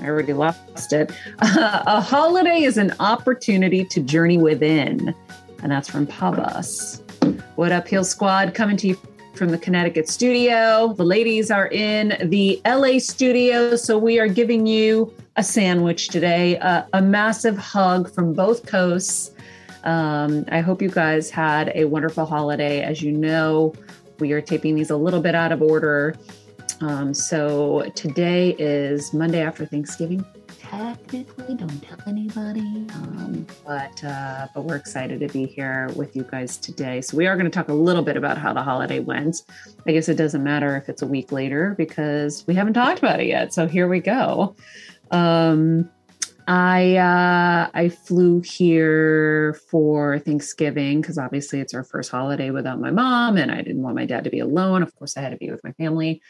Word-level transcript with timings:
I 0.00 0.06
already 0.06 0.32
lost 0.32 0.92
it. 0.92 1.12
Uh, 1.38 1.82
a 1.86 2.00
holiday 2.00 2.62
is 2.62 2.76
an 2.76 2.92
opportunity 3.00 3.84
to 3.86 4.00
journey 4.00 4.38
within. 4.38 5.14
And 5.62 5.72
that's 5.72 5.88
from 5.88 6.06
Prabhas. 6.06 7.00
What 7.56 7.72
up, 7.72 7.88
Heal 7.88 8.04
Squad? 8.04 8.54
Coming 8.54 8.76
to 8.78 8.88
you 8.88 8.98
from 9.34 9.50
the 9.50 9.58
Connecticut 9.58 10.08
studio. 10.08 10.92
The 10.92 11.04
ladies 11.04 11.50
are 11.50 11.68
in 11.68 12.16
the 12.28 12.60
LA 12.66 12.98
studio. 12.98 13.76
So 13.76 13.98
we 13.98 14.20
are 14.20 14.28
giving 14.28 14.66
you 14.66 15.12
a 15.36 15.42
sandwich 15.42 16.08
today, 16.08 16.58
uh, 16.58 16.84
a 16.92 17.02
massive 17.02 17.56
hug 17.58 18.12
from 18.12 18.32
both 18.32 18.66
coasts. 18.66 19.32
Um, 19.84 20.44
I 20.50 20.60
hope 20.60 20.80
you 20.80 20.88
guys 20.88 21.30
had 21.30 21.72
a 21.74 21.84
wonderful 21.84 22.26
holiday. 22.26 22.82
As 22.82 23.02
you 23.02 23.12
know, 23.12 23.74
we 24.18 24.32
are 24.32 24.40
taping 24.40 24.76
these 24.76 24.90
a 24.90 24.96
little 24.96 25.20
bit 25.20 25.34
out 25.34 25.52
of 25.52 25.60
order. 25.60 26.14
Um, 26.80 27.14
so 27.14 27.90
today 27.94 28.56
is 28.58 29.12
Monday 29.14 29.42
after 29.42 29.64
Thanksgiving. 29.64 30.24
Technically, 30.58 31.54
don't 31.54 31.82
tell 31.82 31.98
anybody. 32.06 32.86
Um, 32.94 33.46
but 33.64 34.02
uh, 34.04 34.48
but 34.54 34.64
we're 34.64 34.76
excited 34.76 35.20
to 35.20 35.28
be 35.28 35.46
here 35.46 35.88
with 35.94 36.16
you 36.16 36.24
guys 36.24 36.56
today. 36.56 37.00
So 37.00 37.16
we 37.16 37.26
are 37.26 37.36
going 37.36 37.50
to 37.50 37.50
talk 37.50 37.68
a 37.68 37.74
little 37.74 38.02
bit 38.02 38.16
about 38.16 38.38
how 38.38 38.52
the 38.52 38.62
holiday 38.62 38.98
went. 38.98 39.42
I 39.86 39.92
guess 39.92 40.08
it 40.08 40.16
doesn't 40.16 40.42
matter 40.42 40.76
if 40.76 40.88
it's 40.88 41.02
a 41.02 41.06
week 41.06 41.32
later 41.32 41.74
because 41.76 42.44
we 42.46 42.54
haven't 42.54 42.74
talked 42.74 42.98
about 42.98 43.20
it 43.20 43.26
yet. 43.26 43.54
So 43.54 43.66
here 43.66 43.88
we 43.88 44.00
go. 44.00 44.56
Um, 45.10 45.90
I 46.46 46.96
uh, 46.96 47.70
I 47.72 47.88
flew 47.88 48.40
here 48.40 49.54
for 49.70 50.18
Thanksgiving 50.18 51.00
because 51.00 51.18
obviously 51.18 51.60
it's 51.60 51.72
our 51.72 51.84
first 51.84 52.10
holiday 52.10 52.50
without 52.50 52.80
my 52.80 52.90
mom, 52.90 53.36
and 53.36 53.50
I 53.50 53.62
didn't 53.62 53.82
want 53.82 53.96
my 53.96 54.04
dad 54.04 54.24
to 54.24 54.30
be 54.30 54.40
alone. 54.40 54.82
Of 54.82 54.94
course, 54.96 55.16
I 55.16 55.22
had 55.22 55.30
to 55.30 55.36
be 55.36 55.50
with 55.50 55.64
my 55.64 55.72
family. 55.72 56.20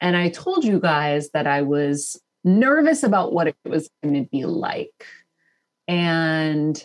And 0.00 0.16
I 0.16 0.28
told 0.28 0.64
you 0.64 0.80
guys 0.80 1.30
that 1.30 1.46
I 1.46 1.62
was 1.62 2.20
nervous 2.44 3.02
about 3.02 3.32
what 3.32 3.48
it 3.48 3.56
was 3.64 3.90
going 4.02 4.14
to 4.14 4.28
be 4.30 4.44
like. 4.44 5.06
And, 5.86 6.82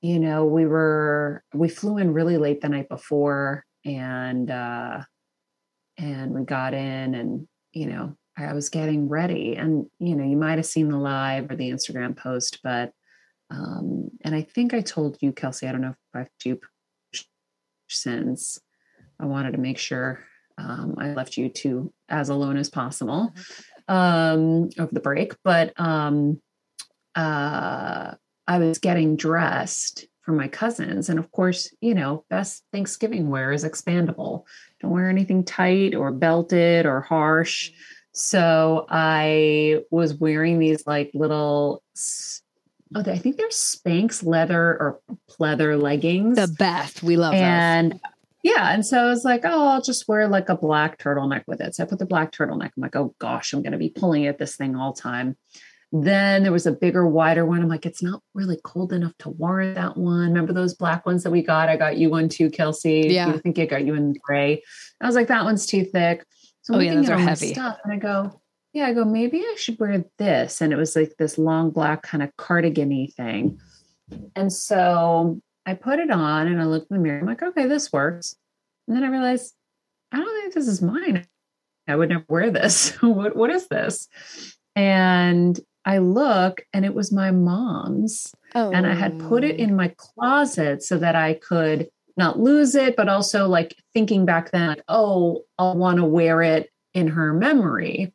you 0.00 0.18
know, 0.18 0.44
we 0.44 0.66
were, 0.66 1.42
we 1.52 1.68
flew 1.68 1.98
in 1.98 2.12
really 2.12 2.38
late 2.38 2.60
the 2.60 2.68
night 2.68 2.88
before 2.88 3.64
and, 3.84 4.50
uh, 4.50 5.02
and 5.98 6.32
we 6.32 6.44
got 6.44 6.74
in 6.74 7.14
and, 7.14 7.48
you 7.72 7.86
know, 7.86 8.16
I 8.36 8.52
was 8.52 8.68
getting 8.68 9.08
ready. 9.08 9.56
And, 9.56 9.86
you 9.98 10.14
know, 10.14 10.24
you 10.24 10.36
might 10.36 10.58
have 10.58 10.66
seen 10.66 10.88
the 10.88 10.96
live 10.96 11.50
or 11.50 11.56
the 11.56 11.70
Instagram 11.70 12.16
post, 12.16 12.60
but, 12.62 12.92
um, 13.50 14.10
and 14.22 14.34
I 14.34 14.42
think 14.42 14.74
I 14.74 14.80
told 14.80 15.18
you, 15.20 15.32
Kelsey, 15.32 15.66
I 15.66 15.72
don't 15.72 15.80
know 15.80 15.90
if 15.90 15.96
I've 16.14 16.28
you 16.44 16.60
since 17.88 18.60
I 19.18 19.24
wanted 19.24 19.52
to 19.52 19.58
make 19.58 19.78
sure 19.78 20.20
um, 20.58 20.96
I 20.98 21.14
left 21.14 21.36
you 21.36 21.48
to 21.48 21.92
as 22.08 22.28
alone 22.28 22.56
as 22.56 22.70
possible 22.70 23.32
mm-hmm. 23.88 23.94
um, 23.94 24.70
over 24.78 24.92
the 24.92 25.00
break, 25.00 25.34
but 25.44 25.72
um, 25.80 26.40
uh, 27.14 28.14
I 28.46 28.58
was 28.58 28.78
getting 28.78 29.16
dressed 29.16 30.06
for 30.22 30.32
my 30.32 30.48
cousins. 30.48 31.08
And 31.08 31.18
of 31.18 31.32
course, 31.32 31.74
you 31.80 31.94
know, 31.94 32.24
best 32.28 32.62
Thanksgiving 32.72 33.30
wear 33.30 33.50
is 33.52 33.64
expandable. 33.64 34.44
Don't 34.80 34.90
wear 34.90 35.08
anything 35.08 35.42
tight 35.42 35.94
or 35.94 36.12
belted 36.12 36.84
or 36.84 37.00
harsh. 37.00 37.72
So 38.12 38.86
I 38.90 39.82
was 39.90 40.14
wearing 40.14 40.58
these 40.58 40.86
like 40.86 41.10
little 41.14 41.82
oh, 42.94 43.00
I 43.00 43.16
think 43.16 43.36
they're 43.36 43.48
Spanx 43.48 44.24
leather 44.24 44.60
or 44.60 45.00
pleather 45.30 45.80
leggings. 45.80 46.36
The 46.36 46.54
best. 46.58 47.02
We 47.02 47.16
love 47.16 47.34
and 47.34 47.92
those 47.92 48.00
yeah. 48.42 48.72
And 48.72 48.84
so 48.84 49.02
I 49.02 49.06
was 49.06 49.24
like, 49.24 49.42
oh, 49.44 49.68
I'll 49.68 49.82
just 49.82 50.08
wear 50.08 50.28
like 50.28 50.48
a 50.48 50.56
black 50.56 50.98
turtleneck 50.98 51.44
with 51.46 51.60
it. 51.60 51.74
So 51.74 51.82
I 51.82 51.86
put 51.86 51.98
the 51.98 52.06
black 52.06 52.32
turtleneck. 52.32 52.70
I'm 52.76 52.82
like, 52.82 52.96
oh 52.96 53.14
gosh, 53.18 53.52
I'm 53.52 53.62
going 53.62 53.72
to 53.72 53.78
be 53.78 53.90
pulling 53.90 54.26
at 54.26 54.38
this 54.38 54.56
thing 54.56 54.76
all 54.76 54.92
time. 54.92 55.36
Then 55.90 56.42
there 56.42 56.52
was 56.52 56.66
a 56.66 56.72
bigger, 56.72 57.06
wider 57.06 57.46
one. 57.46 57.62
I'm 57.62 57.68
like, 57.68 57.86
it's 57.86 58.02
not 58.02 58.22
really 58.34 58.58
cold 58.62 58.92
enough 58.92 59.16
to 59.20 59.30
warrant 59.30 59.76
that 59.76 59.96
one. 59.96 60.28
Remember 60.28 60.52
those 60.52 60.74
black 60.74 61.06
ones 61.06 61.22
that 61.22 61.30
we 61.30 61.42
got? 61.42 61.70
I 61.70 61.76
got 61.76 61.96
you 61.96 62.10
one 62.10 62.28
too, 62.28 62.50
Kelsey. 62.50 63.06
Yeah. 63.08 63.28
I 63.28 63.38
think 63.38 63.58
I 63.58 63.64
got 63.64 63.86
you 63.86 63.94
in 63.94 64.14
gray. 64.22 64.62
I 65.00 65.06
was 65.06 65.14
like, 65.14 65.28
that 65.28 65.44
one's 65.44 65.64
too 65.64 65.84
thick. 65.84 66.26
So 66.60 66.74
oh, 66.74 66.76
I'm 66.76 66.80
oh, 66.80 66.84
yeah, 66.84 66.94
those 66.96 67.08
are 67.08 67.18
heavy. 67.18 67.54
Stuff, 67.54 67.78
and 67.84 67.92
I 67.94 67.96
go, 67.96 68.40
yeah, 68.74 68.86
I 68.86 68.92
go, 68.92 69.04
maybe 69.04 69.40
I 69.40 69.54
should 69.56 69.78
wear 69.80 70.04
this. 70.18 70.60
And 70.60 70.72
it 70.72 70.76
was 70.76 70.94
like 70.94 71.14
this 71.18 71.38
long 71.38 71.70
black 71.70 72.02
kind 72.02 72.22
of 72.22 72.36
cardigan 72.36 73.06
thing. 73.08 73.58
And 74.36 74.52
so 74.52 75.40
I 75.68 75.74
put 75.74 75.98
it 75.98 76.10
on 76.10 76.46
and 76.46 76.62
I 76.62 76.64
looked 76.64 76.90
in 76.90 76.96
the 76.96 77.02
mirror. 77.02 77.20
I'm 77.20 77.26
like, 77.26 77.42
okay, 77.42 77.66
this 77.66 77.92
works. 77.92 78.34
And 78.86 78.96
then 78.96 79.04
I 79.04 79.08
realized, 79.08 79.52
I 80.10 80.16
don't 80.16 80.40
think 80.40 80.54
this 80.54 80.66
is 80.66 80.80
mine. 80.80 81.26
I 81.86 81.94
would 81.94 82.08
never 82.08 82.24
wear 82.26 82.50
this. 82.50 82.92
what, 83.02 83.36
what 83.36 83.50
is 83.50 83.68
this? 83.68 84.08
And 84.74 85.60
I 85.84 85.98
look 85.98 86.62
and 86.72 86.86
it 86.86 86.94
was 86.94 87.12
my 87.12 87.32
mom's. 87.32 88.32
Oh. 88.54 88.70
And 88.70 88.86
I 88.86 88.94
had 88.94 89.18
put 89.18 89.44
it 89.44 89.56
in 89.56 89.72
oh. 89.72 89.74
my 89.74 89.94
closet 89.98 90.82
so 90.82 90.96
that 90.96 91.14
I 91.14 91.34
could 91.34 91.90
not 92.16 92.38
lose 92.38 92.74
it, 92.74 92.96
but 92.96 93.10
also 93.10 93.46
like 93.46 93.76
thinking 93.92 94.24
back 94.24 94.52
then, 94.52 94.68
like, 94.68 94.84
oh, 94.88 95.42
I'll 95.58 95.76
want 95.76 95.98
to 95.98 96.04
wear 96.04 96.40
it 96.40 96.70
in 96.94 97.08
her 97.08 97.34
memory. 97.34 98.14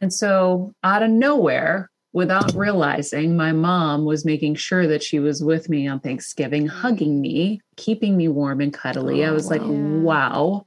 And 0.00 0.12
so 0.12 0.72
out 0.82 1.04
of 1.04 1.10
nowhere, 1.10 1.91
without 2.12 2.54
realizing, 2.54 3.36
my 3.36 3.52
mom 3.52 4.04
was 4.04 4.24
making 4.24 4.54
sure 4.56 4.86
that 4.86 5.02
she 5.02 5.18
was 5.18 5.42
with 5.42 5.68
me 5.68 5.88
on 5.88 6.00
Thanksgiving, 6.00 6.66
hugging 6.66 7.20
me, 7.20 7.60
keeping 7.76 8.16
me 8.16 8.28
warm 8.28 8.60
and 8.60 8.72
cuddly. 8.72 9.24
Oh, 9.24 9.28
I 9.28 9.32
was 9.32 9.48
wow. 9.48 9.50
like, 9.50 9.62
wow. 9.64 10.66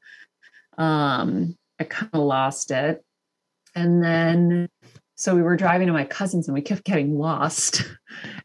Um, 0.78 1.58
I 1.80 1.84
kind 1.84 2.10
of 2.14 2.22
lost 2.22 2.72
it. 2.72 3.04
And 3.76 4.04
then 4.04 4.70
so 5.16 5.34
we 5.34 5.42
were 5.42 5.56
driving 5.56 5.88
to 5.88 5.94
my 5.94 6.04
cousin's 6.04 6.48
and 6.48 6.54
we 6.54 6.62
kept 6.62 6.84
getting 6.84 7.18
lost. 7.18 7.86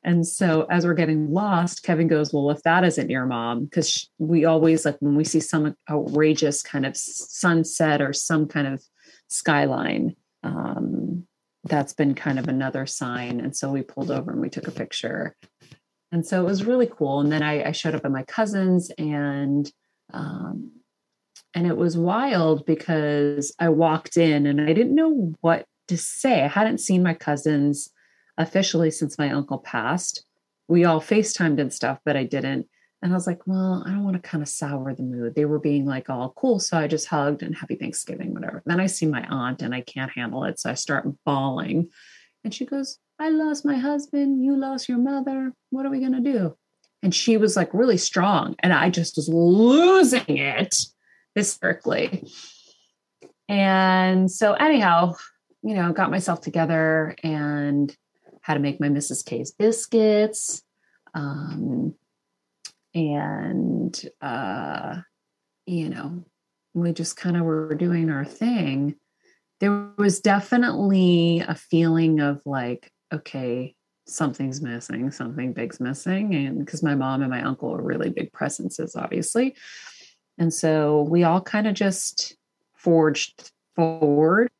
And 0.03 0.27
so 0.27 0.67
as 0.69 0.85
we're 0.85 0.95
getting 0.95 1.31
lost, 1.33 1.85
Kevin 1.85 2.09
goes, 2.09 2.33
Well, 2.33 2.51
if 2.51 2.61
that 2.65 2.83
isn't 2.83 3.09
your 3.09 3.27
mom, 3.27 3.67
because 3.67 4.11
we 4.19 4.45
always 4.45 4.85
like 4.85 4.97
when 4.99 5.15
we 5.15 5.23
see 5.23 5.39
some 5.39 5.77
outrageous 5.89 6.63
kind 6.63 6.85
of 6.85 6.97
sunset 6.97 8.03
or 8.03 8.13
some 8.13 8.49
kind 8.49 8.67
of 8.67 8.83
skyline, 9.29 10.17
um, 10.43 11.25
that's 11.65 11.93
been 11.93 12.15
kind 12.15 12.39
of 12.39 12.49
another 12.49 12.87
sign. 12.87 13.41
And 13.41 13.57
so 13.57 13.71
we 13.71 13.83
pulled 13.83 14.11
over 14.11 14.31
and 14.31 14.41
we 14.41 14.49
took 14.49 14.67
a 14.67 14.73
picture. 14.73 15.37
And 16.13 16.27
so 16.27 16.41
it 16.41 16.47
was 16.47 16.65
really 16.65 16.87
cool. 16.87 17.21
And 17.21 17.31
then 17.31 17.43
I, 17.43 17.69
I 17.69 17.73
showed 17.73 17.95
up 17.95 18.05
at 18.05 18.11
my 18.11 18.25
cousin's 18.25 18.91
and 18.99 19.71
um, 20.13 20.73
and 21.55 21.67
it 21.67 21.77
was 21.77 21.97
wild 21.97 22.65
because 22.65 23.55
I 23.59 23.69
walked 23.71 24.17
in 24.17 24.47
and 24.47 24.61
I 24.61 24.73
didn't 24.73 24.95
know 24.95 25.35
what 25.41 25.67
to 25.89 25.97
say. 25.97 26.43
I 26.43 26.49
hadn't 26.49 26.79
seen 26.79 27.03
my 27.03 27.15
cousins 27.15 27.91
officially 28.39 28.91
since 28.91 29.19
my 29.19 29.31
uncle 29.31 29.59
passed. 29.59 30.25
We 30.69 30.85
all 30.85 31.01
FaceTimed 31.01 31.61
and 31.61 31.73
stuff, 31.73 31.99
but 32.05 32.17
I 32.17 32.25
didn't. 32.25 32.69
And 33.03 33.13
I 33.13 33.15
was 33.15 33.27
like, 33.27 33.47
well, 33.47 33.83
I 33.87 33.91
don't 33.91 34.05
want 34.05 34.23
to 34.23 34.29
kind 34.29 34.43
of 34.43 34.49
sour 34.49 34.95
the 34.95 35.03
mood. 35.03 35.35
They 35.35 35.47
were 35.47 35.59
being 35.59 35.87
like 35.87 36.11
all 36.11 36.35
cool. 36.37 36.59
So 36.61 36.77
I 36.77 36.87
just 36.87 37.09
hugged 37.09 37.43
and 37.43 37.57
happy 37.57 37.77
Thanksgiving, 37.77 38.35
whatever. 38.35 38.63
Then 38.67 38.79
I 38.79 38.87
see 38.87 39.07
my 39.07 39.27
aunt 39.29 39.63
and 39.63 39.75
I 39.75 39.81
can't 39.81 40.11
handle 40.11 40.45
it. 40.45 40.61
So 40.61 40.71
I 40.71 40.75
start 40.75 41.09
bawling. 41.25 41.89
And 42.45 42.53
she 42.53 42.67
goes, 42.67 42.99
I 43.19 43.31
lost 43.31 43.65
my 43.65 43.77
husband. 43.77 44.45
You 44.45 44.57
lost 44.57 44.89
your 44.89 44.99
mother. 44.99 45.53
What 45.71 45.87
are 45.87 45.91
we 45.91 46.01
going 46.01 46.23
to 46.23 46.33
do? 46.33 46.57
And 47.03 47.15
she 47.15 47.39
was 47.39 47.57
like 47.57 47.73
really 47.73 47.97
strong. 47.97 48.55
And 48.59 48.73
I 48.73 48.91
just 48.91 49.17
was 49.17 49.29
losing 49.29 50.37
it 50.37 50.77
hysterically. 51.35 52.27
And 53.49 54.31
so, 54.31 54.53
anyhow, 54.53 55.15
you 55.63 55.75
know, 55.75 55.93
got 55.93 56.11
myself 56.11 56.41
together 56.43 57.17
and 57.23 57.95
how 58.43 58.55
to 58.55 58.61
make 58.61 58.79
my 58.81 58.89
Mrs. 58.89 59.25
K's 59.25 59.51
biscuits. 59.53 60.63
Um, 61.15 61.95
and 62.95 64.01
uh, 64.21 64.97
you 65.67 65.89
know, 65.89 66.25
we 66.75 66.93
just 66.93 67.17
kind 67.17 67.37
of 67.37 67.45
were 67.45 67.75
doing 67.75 68.11
our 68.11 68.25
thing. 68.25 68.97
There 69.61 69.91
was 69.99 70.21
definitely 70.21 71.45
a 71.47 71.55
feeling 71.55 72.21
of 72.21 72.41
like, 72.47 72.91
okay, 73.13 73.75
something's 74.07 74.61
missing, 74.61 75.11
something 75.11 75.53
big's 75.53 75.81
missing. 75.81 76.35
And 76.35 76.59
because 76.59 76.83
my 76.83 76.95
mom 76.95 77.23
and 77.23 77.31
my 77.31 77.43
uncle 77.43 77.75
are 77.75 77.83
really 77.83 78.11
big 78.11 78.33
presences, 78.33 78.97
obviously. 78.97 79.55
And 80.39 80.53
so 80.53 81.03
we 81.03 81.23
all 81.23 81.41
kind 81.41 81.67
of 81.67 81.75
just 81.75 82.37
forged 82.75 83.51
forward. 83.77 84.51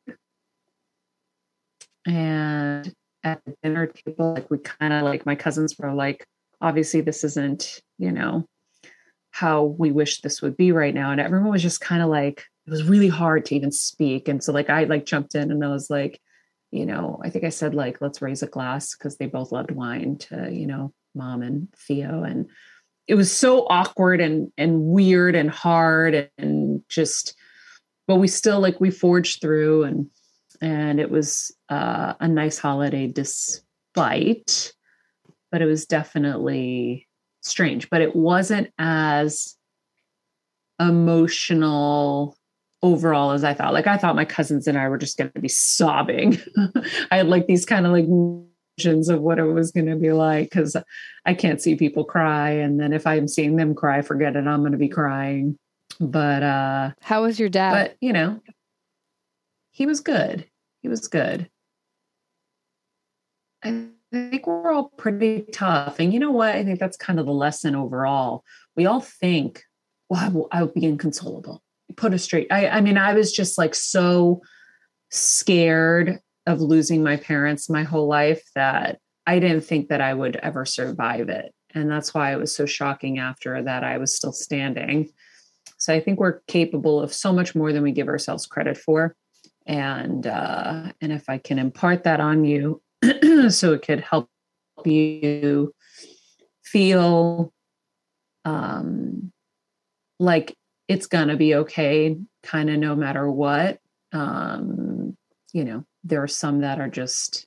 And 2.05 2.93
at 3.23 3.43
the 3.45 3.55
dinner 3.63 3.87
table, 3.87 4.33
like 4.33 4.49
we 4.49 4.59
kind 4.59 4.93
of 4.93 5.03
like 5.03 5.25
my 5.25 5.35
cousins 5.35 5.77
were 5.77 5.93
like, 5.93 6.25
obviously 6.61 7.01
this 7.01 7.23
isn't 7.23 7.81
you 7.97 8.11
know 8.11 8.45
how 9.31 9.63
we 9.63 9.91
wish 9.91 10.21
this 10.21 10.41
would 10.41 10.57
be 10.57 10.71
right 10.71 10.93
now. 10.93 11.11
And 11.11 11.21
everyone 11.21 11.51
was 11.51 11.61
just 11.61 11.79
kind 11.81 12.01
of 12.01 12.09
like 12.09 12.45
it 12.67 12.69
was 12.69 12.83
really 12.83 13.07
hard 13.07 13.45
to 13.45 13.55
even 13.55 13.71
speak. 13.71 14.27
And 14.27 14.43
so 14.43 14.51
like 14.53 14.69
i 14.69 14.83
like 14.83 15.05
jumped 15.05 15.35
in 15.35 15.51
and 15.51 15.63
i 15.63 15.69
was 15.69 15.89
like 15.89 16.21
you 16.71 16.85
know 16.85 17.19
i 17.21 17.29
think 17.29 17.43
i 17.43 17.49
said 17.49 17.75
like 17.75 17.99
let's 17.99 18.21
raise 18.21 18.43
a 18.43 18.47
glass 18.47 18.95
because 18.95 19.17
they 19.17 19.25
both 19.25 19.51
loved 19.51 19.71
wine 19.71 20.17
to 20.17 20.49
you 20.51 20.67
know 20.67 20.93
mom 21.15 21.41
and 21.41 21.67
theo. 21.75 22.23
And 22.23 22.49
it 23.07 23.15
was 23.15 23.31
so 23.31 23.65
awkward 23.67 24.21
and 24.21 24.51
and 24.57 24.81
weird 24.83 25.35
and 25.35 25.49
hard 25.49 26.29
and 26.37 26.81
just 26.87 27.35
but 28.07 28.15
we 28.15 28.27
still 28.27 28.59
like 28.59 28.79
we 28.79 28.91
forged 28.91 29.41
through 29.41 29.83
and 29.83 30.09
and 30.61 30.99
it 30.99 31.09
was 31.09 31.51
uh, 31.69 32.13
a 32.19 32.27
nice 32.27 32.59
holiday 32.59 33.07
despite 33.07 34.73
but 35.51 35.61
it 35.61 35.65
was 35.65 35.85
definitely 35.85 37.07
strange. 37.41 37.89
But 37.89 38.01
it 38.01 38.15
wasn't 38.15 38.71
as 38.79 39.55
emotional 40.79 42.37
overall 42.81 43.31
as 43.31 43.43
I 43.43 43.53
thought. 43.53 43.73
Like 43.73 43.87
I 43.87 43.97
thought 43.97 44.15
my 44.15 44.25
cousins 44.25 44.67
and 44.67 44.77
I 44.77 44.89
were 44.89 44.97
just 44.97 45.17
going 45.17 45.31
to 45.31 45.41
be 45.41 45.47
sobbing. 45.47 46.39
I 47.11 47.17
had 47.17 47.27
like 47.27 47.47
these 47.47 47.65
kind 47.65 47.85
of 47.85 47.91
like 47.91 48.07
visions 48.77 49.09
of 49.09 49.21
what 49.21 49.37
it 49.37 49.43
was 49.43 49.71
going 49.71 49.85
to 49.87 49.95
be 49.95 50.11
like 50.11 50.49
because 50.49 50.75
I 51.25 51.33
can't 51.33 51.61
see 51.61 51.75
people 51.75 52.03
cry, 52.03 52.51
and 52.51 52.79
then 52.79 52.93
if 52.93 53.05
I'm 53.05 53.27
seeing 53.27 53.55
them 53.55 53.75
cry, 53.75 54.01
forget 54.01 54.35
it, 54.35 54.47
I'm 54.47 54.61
going 54.61 54.71
to 54.71 54.77
be 54.77 54.89
crying. 54.89 55.57
But 55.99 56.41
uh 56.41 56.91
how 57.01 57.23
was 57.23 57.39
your 57.39 57.49
dad? 57.49 57.71
But 57.73 57.97
you 58.01 58.13
know, 58.13 58.41
he 59.71 59.85
was 59.85 59.99
good. 59.99 60.47
He 60.81 60.87
was 60.87 61.07
good. 61.07 61.49
I 63.63 63.87
I 64.13 64.29
think 64.29 64.45
we're 64.45 64.71
all 64.71 64.89
pretty 64.97 65.45
tough. 65.53 65.99
And 65.99 66.13
you 66.13 66.19
know 66.19 66.31
what? 66.31 66.55
I 66.55 66.63
think 66.63 66.79
that's 66.79 66.97
kind 66.97 67.19
of 67.19 67.25
the 67.25 67.31
lesson 67.31 67.75
overall. 67.75 68.43
We 68.75 68.85
all 68.85 68.99
think, 68.99 69.63
well, 70.09 70.19
I 70.19 70.27
will, 70.27 70.47
I 70.51 70.63
will 70.63 70.73
be 70.73 70.85
inconsolable. 70.85 71.61
Put 71.95 72.13
us 72.13 72.23
straight. 72.23 72.47
I, 72.51 72.67
I 72.67 72.81
mean, 72.81 72.97
I 72.97 73.13
was 73.13 73.31
just 73.31 73.57
like 73.57 73.75
so 73.75 74.41
scared 75.09 76.19
of 76.45 76.61
losing 76.61 77.03
my 77.03 77.17
parents 77.17 77.69
my 77.69 77.83
whole 77.83 78.07
life 78.07 78.43
that 78.55 78.99
I 79.25 79.39
didn't 79.39 79.61
think 79.61 79.89
that 79.89 80.01
I 80.01 80.13
would 80.13 80.35
ever 80.37 80.65
survive 80.65 81.29
it. 81.29 81.53
And 81.73 81.89
that's 81.89 82.13
why 82.13 82.33
it 82.33 82.39
was 82.39 82.53
so 82.53 82.65
shocking 82.65 83.19
after 83.19 83.61
that 83.63 83.83
I 83.83 83.97
was 83.97 84.15
still 84.15 84.33
standing. 84.33 85.09
So 85.77 85.93
I 85.93 85.99
think 85.99 86.19
we're 86.19 86.41
capable 86.47 86.99
of 86.99 87.13
so 87.13 87.31
much 87.31 87.55
more 87.55 87.71
than 87.71 87.83
we 87.83 87.91
give 87.91 88.07
ourselves 88.07 88.45
credit 88.45 88.77
for. 88.77 89.15
And 89.65 90.25
uh, 90.27 90.91
and 90.99 91.11
if 91.11 91.29
I 91.29 91.37
can 91.37 91.59
impart 91.59 92.03
that 92.03 92.19
on 92.19 92.43
you, 92.45 92.81
so 93.49 93.73
it 93.73 93.81
could 93.81 94.01
help 94.01 94.29
you 94.85 95.73
feel 96.63 97.53
um, 98.45 99.31
like 100.19 100.55
it's 100.87 101.07
gonna 101.07 101.37
be 101.37 101.55
okay, 101.55 102.17
kind 102.43 102.69
of 102.69 102.77
no 102.77 102.95
matter 102.95 103.29
what. 103.29 103.79
Um, 104.13 105.17
you 105.53 105.63
know, 105.63 105.85
there 106.03 106.23
are 106.23 106.27
some 106.27 106.61
that 106.61 106.79
are 106.79 106.89
just 106.89 107.45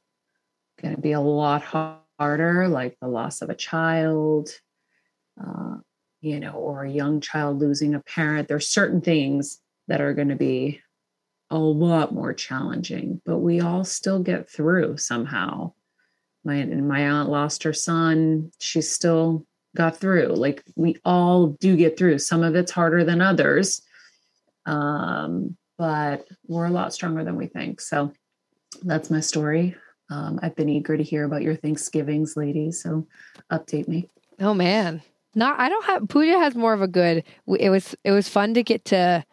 gonna 0.80 0.99
be 0.99 1.12
a 1.12 1.20
lot 1.20 1.62
harder, 2.18 2.68
like 2.68 2.96
the 3.00 3.08
loss 3.08 3.42
of 3.42 3.50
a 3.50 3.54
child, 3.54 4.49
uh, 5.42 5.76
you 6.20 6.40
know, 6.40 6.52
or 6.52 6.84
a 6.84 6.90
young 6.90 7.20
child 7.20 7.58
losing 7.58 7.94
a 7.94 8.00
parent. 8.00 8.49
There's 8.49 8.68
certain 8.68 9.00
things 9.00 9.61
that 9.88 10.00
are 10.00 10.14
going 10.14 10.28
to 10.28 10.37
be 10.37 10.80
a 11.54 11.58
lot 11.58 12.12
more 12.12 12.34
challenging, 12.34 13.20
but 13.25 13.38
we 13.38 13.61
all 13.61 13.84
still 13.84 14.18
get 14.18 14.50
through 14.50 14.96
somehow. 14.96 15.73
My 16.44 16.64
my 16.64 17.06
aunt 17.06 17.30
lost 17.30 17.62
her 17.62 17.73
son. 17.73 18.50
She 18.58 18.82
still 18.82 19.46
got 19.76 19.96
through. 19.96 20.34
Like 20.34 20.64
we 20.75 20.96
all 21.04 21.49
do 21.61 21.76
get 21.76 21.96
through. 21.96 22.18
Some 22.18 22.42
of 22.42 22.56
it's 22.56 22.73
harder 22.73 23.04
than 23.04 23.20
others. 23.20 23.82
Um, 24.66 25.56
but 25.78 26.26
we're 26.49 26.66
a 26.66 26.70
lot 26.70 26.92
stronger 26.92 27.23
than 27.23 27.37
we 27.37 27.46
think. 27.46 27.80
So 27.80 28.12
that's 28.82 29.08
my 29.08 29.20
story. 29.20 29.76
Um, 30.11 30.40
I've 30.42 30.56
been 30.56 30.68
eager 30.68 30.96
to 30.96 31.02
hear 31.04 31.25
about 31.25 31.42
your 31.42 31.54
Thanksgivings, 31.54 32.37
ladies. 32.37 32.82
So 32.82 33.06
update 33.52 33.87
me. 33.87 34.11
Oh 34.40 34.54
man. 34.54 35.02
Not 35.37 35.61
I 35.61 35.68
don't 35.68 35.84
have 35.84 36.08
Pooja 36.08 36.38
has 36.40 36.56
more 36.56 36.75
of 36.75 36.82
a 36.82 36.88
good 36.88 37.23
it 37.46 37.70
was 37.70 37.94
it 38.02 38.11
was 38.11 38.28
fun 38.28 38.54
to 38.54 38.64
get 38.64 38.84
to 38.87 39.25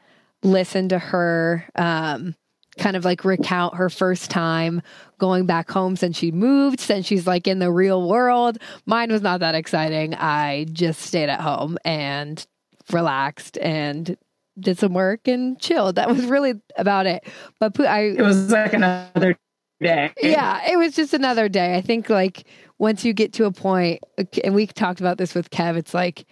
listen 0.43 0.89
to 0.89 1.00
her 1.00 1.65
um, 1.75 2.36
kind 2.77 2.95
of 2.95 3.05
like 3.05 3.25
recount 3.25 3.75
her 3.75 3.89
first 3.89 4.31
time 4.31 4.81
going 5.17 5.45
back 5.45 5.69
home 5.69 5.95
since 5.95 6.17
she 6.17 6.31
moved, 6.31 6.79
since 6.79 7.05
she's 7.05 7.27
like 7.27 7.48
in 7.48 7.60
the 7.60 7.71
real 7.71 8.07
world. 8.07 8.57
Mine 8.86 9.12
was 9.12 9.21
not 9.21 9.39
that 9.41 9.55
exciting. 9.55 10.15
I 10.15 10.65
just 10.71 11.01
stayed 11.01 11.29
at 11.29 11.41
home 11.41 11.77
and 11.86 12.45
relaxed 12.91 13.57
and 13.60 14.17
did 14.60 14.77
some 14.77 14.93
work 14.93 15.27
and 15.27 15.60
chilled. 15.60 15.95
That 15.95 16.10
was 16.10 16.25
really 16.25 16.53
about 16.77 17.05
it. 17.05 17.27
But 17.60 17.79
I 17.79 18.01
it 18.01 18.21
was 18.21 18.51
like 18.51 18.74
another 18.74 19.38
day. 19.79 20.12
Yeah, 20.21 20.62
it 20.71 20.77
was 20.77 20.95
just 20.95 21.13
another 21.13 21.50
day. 21.50 21.75
I 21.75 21.81
think 21.81 22.10
like 22.10 22.45
once 22.77 23.05
you 23.05 23.13
get 23.13 23.33
to 23.33 23.45
a 23.45 23.51
point, 23.51 24.01
and 24.43 24.55
we 24.55 24.67
talked 24.67 25.00
about 25.00 25.17
this 25.17 25.36
with 25.36 25.50
Kev, 25.50 25.77
it's 25.77 25.93
like 25.93 26.25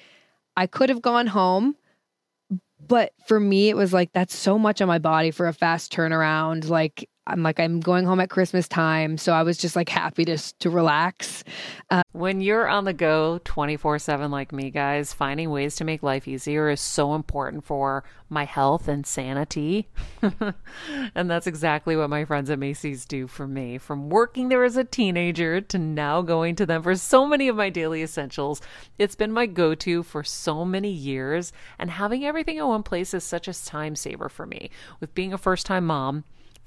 I 0.57 0.67
could 0.67 0.89
have 0.89 1.01
gone 1.01 1.27
home, 1.27 1.75
but 2.85 3.13
for 3.27 3.39
me, 3.39 3.69
it 3.69 3.75
was 3.77 3.93
like 3.93 4.11
that's 4.13 4.35
so 4.35 4.57
much 4.57 4.81
on 4.81 4.87
my 4.87 4.99
body 4.99 5.31
for 5.31 5.47
a 5.47 5.53
fast 5.53 5.91
turnaround. 5.93 6.69
Like 6.69 7.09
I'm 7.29 7.43
like 7.43 7.59
I'm 7.59 7.79
going 7.79 8.05
home 8.05 8.19
at 8.19 8.29
Christmas 8.29 8.67
time, 8.67 9.17
so 9.17 9.33
I 9.33 9.43
was 9.43 9.57
just 9.57 9.75
like 9.75 9.89
happy 9.89 10.25
to 10.25 10.37
to 10.59 10.69
relax. 10.69 11.43
Uh, 11.89 12.03
when 12.11 12.41
you're 12.41 12.67
on 12.67 12.85
the 12.85 12.93
go 12.93 13.39
24/7 13.45 14.31
like 14.31 14.51
me, 14.51 14.69
guys, 14.71 15.13
finding 15.13 15.49
ways 15.49 15.75
to 15.77 15.83
make 15.83 16.03
life 16.03 16.27
easier 16.27 16.69
is 16.69 16.81
so 16.81 17.15
important 17.15 17.63
for 17.63 18.03
my 18.29 18.45
health 18.45 18.87
and 18.87 19.05
sanity. 19.05 19.87
and 21.15 21.29
that's 21.29 21.47
exactly 21.47 21.95
what 21.95 22.09
my 22.09 22.25
friends 22.25 22.49
at 22.49 22.59
Macy's 22.59 23.05
do 23.05 23.27
for 23.27 23.47
me. 23.47 23.77
From 23.77 24.09
working 24.09 24.49
there 24.49 24.63
as 24.63 24.77
a 24.77 24.83
teenager 24.83 25.61
to 25.61 25.77
now 25.77 26.21
going 26.21 26.55
to 26.55 26.65
them 26.65 26.83
for 26.83 26.95
so 26.95 27.25
many 27.25 27.47
of 27.47 27.55
my 27.55 27.69
daily 27.69 28.03
essentials, 28.03 28.61
it's 28.97 29.15
been 29.15 29.31
my 29.31 29.45
go-to 29.45 30.03
for 30.03 30.23
so 30.23 30.63
many 30.63 30.91
years, 30.91 31.51
and 31.77 31.91
having 31.91 32.25
everything 32.25 32.57
in 32.57 32.67
one 32.67 32.83
place 32.83 33.13
is 33.13 33.23
such 33.23 33.47
a 33.47 33.65
time 33.65 33.95
saver 33.95 34.29
for 34.29 34.45
me. 34.45 34.69
With 34.99 35.15
being 35.15 35.33
a 35.33 35.37
first-time 35.37 35.85
mom, 35.85 36.23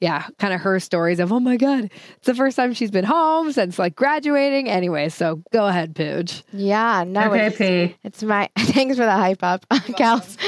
yeah, 0.00 0.26
kind 0.38 0.54
of 0.54 0.60
her 0.60 0.78
stories 0.78 1.18
of, 1.18 1.32
oh 1.32 1.40
my 1.40 1.56
God, 1.56 1.90
it's 2.16 2.26
the 2.26 2.34
first 2.34 2.56
time 2.56 2.72
she's 2.72 2.90
been 2.90 3.04
home 3.04 3.50
since 3.52 3.78
like 3.78 3.96
graduating. 3.96 4.68
Anyway, 4.68 5.08
so 5.08 5.42
go 5.52 5.66
ahead, 5.66 5.94
Pooj. 5.94 6.42
Yeah, 6.52 7.04
no, 7.04 7.32
it's, 7.32 7.56
it's, 8.04 8.22
my, 8.22 8.48
thanks 8.58 8.96
for 8.96 9.04
the 9.04 9.10
hype 9.10 9.42
up, 9.42 9.68
Kels. 9.70 10.38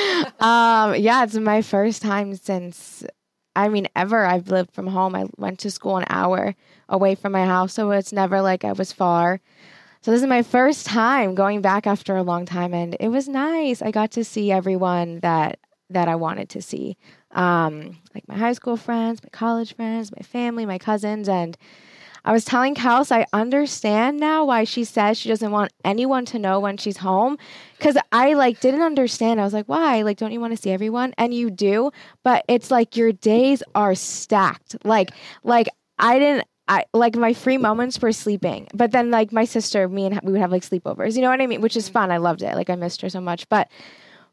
um, 0.40 0.94
yeah, 0.96 1.24
it's 1.24 1.34
my 1.34 1.62
first 1.62 2.00
time 2.00 2.36
since, 2.36 3.04
I 3.56 3.68
mean, 3.68 3.88
ever 3.96 4.24
I've 4.24 4.48
lived 4.48 4.72
from 4.72 4.86
home. 4.86 5.16
I 5.16 5.26
went 5.36 5.58
to 5.60 5.70
school 5.70 5.96
an 5.96 6.04
hour 6.08 6.54
away 6.88 7.16
from 7.16 7.32
my 7.32 7.44
house, 7.44 7.72
so 7.72 7.90
it's 7.90 8.12
never 8.12 8.42
like 8.42 8.64
I 8.64 8.72
was 8.72 8.92
far. 8.92 9.40
So 10.02 10.12
this 10.12 10.22
is 10.22 10.28
my 10.28 10.42
first 10.42 10.86
time 10.86 11.34
going 11.34 11.60
back 11.60 11.86
after 11.86 12.16
a 12.16 12.22
long 12.22 12.46
time, 12.46 12.72
and 12.72 12.96
it 13.00 13.08
was 13.08 13.28
nice. 13.28 13.82
I 13.82 13.90
got 13.90 14.12
to 14.12 14.24
see 14.24 14.52
everyone 14.52 15.20
that 15.20 15.58
that 15.90 16.06
I 16.08 16.14
wanted 16.14 16.48
to 16.50 16.62
see 16.62 16.96
um, 17.32 17.98
like 18.14 18.26
my 18.28 18.36
high 18.36 18.52
school 18.52 18.76
friends, 18.76 19.22
my 19.22 19.28
college 19.30 19.74
friends, 19.74 20.10
my 20.12 20.22
family, 20.22 20.66
my 20.66 20.78
cousins. 20.78 21.28
And 21.28 21.56
I 22.24 22.32
was 22.32 22.44
telling 22.44 22.74
Kels, 22.74 23.10
I 23.10 23.26
understand 23.32 24.18
now 24.18 24.44
why 24.44 24.64
she 24.64 24.84
says 24.84 25.18
she 25.18 25.28
doesn't 25.28 25.50
want 25.50 25.72
anyone 25.84 26.24
to 26.26 26.38
know 26.38 26.60
when 26.60 26.76
she's 26.76 26.98
home. 26.98 27.38
Cause 27.78 27.96
I 28.12 28.34
like 28.34 28.60
didn't 28.60 28.82
understand. 28.82 29.40
I 29.40 29.44
was 29.44 29.54
like, 29.54 29.66
why? 29.66 30.02
Like, 30.02 30.18
don't 30.18 30.32
you 30.32 30.40
want 30.40 30.54
to 30.54 30.60
see 30.60 30.70
everyone? 30.70 31.14
And 31.16 31.32
you 31.32 31.50
do, 31.50 31.92
but 32.22 32.44
it's 32.48 32.70
like 32.70 32.96
your 32.96 33.12
days 33.12 33.62
are 33.74 33.94
stacked. 33.94 34.76
Like, 34.84 35.10
like 35.44 35.68
I 35.98 36.18
didn't 36.18 36.46
I 36.70 36.84
like 36.94 37.16
my 37.16 37.32
free 37.32 37.58
moments 37.58 38.00
were 38.00 38.12
sleeping. 38.12 38.68
But 38.72 38.92
then 38.92 39.10
like 39.10 39.32
my 39.32 39.44
sister, 39.44 39.88
me 39.88 40.06
and 40.06 40.20
we 40.22 40.30
would 40.30 40.40
have 40.40 40.52
like 40.52 40.62
sleepovers. 40.62 41.16
You 41.16 41.22
know 41.22 41.28
what 41.28 41.40
I 41.40 41.48
mean? 41.48 41.60
Which 41.60 41.76
is 41.76 41.88
fun. 41.88 42.12
I 42.12 42.18
loved 42.18 42.42
it. 42.42 42.54
Like 42.54 42.70
I 42.70 42.76
missed 42.76 43.00
her 43.00 43.08
so 43.08 43.20
much. 43.20 43.48
But 43.48 43.68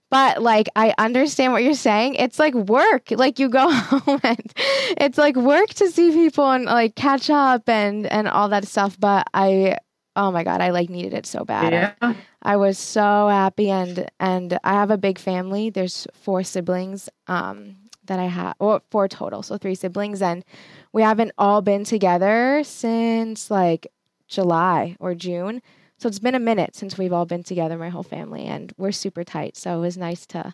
but 0.09 0.41
like 0.41 0.69
I 0.75 0.93
understand 0.97 1.53
what 1.53 1.63
you're 1.63 1.73
saying. 1.73 2.15
It's 2.15 2.39
like 2.39 2.53
work. 2.53 3.11
Like 3.11 3.39
you 3.39 3.49
go 3.49 3.69
home 3.71 4.19
and 4.23 4.53
it's 4.97 5.17
like 5.17 5.35
work 5.35 5.69
to 5.75 5.89
see 5.89 6.11
people 6.11 6.49
and 6.49 6.65
like 6.65 6.95
catch 6.95 7.29
up 7.29 7.67
and 7.67 8.05
and 8.07 8.27
all 8.27 8.49
that 8.49 8.67
stuff. 8.67 8.97
But 8.99 9.27
I 9.33 9.77
oh 10.15 10.31
my 10.31 10.43
god, 10.43 10.61
I 10.61 10.69
like 10.69 10.89
needed 10.89 11.13
it 11.13 11.25
so 11.25 11.43
bad. 11.43 11.73
Yeah. 11.73 11.93
I, 12.01 12.15
I 12.41 12.57
was 12.57 12.77
so 12.77 13.27
happy 13.27 13.69
and 13.69 14.09
and 14.19 14.57
I 14.63 14.73
have 14.73 14.91
a 14.91 14.97
big 14.97 15.19
family. 15.19 15.69
There's 15.69 16.07
four 16.13 16.43
siblings 16.43 17.09
um 17.27 17.75
that 18.05 18.19
I 18.19 18.25
have 18.25 18.55
or 18.59 18.81
four 18.89 19.07
total, 19.07 19.43
so 19.43 19.57
three 19.57 19.75
siblings 19.75 20.21
and 20.21 20.45
we 20.93 21.01
haven't 21.01 21.33
all 21.37 21.61
been 21.61 21.83
together 21.83 22.61
since 22.63 23.51
like 23.51 23.87
July 24.27 24.95
or 24.99 25.13
June. 25.13 25.61
So 25.97 26.07
it's 26.07 26.19
been 26.19 26.35
a 26.35 26.39
minute 26.39 26.75
since 26.75 26.97
we've 26.97 27.13
all 27.13 27.25
been 27.25 27.43
together, 27.43 27.77
my 27.77 27.89
whole 27.89 28.03
family, 28.03 28.45
and 28.45 28.71
we're 28.77 28.91
super 28.91 29.23
tight. 29.23 29.57
So 29.57 29.77
it 29.77 29.81
was 29.81 29.97
nice 29.97 30.25
to 30.27 30.53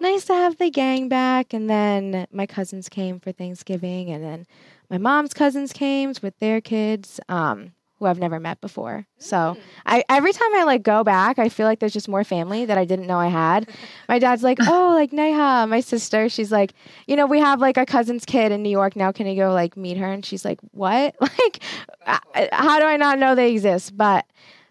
nice 0.00 0.24
to 0.24 0.34
have 0.34 0.56
the 0.56 0.70
gang 0.70 1.08
back. 1.08 1.52
And 1.52 1.68
then 1.68 2.26
my 2.32 2.46
cousins 2.46 2.88
came 2.88 3.20
for 3.20 3.32
Thanksgiving, 3.32 4.10
and 4.10 4.24
then 4.24 4.46
my 4.88 4.98
mom's 4.98 5.34
cousins 5.34 5.72
came 5.72 6.14
with 6.22 6.38
their 6.38 6.60
kids. 6.60 7.20
Um, 7.28 7.72
who 7.98 8.06
I've 8.06 8.18
never 8.18 8.38
met 8.38 8.60
before. 8.60 9.06
So 9.18 9.36
mm. 9.36 9.60
I 9.84 10.04
every 10.08 10.32
time 10.32 10.54
I 10.54 10.64
like 10.64 10.82
go 10.82 11.02
back, 11.02 11.38
I 11.38 11.48
feel 11.48 11.66
like 11.66 11.80
there's 11.80 11.92
just 11.92 12.08
more 12.08 12.24
family 12.24 12.64
that 12.64 12.78
I 12.78 12.84
didn't 12.84 13.06
know 13.06 13.18
I 13.18 13.26
had. 13.26 13.68
My 14.08 14.18
dad's 14.18 14.42
like, 14.42 14.58
oh, 14.60 14.92
like 14.94 15.12
Neha, 15.12 15.66
my 15.66 15.80
sister. 15.80 16.28
She's 16.28 16.52
like, 16.52 16.74
you 17.06 17.16
know, 17.16 17.26
we 17.26 17.40
have 17.40 17.60
like 17.60 17.76
a 17.76 17.84
cousin's 17.84 18.24
kid 18.24 18.52
in 18.52 18.62
New 18.62 18.70
York 18.70 18.96
now. 18.96 19.12
Can 19.12 19.26
you 19.26 19.36
go 19.36 19.52
like 19.52 19.76
meet 19.76 19.96
her? 19.96 20.06
And 20.06 20.24
she's 20.24 20.44
like, 20.44 20.60
what? 20.70 21.14
Like, 21.38 22.50
how 22.52 22.78
do 22.78 22.86
I 22.86 22.96
not 22.96 23.18
know 23.18 23.34
they 23.34 23.52
exist? 23.52 23.96
But 23.96 24.24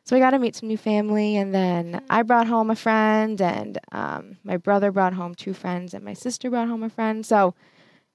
so 0.07 0.15
we 0.15 0.21
got 0.21 0.29
to 0.29 0.39
meet 0.39 0.55
some 0.55 0.69
new 0.69 0.77
family, 0.77 1.35
and 1.35 1.53
then 1.53 2.01
I 2.09 2.23
brought 2.23 2.47
home 2.47 2.69
a 2.69 2.77
friend, 2.77 3.41
and 3.41 3.77
um, 3.91 4.37
my 4.41 4.55
brother 4.55 4.89
brought 4.89 5.13
home 5.13 5.35
two 5.35 5.53
friends, 5.53 5.93
and 5.93 6.01
my 6.05 6.13
sister 6.13 6.49
brought 6.49 6.69
home 6.69 6.81
a 6.81 6.89
friend. 6.89 7.25
So 7.25 7.55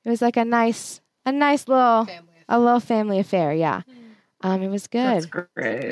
it 0.02 0.08
was 0.08 0.22
like 0.22 0.38
a 0.38 0.44
nice, 0.46 1.02
a 1.26 1.32
nice 1.32 1.68
little, 1.68 2.08
a 2.48 2.58
little 2.58 2.80
family 2.80 3.18
affair. 3.18 3.52
Yeah, 3.52 3.82
mm. 3.86 4.14
um, 4.40 4.62
it 4.62 4.68
was 4.68 4.86
good. 4.86 5.04
That's 5.04 5.26
great. 5.26 5.91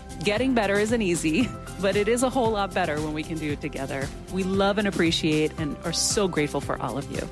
Getting 0.23 0.53
better 0.53 0.77
isn't 0.77 1.01
easy, 1.01 1.49
but 1.81 1.95
it 1.95 2.07
is 2.07 2.21
a 2.21 2.29
whole 2.29 2.51
lot 2.51 2.73
better 2.75 3.01
when 3.01 3.13
we 3.13 3.23
can 3.23 3.39
do 3.39 3.53
it 3.53 3.61
together. 3.61 4.07
We 4.31 4.43
love 4.43 4.77
and 4.77 4.87
appreciate 4.87 5.51
and 5.57 5.75
are 5.83 5.93
so 5.93 6.27
grateful 6.27 6.61
for 6.61 6.79
all 6.79 6.95
of 6.97 7.11
you. 7.11 7.27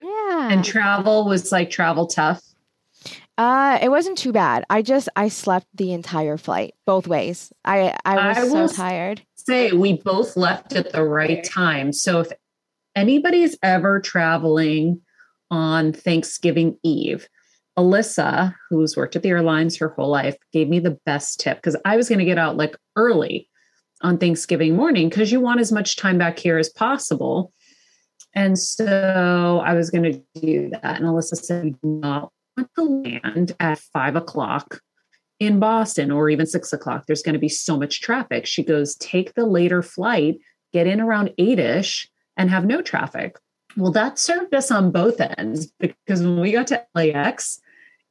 Yeah. 0.00 0.48
And 0.50 0.64
travel 0.64 1.26
was 1.26 1.52
like 1.52 1.68
travel 1.68 2.06
tough. 2.06 2.42
Uh, 3.36 3.78
it 3.82 3.90
wasn't 3.90 4.16
too 4.16 4.32
bad. 4.32 4.64
I 4.70 4.80
just 4.80 5.10
I 5.14 5.28
slept 5.28 5.66
the 5.74 5.92
entire 5.92 6.38
flight 6.38 6.74
both 6.86 7.06
ways. 7.06 7.52
I 7.66 7.96
I 8.04 8.28
was 8.28 8.38
I 8.38 8.48
so 8.48 8.68
tired. 8.68 9.22
Say 9.34 9.72
we 9.72 9.94
both 9.94 10.38
left 10.38 10.74
at 10.74 10.92
the 10.92 11.04
right 11.04 11.44
time. 11.44 11.92
So 11.92 12.20
if 12.20 12.32
anybody's 12.96 13.58
ever 13.62 14.00
traveling 14.00 15.02
on 15.50 15.92
Thanksgiving 15.92 16.78
Eve, 16.82 17.28
Alyssa, 17.78 18.54
who's 18.68 18.96
worked 18.96 19.16
at 19.16 19.22
the 19.22 19.30
airlines 19.30 19.76
her 19.78 19.88
whole 19.90 20.10
life, 20.10 20.36
gave 20.52 20.68
me 20.68 20.80
the 20.80 20.98
best 21.06 21.40
tip 21.40 21.58
because 21.58 21.76
I 21.84 21.96
was 21.96 22.08
going 22.08 22.18
to 22.18 22.24
get 22.24 22.38
out 22.38 22.56
like 22.56 22.76
early 22.96 23.48
on 24.02 24.18
Thanksgiving 24.18 24.76
morning 24.76 25.08
because 25.08 25.30
you 25.30 25.40
want 25.40 25.60
as 25.60 25.72
much 25.72 25.96
time 25.96 26.18
back 26.18 26.38
here 26.38 26.58
as 26.58 26.68
possible. 26.68 27.52
And 28.34 28.58
so 28.58 29.62
I 29.64 29.74
was 29.74 29.90
going 29.90 30.04
to 30.04 30.40
do 30.40 30.70
that. 30.70 30.96
And 31.00 31.04
Alyssa 31.04 31.36
said, 31.36 31.64
"We 31.64 31.70
do 31.70 31.78
not 31.82 32.32
want 32.56 32.70
to 32.76 32.82
land 32.84 33.56
at 33.60 33.78
five 33.78 34.16
o'clock 34.16 34.80
in 35.40 35.58
Boston 35.58 36.10
or 36.10 36.28
even 36.28 36.46
six 36.46 36.72
o'clock. 36.72 37.06
There's 37.06 37.22
going 37.22 37.32
to 37.32 37.40
be 37.40 37.48
so 37.48 37.78
much 37.78 38.02
traffic. 38.02 38.46
She 38.46 38.62
goes, 38.62 38.94
Take 38.96 39.34
the 39.34 39.46
later 39.46 39.82
flight, 39.82 40.38
get 40.72 40.86
in 40.86 41.00
around 41.00 41.32
eight 41.38 41.58
ish, 41.58 42.08
and 42.36 42.50
have 42.50 42.66
no 42.66 42.82
traffic. 42.82 43.36
Well, 43.76 43.92
that 43.92 44.18
served 44.18 44.54
us 44.54 44.70
on 44.70 44.90
both 44.90 45.20
ends 45.20 45.72
because 45.78 46.22
when 46.22 46.40
we 46.40 46.52
got 46.52 46.66
to 46.68 46.84
LAX, 46.94 47.60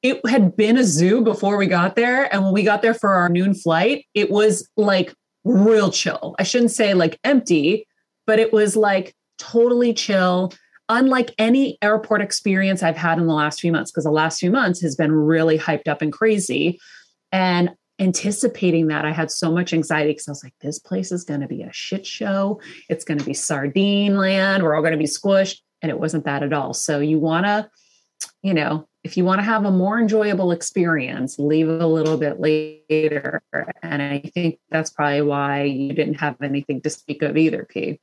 it 0.02 0.26
had 0.26 0.56
been 0.56 0.78
a 0.78 0.84
zoo 0.84 1.22
before 1.22 1.58
we 1.58 1.68
got 1.68 1.96
there. 1.96 2.34
And 2.34 2.44
when 2.44 2.54
we 2.54 2.64
got 2.64 2.82
there 2.82 2.94
for 2.94 3.14
our 3.14 3.30
noon 3.30 3.54
flight, 3.54 4.06
it 4.14 4.32
was 4.32 4.68
like 4.78 5.14
real 5.44 5.92
chill. 5.92 6.36
I 6.40 6.44
shouldn't 6.44 6.72
say 6.72 6.94
like 6.94 7.20
empty, 7.24 7.86
but 8.26 8.40
it 8.40 8.54
was 8.54 8.76
like 8.76 9.14
totally 9.38 9.94
chill, 9.94 10.54
unlike 10.88 11.34
any 11.38 11.78
airport 11.82 12.22
experience 12.22 12.82
I've 12.82 12.98
had 12.98 13.18
in 13.18 13.28
the 13.28 13.34
last 13.34 13.60
few 13.60 13.72
months, 13.72 13.92
because 13.92 14.06
the 14.06 14.12
last 14.12 14.40
few 14.40 14.52
months 14.52 14.82
has 14.82 14.96
been 14.96 15.12
really 15.12 15.58
hyped 15.58 15.88
up 15.88 16.02
and 16.02 16.14
crazy. 16.14 16.80
And 17.32 17.72
anticipating 18.00 18.88
that, 18.88 19.06
I 19.06 19.12
had 19.12 19.30
so 19.30 19.52
much 19.52 19.74
anxiety 19.74 20.12
because 20.12 20.28
I 20.28 20.32
was 20.32 20.44
like, 20.44 20.54
this 20.62 20.80
place 20.80 21.12
is 21.12 21.24
going 21.24 21.42
to 21.42 21.48
be 21.48 21.64
a 21.64 21.74
shit 21.74 22.06
show. 22.06 22.62
It's 22.90 23.04
going 23.04 23.20
to 23.20 23.26
be 23.26 23.34
sardine 23.34 24.18
land. 24.18 24.64
We're 24.64 24.76
all 24.76 24.82
going 24.82 24.94
to 24.94 24.98
be 24.98 25.06
squished. 25.06 25.60
And 25.82 25.90
it 25.90 26.00
wasn't 26.00 26.26
that 26.26 26.44
at 26.44 26.54
all. 26.54 26.74
So 26.74 27.00
you 27.00 27.20
want 27.20 27.46
to, 27.46 27.70
you 28.42 28.54
know, 28.54 28.88
if 29.04 29.16
you 29.16 29.24
want 29.24 29.40
to 29.40 29.46
have 29.46 29.66
a 29.66 29.72
more 29.72 30.00
enjoyable 30.00 30.52
experience, 30.52 31.40
leave 31.40 31.70
a 31.70 31.88
little 31.88 32.18
bit 32.18 32.40
later. 32.40 33.42
And 33.82 34.02
I 34.02 34.20
think 34.34 34.60
that's 34.70 34.90
probably 34.90 35.22
why 35.22 35.64
you 35.64 35.94
didn't 35.94 36.16
have 36.16 36.36
anything 36.42 36.82
to 36.82 36.90
speak 36.90 37.22
of 37.22 37.38
either, 37.38 37.66
P. 37.70 38.00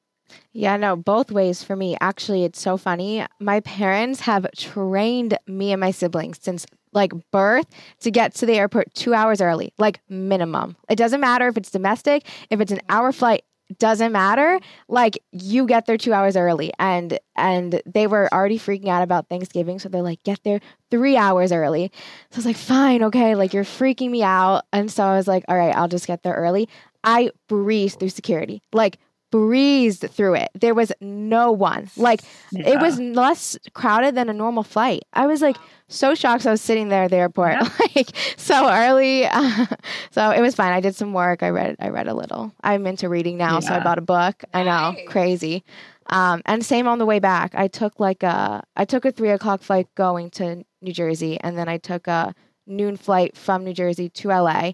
Yeah, 0.53 0.77
no, 0.77 0.97
both 0.97 1.31
ways 1.31 1.63
for 1.63 1.77
me. 1.77 1.97
Actually, 2.01 2.45
it's 2.45 2.61
so 2.61 2.77
funny. 2.77 3.25
My 3.39 3.61
parents 3.61 4.21
have 4.21 4.47
trained 4.57 5.39
me 5.47 5.73
and 5.73 5.81
my 5.81 5.91
siblings 5.91 6.39
since 6.41 6.67
like 6.97 7.13
birth 7.31 7.67
to 8.01 8.11
get 8.11 8.35
to 8.37 8.47
the 8.47 8.55
airport 8.55 8.93
two 8.95 9.15
hours 9.15 9.41
early, 9.41 9.73
like 9.79 10.01
minimum. 10.09 10.75
It 10.89 10.97
doesn't 10.97 11.21
matter 11.21 11.47
if 11.47 11.57
it's 11.57 11.71
domestic, 11.71 12.27
if 12.51 12.61
it's 12.61 12.73
an 12.73 12.81
hour 12.89 13.13
flight, 13.13 13.45
doesn't 13.79 14.13
matter. 14.13 14.59
Like 14.89 15.19
you 15.33 15.67
get 15.67 15.87
there 15.87 15.99
two 15.99 16.13
hours 16.13 16.37
early 16.37 16.73
and 16.79 17.19
and 17.37 17.83
they 17.85 18.07
were 18.07 18.33
already 18.33 18.59
freaking 18.59 18.89
out 18.89 19.03
about 19.03 19.29
thanksgiving 19.29 19.79
so 19.79 19.89
they're 19.89 20.03
like 20.03 20.23
get 20.23 20.41
there 20.45 20.61
three 20.91 21.17
hours 21.17 21.53
early. 21.53 21.91
So 22.31 22.37
i 22.37 22.39
was 22.39 22.47
like 22.47 22.57
fine 22.57 23.03
okay 23.05 23.35
like 23.35 23.53
you're 23.53 23.65
freaking 23.65 24.11
me 24.11 24.23
out. 24.23 24.65
And 24.73 24.91
so 24.91 25.05
i 25.05 25.17
was 25.17 25.29
like 25.29 25.45
all 25.49 25.57
right 25.57 25.77
i'll 25.77 25.89
just 25.89 26.07
get 26.07 26.23
there 26.23 26.35
early. 26.35 26.69
I 27.05 27.31
breezed 27.49 28.01
through 28.01 28.11
security. 28.11 28.63
Like 28.73 28.99
breezed 29.31 30.09
through 30.11 30.35
it. 30.35 30.51
There 30.55 30.75
was 30.75 30.93
no 31.01 31.53
one. 31.53 31.89
Like 31.97 32.21
yeah. 32.53 32.69
it 32.69 32.81
was 32.81 32.99
less 32.99 33.59
crowded 33.75 34.15
than 34.15 34.29
a 34.29 34.33
normal 34.33 34.63
flight. 34.63 35.05
I 35.13 35.27
was 35.27 35.43
like 35.43 35.57
so 35.89 36.15
shocked. 36.15 36.43
So 36.43 36.51
I 36.51 36.53
was 36.53 36.61
sitting 36.61 36.89
there 36.89 37.05
at 37.05 37.11
the 37.11 37.17
airport 37.17 37.53
yeah. 37.53 37.69
like 37.97 38.11
so 38.37 38.69
early. 38.69 39.27
Uh, 39.27 39.67
so 40.11 40.31
it 40.31 40.41
was 40.41 40.55
fine. 40.55 40.73
I 40.73 40.81
did 40.81 40.95
some 40.95 41.13
work. 41.13 41.43
I 41.43 41.51
read. 41.51 41.77
I 41.81 41.89
read 41.89 42.09
a 42.09 42.15
little. 42.15 42.53
I'm 42.63 42.87
into 42.87 43.09
reading 43.09 43.37
now, 43.37 43.55
yeah. 43.55 43.61
so 43.61 43.75
I 43.75 43.81
bought 43.83 43.99
a 43.99 44.03
book. 44.03 44.45
I 44.55 44.63
know, 44.63 44.95
crazy. 45.09 45.65
Um, 46.09 46.43
and 46.47 46.65
same 46.65 46.87
on 46.87 46.99
the 46.99 47.07
way 47.07 47.19
back. 47.19 47.55
I 47.55 47.69
took 47.69 47.99
like 47.99 48.23
a 48.23 48.63
I 48.77 48.85
took 48.85 49.05
a 49.05 49.13
three 49.13 49.31
o'clock 49.31 49.63
flight 49.63 49.89
going 49.95 50.31
to 50.33 50.65
New 50.81 50.93
Jersey, 50.93 51.39
and 51.41 51.59
then 51.59 51.69
I 51.69 51.79
took 51.79 52.07
a 52.07 52.35
noon 52.67 52.97
flight 52.97 53.37
from 53.37 53.65
New 53.65 53.75
Jersey 53.75 54.09
to 54.11 54.29
LA. 54.29 54.73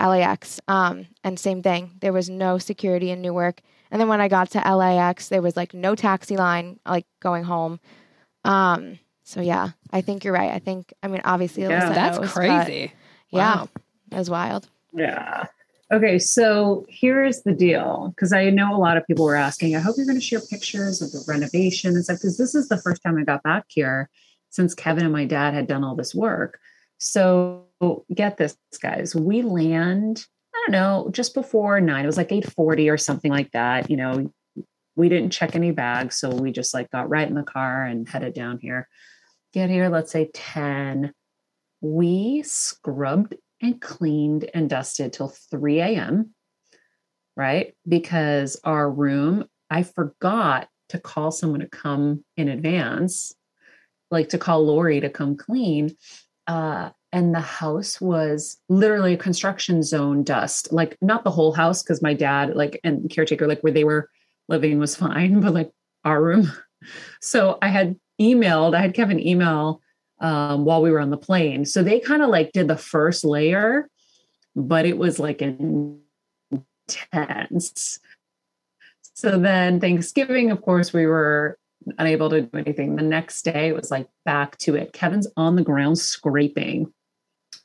LAX. 0.00 0.60
Um, 0.66 1.06
and 1.22 1.38
same 1.38 1.62
thing. 1.62 1.92
There 2.00 2.12
was 2.12 2.28
no 2.28 2.58
security 2.58 3.10
in 3.10 3.22
Newark. 3.22 3.60
And 3.92 4.00
then 4.00 4.08
when 4.08 4.22
I 4.22 4.28
got 4.28 4.50
to 4.52 4.58
LAX, 4.58 5.28
there 5.28 5.42
was 5.42 5.54
like 5.54 5.74
no 5.74 5.94
taxi 5.94 6.38
line, 6.38 6.80
like 6.86 7.06
going 7.20 7.44
home. 7.44 7.78
Um, 8.42 8.98
so 9.22 9.42
yeah, 9.42 9.70
I 9.92 10.00
think 10.00 10.24
you're 10.24 10.32
right. 10.32 10.50
I 10.50 10.58
think, 10.58 10.94
I 11.02 11.08
mean, 11.08 11.20
obviously, 11.24 11.64
yeah, 11.64 11.92
that's 11.92 12.18
knows, 12.18 12.32
crazy. 12.32 12.92
Yeah, 13.28 13.56
wow. 13.56 13.68
it 14.10 14.16
was 14.16 14.30
wild. 14.30 14.66
Yeah. 14.94 15.44
Okay, 15.92 16.18
so 16.18 16.86
here's 16.88 17.42
the 17.42 17.52
deal 17.52 18.14
because 18.16 18.32
I 18.32 18.48
know 18.48 18.74
a 18.74 18.80
lot 18.80 18.96
of 18.96 19.06
people 19.06 19.26
were 19.26 19.36
asking. 19.36 19.76
I 19.76 19.80
hope 19.80 19.96
you're 19.98 20.06
going 20.06 20.18
to 20.18 20.24
share 20.24 20.40
pictures 20.40 21.02
of 21.02 21.12
the 21.12 21.22
renovation 21.28 21.94
and 21.94 22.02
stuff 22.02 22.16
because 22.16 22.38
this 22.38 22.54
is 22.54 22.68
the 22.68 22.78
first 22.78 23.02
time 23.02 23.18
I 23.18 23.24
got 23.24 23.42
back 23.42 23.66
here 23.68 24.08
since 24.48 24.74
Kevin 24.74 25.04
and 25.04 25.12
my 25.12 25.26
dad 25.26 25.52
had 25.52 25.66
done 25.66 25.84
all 25.84 25.94
this 25.94 26.14
work. 26.14 26.58
So 26.96 27.66
get 28.14 28.38
this, 28.38 28.56
guys. 28.80 29.14
We 29.14 29.42
land 29.42 30.24
I 30.24 30.41
don't 30.62 30.72
know, 30.72 31.10
just 31.12 31.34
before 31.34 31.80
nine. 31.80 32.04
It 32.04 32.06
was 32.06 32.16
like 32.16 32.32
840 32.32 32.88
or 32.88 32.98
something 32.98 33.30
like 33.30 33.50
that. 33.52 33.90
You 33.90 33.96
know, 33.96 34.32
we 34.96 35.08
didn't 35.08 35.30
check 35.30 35.54
any 35.54 35.70
bags. 35.70 36.16
So 36.16 36.30
we 36.30 36.52
just 36.52 36.74
like 36.74 36.90
got 36.90 37.08
right 37.08 37.28
in 37.28 37.34
the 37.34 37.42
car 37.42 37.84
and 37.84 38.08
headed 38.08 38.34
down 38.34 38.58
here. 38.58 38.88
Get 39.52 39.70
here, 39.70 39.88
let's 39.88 40.12
say 40.12 40.30
10. 40.32 41.12
We 41.80 42.42
scrubbed 42.42 43.34
and 43.60 43.80
cleaned 43.80 44.48
and 44.54 44.68
dusted 44.68 45.12
till 45.12 45.28
3 45.28 45.80
a.m. 45.80 46.34
Right. 47.36 47.74
Because 47.88 48.60
our 48.64 48.90
room, 48.90 49.46
I 49.70 49.82
forgot 49.82 50.68
to 50.90 50.98
call 50.98 51.30
someone 51.30 51.60
to 51.60 51.68
come 51.68 52.24
in 52.36 52.48
advance, 52.48 53.34
like 54.10 54.30
to 54.30 54.38
call 54.38 54.66
Lori 54.66 55.00
to 55.00 55.08
come 55.08 55.36
clean. 55.36 55.96
Uh, 56.46 56.90
and 57.12 57.34
the 57.34 57.40
house 57.40 58.00
was 58.00 58.58
literally 58.68 59.14
a 59.14 59.18
construction 59.18 59.82
zone 59.82 60.22
dust 60.24 60.72
like 60.72 60.96
not 61.00 61.24
the 61.24 61.30
whole 61.30 61.52
house 61.52 61.82
because 61.82 62.00
my 62.02 62.14
dad 62.14 62.56
like 62.56 62.80
and 62.82 63.10
caretaker 63.10 63.46
like 63.46 63.60
where 63.60 63.72
they 63.72 63.84
were 63.84 64.08
living 64.48 64.78
was 64.78 64.96
fine 65.04 65.40
but 65.40 65.54
like 65.54 65.70
our 66.04 66.22
room. 66.22 66.50
So 67.20 67.58
i 67.62 67.68
had 67.68 67.96
emailed 68.20 68.74
i 68.74 68.80
had 68.80 68.94
kevin 68.94 69.24
email 69.24 69.80
um, 70.20 70.64
while 70.64 70.82
we 70.82 70.90
were 70.92 71.00
on 71.00 71.10
the 71.10 71.16
plane. 71.16 71.64
So 71.64 71.82
they 71.82 71.98
kind 71.98 72.22
of 72.22 72.28
like 72.28 72.52
did 72.52 72.68
the 72.68 72.76
first 72.76 73.24
layer 73.24 73.88
but 74.54 74.84
it 74.84 74.98
was 74.98 75.18
like 75.18 75.42
intense. 75.42 75.90
So 79.14 79.38
then 79.38 79.80
thanksgiving 79.80 80.50
of 80.50 80.62
course 80.62 80.92
we 80.92 81.06
were 81.06 81.58
unable 81.98 82.30
to 82.30 82.42
do 82.42 82.58
anything. 82.58 82.96
The 82.96 83.02
next 83.02 83.42
day 83.42 83.68
it 83.68 83.74
was 83.74 83.90
like 83.90 84.08
back 84.24 84.56
to 84.58 84.76
it. 84.76 84.92
Kevin's 84.92 85.26
on 85.36 85.56
the 85.56 85.62
ground 85.62 85.98
scraping 85.98 86.92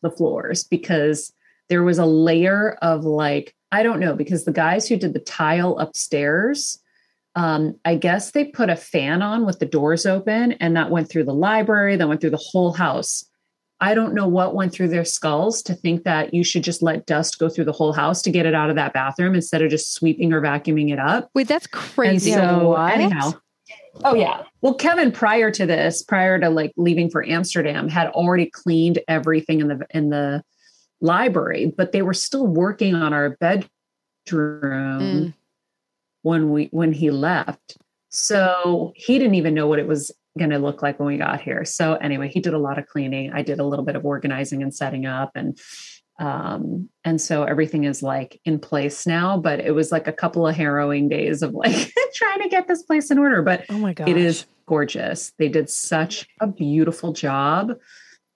the 0.02 0.12
floors 0.12 0.64
because 0.64 1.34
there 1.70 1.84
was 1.84 1.98
a 1.98 2.06
layer 2.06 2.78
of 2.82 3.04
like, 3.04 3.54
I 3.72 3.84
don't 3.84 4.00
know, 4.00 4.14
because 4.14 4.46
the 4.46 4.52
guys 4.52 4.88
who 4.88 4.98
did 4.98 5.14
the 5.14 5.20
tile 5.20 5.78
upstairs, 5.80 6.80
um, 7.36 7.76
I 7.86 7.96
guess 7.96 8.32
they 8.32 8.46
put 8.46 8.70
a 8.70 8.76
fan 8.76 9.22
on 9.22 9.46
with 9.46 9.60
the 9.60 9.66
doors 9.66 10.06
open 10.06 10.54
and 10.54 10.76
that 10.76 10.90
went 10.90 11.10
through 11.10 11.26
the 11.26 11.34
library, 11.34 11.96
that 11.96 12.08
went 12.08 12.22
through 12.22 12.32
the 12.32 12.38
whole 12.38 12.74
house. 12.74 13.26
I 13.80 13.94
don't 13.94 14.16
know 14.16 14.28
what 14.28 14.56
went 14.56 14.74
through 14.74 14.88
their 14.88 15.06
skulls 15.06 15.62
to 15.64 15.76
think 15.76 16.04
that 16.04 16.34
you 16.34 16.44
should 16.44 16.64
just 16.64 16.82
let 16.82 17.06
dust 17.06 17.38
go 17.38 17.48
through 17.48 17.66
the 17.66 17.72
whole 17.72 17.94
house 17.94 18.24
to 18.24 18.32
get 18.32 18.48
it 18.48 18.56
out 18.56 18.72
of 18.72 18.76
that 18.76 18.94
bathroom 18.94 19.36
instead 19.36 19.62
of 19.62 19.70
just 19.70 19.94
sweeping 19.94 20.34
or 20.34 20.42
vacuuming 20.42 20.92
it 20.92 20.98
up. 20.98 21.30
Wait, 21.36 21.48
that's 21.48 21.68
crazy. 21.68 22.32
And 22.32 22.42
so, 22.42 22.70
what? 22.70 22.92
anyhow, 22.92 23.34
Oh 24.04 24.16
yeah. 24.16 24.44
Well, 24.62 24.74
Kevin 24.74 25.12
prior 25.12 25.52
to 25.52 25.66
this, 25.66 26.04
prior 26.04 26.40
to 26.40 26.50
like 26.50 26.74
leaving 26.78 27.10
for 27.10 27.26
Amsterdam, 27.26 27.90
had 27.90 28.08
already 28.10 28.50
cleaned 28.50 29.00
everything 29.08 29.62
in 29.62 29.68
the 29.68 29.86
in 29.92 30.10
the 30.10 30.44
library, 31.02 31.74
but 31.78 31.92
they 31.92 32.02
were 32.02 32.14
still 32.14 32.48
working 32.48 32.96
on 32.96 33.14
our 33.14 33.38
bedroom 33.40 33.66
mm. 34.30 35.34
when 36.22 36.52
we 36.52 36.70
when 36.72 36.94
he 36.94 37.12
left. 37.12 37.78
So 38.10 38.94
he 38.96 39.20
didn't 39.20 39.36
even 39.36 39.54
know 39.54 39.68
what 39.68 39.80
it 39.80 39.88
was 39.88 40.12
going 40.38 40.52
to 40.52 40.60
look 40.60 40.82
like 40.82 41.00
when 41.00 41.08
we 41.08 41.18
got 41.18 41.42
here. 41.42 41.66
So 41.66 41.96
anyway, 41.96 42.30
he 42.30 42.40
did 42.40 42.54
a 42.54 42.60
lot 42.60 42.78
of 42.78 42.88
cleaning. 42.88 43.32
I 43.34 43.42
did 43.42 43.60
a 43.60 43.66
little 43.66 43.84
bit 43.84 43.96
of 43.96 44.06
organizing 44.06 44.62
and 44.62 44.74
setting 44.74 45.06
up 45.06 45.32
and 45.36 45.60
um 46.20 46.90
and 47.04 47.22
so 47.22 47.44
everything 47.44 47.84
is 47.84 48.02
like 48.02 48.42
in 48.44 48.58
place 48.58 49.06
now 49.06 49.38
but 49.38 49.60
it 49.60 49.72
was 49.72 49.92
like 49.92 50.08
a 50.08 50.14
couple 50.14 50.48
of 50.48 50.56
harrowing 50.56 51.08
days 51.08 51.42
of 51.42 51.54
like 51.54 51.94
trying 52.16 52.42
to 52.42 52.50
get 52.50 52.68
this 52.68 52.82
place 52.84 53.12
in 53.12 53.20
order 53.20 53.42
but 53.42 53.66
oh 53.70 53.78
my 53.78 53.94
god 53.94 54.10
it 54.10 54.18
is 54.18 54.46
gorgeous. 54.68 55.34
They 55.40 55.50
did 55.50 55.70
such 55.70 56.28
a 56.40 56.46
beautiful 56.46 57.14
job. 57.14 57.72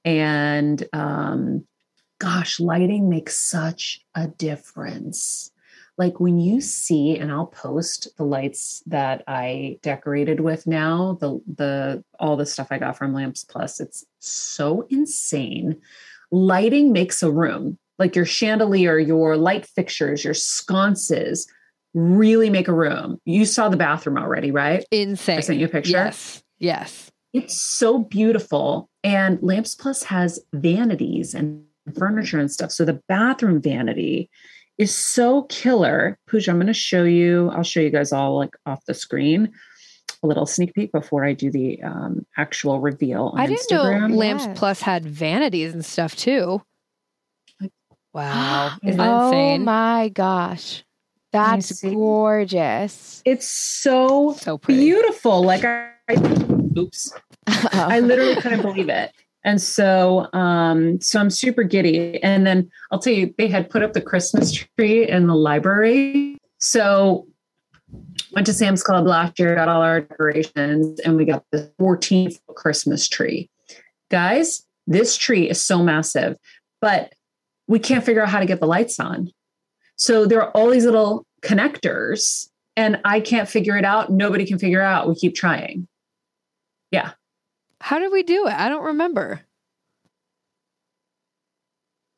And 0.04 0.84
um 0.94 1.66
gosh 2.20 2.60
lighting 2.60 3.10
makes 3.10 3.38
such 3.38 4.02
a 4.16 4.28
difference. 4.28 5.52
Like 5.98 6.20
when 6.20 6.40
you 6.40 6.62
see 6.62 7.18
and 7.18 7.32
i'll 7.32 7.48
post 7.48 8.08
the 8.18 8.24
lights 8.24 8.82
that 8.88 9.24
i 9.28 9.78
decorated 9.84 10.40
with 10.40 10.66
now 10.66 11.18
the 11.20 11.40
the 11.46 12.04
all 12.18 12.38
the 12.38 12.46
stuff 12.46 12.70
i 12.72 12.80
got 12.80 12.98
from 12.98 13.14
lamps 13.14 13.44
plus 13.44 13.80
it's 13.80 14.04
so 14.18 14.88
insane 14.90 15.80
lighting 16.32 16.92
makes 16.92 17.22
a 17.22 17.32
room. 17.32 17.78
Like 18.00 18.16
your 18.16 18.26
chandelier 18.26 18.98
your 18.98 19.38
light 19.38 19.66
fixtures 19.66 20.24
your 20.24 20.34
sconces 20.34 21.48
really 21.94 22.50
make 22.50 22.68
a 22.68 22.74
room. 22.74 23.20
You 23.26 23.46
saw 23.46 23.70
the 23.70 23.78
bathroom 23.78 24.18
already 24.18 24.52
right? 24.52 24.84
Insane. 24.92 25.38
I 25.38 25.42
sent 25.42 25.60
you 25.60 25.66
a 25.66 25.70
picture. 25.70 25.92
Yes 25.92 26.42
yes. 26.62 27.12
It's 27.34 27.62
so 27.62 28.00
beautiful. 28.00 28.90
And 29.04 29.40
Lamps 29.42 29.76
Plus 29.76 30.04
has 30.04 30.40
vanities 30.54 31.34
and 31.34 31.64
furniture 31.98 32.40
and 32.40 32.52
stuff. 32.52 32.72
So 32.72 32.86
the 32.86 33.02
bathroom 33.08 33.62
vanity 33.62 34.30
is 34.78 34.96
so 34.96 35.44
killer. 35.44 36.18
Pooja, 36.28 36.52
I'm 36.52 36.58
going 36.58 36.68
to 36.68 36.74
show 36.74 37.04
you, 37.04 37.50
I'll 37.50 37.64
show 37.64 37.80
you 37.80 37.90
guys 37.90 38.12
all 38.12 38.38
like 38.38 38.56
off 38.66 38.86
the 38.86 38.94
screen 38.94 39.52
a 40.24 40.28
little 40.28 40.46
sneak 40.46 40.74
peek 40.74 40.92
before 40.92 41.26
I 41.26 41.34
do 41.34 41.50
the 41.50 41.82
um, 41.84 42.26
actual 42.38 42.80
reveal. 42.80 43.34
I 43.36 43.48
didn't 43.48 43.68
Instagram. 43.68 44.10
know 44.12 44.16
Lamps 44.16 44.46
yes. 44.46 44.60
Plus 44.60 44.82
had 44.82 45.06
vanities 45.06 45.74
and 45.74 45.86
stuff 45.86 46.16
too. 46.16 46.62
Wow. 48.14 48.76
Isn't 48.84 48.98
that 48.98 49.08
oh 49.08 49.28
insane? 49.28 49.64
my 49.64 50.10
gosh. 50.10 50.84
That's 51.32 51.82
gorgeous. 51.82 53.22
It's 53.24 53.48
so, 53.48 54.36
so 54.38 54.58
beautiful. 54.58 55.42
Like 55.44 55.64
I, 55.64 55.92
I 56.10 56.16
oops. 56.78 57.14
I 57.48 58.02
literally 58.02 58.36
couldn't 58.36 58.64
believe 58.64 58.90
it. 58.90 59.14
And 59.46 59.62
so 59.62 60.28
um 60.34 61.00
so 61.00 61.22
I'm 61.22 61.30
super 61.30 61.64
giddy. 61.64 62.22
And 62.22 62.46
then 62.46 62.70
I'll 62.92 63.00
tell 63.00 63.14
you, 63.14 63.34
they 63.38 63.48
had 63.48 63.70
put 63.70 63.82
up 63.82 63.94
the 63.94 64.02
Christmas 64.02 64.52
tree 64.52 65.08
in 65.08 65.28
the 65.28 65.36
library. 65.36 66.38
So 66.60 67.28
went 68.34 68.48
to 68.48 68.54
Sam's 68.54 68.84
Club 68.84 69.06
last 69.06 69.40
year, 69.40 69.56
got 69.56 69.68
all 69.68 69.82
our 69.82 70.02
decorations, 70.02 71.00
and 71.02 71.16
we 71.16 71.26
got 71.26 71.44
the 71.52 71.72
14th 71.80 72.40
Christmas 72.56 73.08
tree. 73.08 73.50
Guys, 74.10 74.66
this 74.88 75.18
tree 75.18 75.50
is 75.50 75.62
so 75.62 75.84
massive, 75.84 76.38
but 76.80 77.14
we 77.68 77.80
can't 77.80 78.04
figure 78.04 78.22
out 78.22 78.30
how 78.30 78.40
to 78.40 78.46
get 78.46 78.60
the 78.60 78.68
lights 78.68 79.00
on. 79.00 79.30
So 79.96 80.26
there 80.26 80.42
are 80.42 80.52
all 80.52 80.70
these 80.70 80.86
little 80.86 81.26
connectors, 81.42 82.48
and 82.76 83.00
I 83.06 83.20
can't 83.20 83.48
figure 83.48 83.78
it 83.78 83.86
out. 83.86 84.12
Nobody 84.12 84.46
can 84.46 84.60
figure 84.60 84.82
it 84.82 84.86
out. 84.86 85.08
We 85.08 85.16
keep 85.16 85.36
trying. 85.36 85.88
Yeah. 86.92 87.12
How 87.80 88.00
did 88.00 88.12
we 88.12 88.24
do 88.24 88.48
it? 88.48 88.54
I 88.54 88.70
don't 88.70 88.84
remember. 88.84 89.42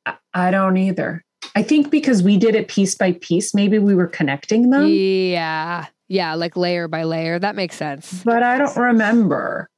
I, 0.05 0.15
I 0.33 0.51
don't 0.51 0.77
either. 0.77 1.23
I 1.55 1.61
think 1.61 1.91
because 1.91 2.23
we 2.23 2.37
did 2.37 2.55
it 2.55 2.67
piece 2.67 2.95
by 2.95 3.13
piece, 3.13 3.53
maybe 3.53 3.79
we 3.79 3.95
were 3.95 4.07
connecting 4.07 4.69
them. 4.71 4.87
Yeah. 4.87 5.85
Yeah, 6.07 6.35
like 6.35 6.57
layer 6.57 6.87
by 6.87 7.03
layer. 7.03 7.39
That 7.39 7.55
makes 7.55 7.75
sense. 7.75 8.23
But 8.23 8.43
I 8.43 8.57
don't 8.57 8.75
remember. 8.75 9.69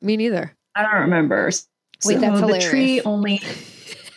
Me 0.00 0.16
neither. 0.16 0.56
I 0.74 0.82
don't 0.82 1.02
remember. 1.02 1.50
Wait, 2.04 2.20
that's 2.20 2.40
the 2.40 2.46
hilarious. 2.46 2.70
tree 2.70 3.00
only 3.02 3.40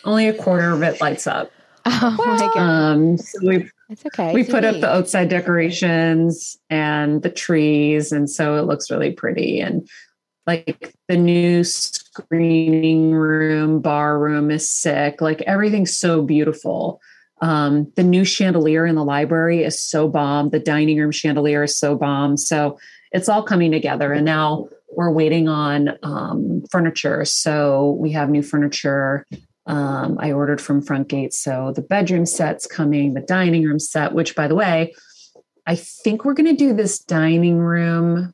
only 0.03 0.27
a 0.27 0.33
quarter 0.33 0.71
of 0.71 0.81
it 0.83 1.01
lights 1.01 1.27
up. 1.27 1.51
Oh 1.87 2.15
my 2.17 2.37
god. 2.53 2.57
Um, 2.57 3.17
so 3.17 3.39
we 3.43 3.69
it's 3.89 4.05
okay. 4.07 4.33
We 4.33 4.43
put 4.43 4.65
up 4.65 4.79
the 4.81 4.91
outside 4.91 5.29
decorations 5.29 6.57
and 6.71 7.21
the 7.21 7.29
trees, 7.29 8.11
and 8.11 8.27
so 8.27 8.55
it 8.55 8.63
looks 8.63 8.89
really 8.89 9.11
pretty. 9.11 9.59
And 9.59 9.87
like 10.47 10.95
the 11.07 11.17
new 11.17 11.63
screening 11.63 13.11
room, 13.11 13.81
bar 13.81 14.17
room 14.17 14.49
is 14.49 14.67
sick. 14.67 15.21
Like 15.21 15.41
everything's 15.43 15.95
so 15.95 16.23
beautiful. 16.23 16.99
Um, 17.41 17.91
the 17.95 18.03
new 18.03 18.23
chandelier 18.23 18.85
in 18.85 18.95
the 18.95 19.03
library 19.03 19.63
is 19.63 19.79
so 19.79 20.07
bomb. 20.07 20.49
The 20.49 20.59
dining 20.59 20.97
room 20.97 21.11
chandelier 21.11 21.63
is 21.63 21.77
so 21.77 21.95
bomb. 21.95 22.37
So 22.37 22.79
it's 23.11 23.29
all 23.29 23.43
coming 23.43 23.71
together. 23.71 24.13
And 24.13 24.25
now 24.25 24.67
we're 24.91 25.11
waiting 25.11 25.47
on 25.47 25.97
um, 26.03 26.63
furniture. 26.71 27.25
So 27.25 27.97
we 27.99 28.11
have 28.11 28.29
new 28.29 28.43
furniture. 28.43 29.25
Um, 29.65 30.17
I 30.19 30.31
ordered 30.31 30.61
from 30.61 30.81
Frontgate. 30.81 31.33
So 31.33 31.73
the 31.75 31.81
bedroom 31.81 32.25
set's 32.25 32.67
coming, 32.67 33.13
the 33.13 33.21
dining 33.21 33.63
room 33.63 33.79
set, 33.79 34.13
which 34.13 34.35
by 34.35 34.47
the 34.47 34.55
way, 34.55 34.93
I 35.65 35.75
think 35.75 36.23
we're 36.23 36.33
going 36.33 36.55
to 36.55 36.55
do 36.55 36.73
this 36.73 36.99
dining 36.99 37.57
room. 37.57 38.33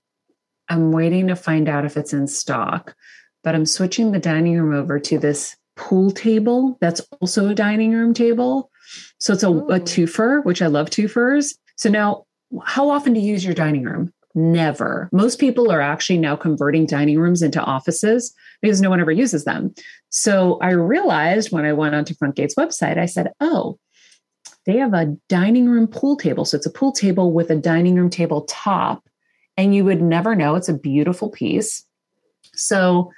I'm 0.68 0.92
waiting 0.92 1.28
to 1.28 1.36
find 1.36 1.70
out 1.70 1.86
if 1.86 1.98
it's 1.98 2.14
in 2.14 2.28
stock, 2.28 2.96
but 3.44 3.56
I'm 3.56 3.66
switching 3.66 4.12
the 4.12 4.20
dining 4.20 4.60
room 4.60 4.74
over 4.74 5.00
to 5.00 5.18
this 5.18 5.56
pool 5.76 6.12
table 6.12 6.78
that's 6.82 7.02
also 7.20 7.50
a 7.50 7.56
dining 7.56 7.94
room 7.94 8.14
table. 8.14 8.71
So 9.20 9.34
it's 9.34 9.44
a, 9.44 9.50
a 9.50 9.80
twofer, 9.80 10.44
which 10.44 10.62
I 10.62 10.68
love 10.68 10.90
twofers. 10.90 11.56
So 11.76 11.90
now, 11.90 12.26
how 12.66 12.90
often 12.90 13.14
do 13.14 13.20
you 13.20 13.32
use 13.32 13.46
your 13.46 13.54
dining 13.54 13.84
room? 13.84 14.14
Never. 14.34 15.10
Most 15.12 15.40
people 15.40 15.72
are 15.72 15.82
actually 15.82 16.18
now 16.18 16.36
converting 16.36 16.86
dining 16.86 17.20
rooms 17.20 17.42
into 17.42 17.62
offices 17.62 18.34
because 18.62 18.82
no 18.82 18.90
one 18.90 19.02
ever 19.02 19.12
uses 19.12 19.44
them. 19.44 19.74
So 20.10 20.58
I 20.62 20.72
realized 20.72 21.52
when 21.52 21.66
I 21.66 21.74
went 21.74 21.96
onto 21.96 22.14
Frontgate's 22.16 22.56
website, 22.56 22.98
I 22.98 23.06
said, 23.06 23.32
oh, 23.42 23.78
they 24.66 24.78
have 24.78 24.94
a 24.94 25.16
dining 25.28 25.68
room 25.68 25.88
pool 25.88 26.16
table. 26.16 26.46
So 26.46 26.56
it's 26.56 26.66
a 26.66 26.72
pool 26.72 26.92
table 26.92 27.34
with 27.34 27.50
a 27.50 27.56
dining 27.56 27.96
room 27.96 28.10
table 28.10 28.44
top. 28.44 29.04
And 29.58 29.76
you 29.76 29.84
would 29.86 30.02
never 30.02 30.36
know. 30.36 30.56
It's 30.56 30.70
a 30.70 30.74
beautiful 30.74 31.30
piece. 31.30 31.86
So 32.54 33.12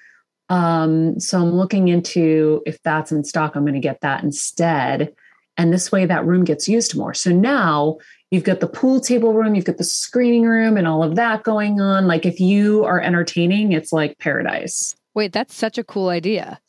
um, 0.50 1.20
so 1.20 1.42
I'm 1.42 1.54
looking 1.54 1.88
into 1.88 2.62
if 2.66 2.82
that's 2.84 3.12
in 3.12 3.24
stock, 3.24 3.56
I'm 3.56 3.64
going 3.64 3.74
to 3.74 3.80
get 3.80 4.02
that 4.02 4.24
instead. 4.24 5.14
And 5.58 5.72
this 5.72 5.92
way 5.92 6.06
that 6.06 6.26
room 6.26 6.44
gets 6.44 6.68
used 6.68 6.98
more. 6.98 7.14
So 7.14 7.32
now 7.32 7.98
you've 8.32 8.44
got 8.44 8.60
the 8.60 8.68
pool 8.68 9.00
table 9.00 9.34
room, 9.34 9.56
you've 9.56 9.66
got 9.66 9.78
the 9.78 9.84
screening 9.84 10.44
room 10.44 10.78
and 10.78 10.88
all 10.88 11.04
of 11.04 11.16
that 11.16 11.44
going 11.44 11.80
on. 11.80 12.08
Like 12.08 12.26
if 12.26 12.40
you 12.40 12.84
are 12.86 13.00
entertaining, 13.00 13.72
it's 13.72 13.94
like 13.94 14.18
paradise. 14.18 14.96
Wait, 15.14 15.32
that's 15.32 15.54
such 15.54 15.78
a 15.78 15.84
cool 15.84 16.10
idea. 16.10 16.60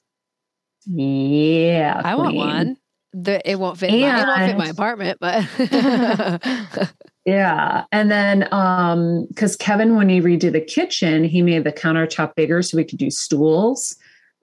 Yeah. 0.86 2.02
I 2.04 2.14
queen. 2.14 2.24
want 2.24 2.36
one. 2.36 2.76
The, 3.14 3.48
it 3.48 3.58
won't 3.58 3.78
fit 3.78 3.90
and, 3.90 4.00
my, 4.02 4.22
it 4.22 4.26
won't 4.26 4.50
fit 4.50 4.58
my 4.58 4.68
apartment, 4.68 5.18
but 5.20 6.92
Yeah. 7.24 7.84
And 7.90 8.10
then 8.10 8.48
um 8.52 9.26
because 9.28 9.56
Kevin, 9.56 9.96
when 9.96 10.08
he 10.08 10.20
redid 10.20 10.52
the 10.52 10.60
kitchen, 10.60 11.24
he 11.24 11.42
made 11.42 11.64
the 11.64 11.72
countertop 11.72 12.34
bigger 12.34 12.62
so 12.62 12.76
we 12.76 12.84
could 12.84 12.98
do 12.98 13.10
stools. 13.10 13.96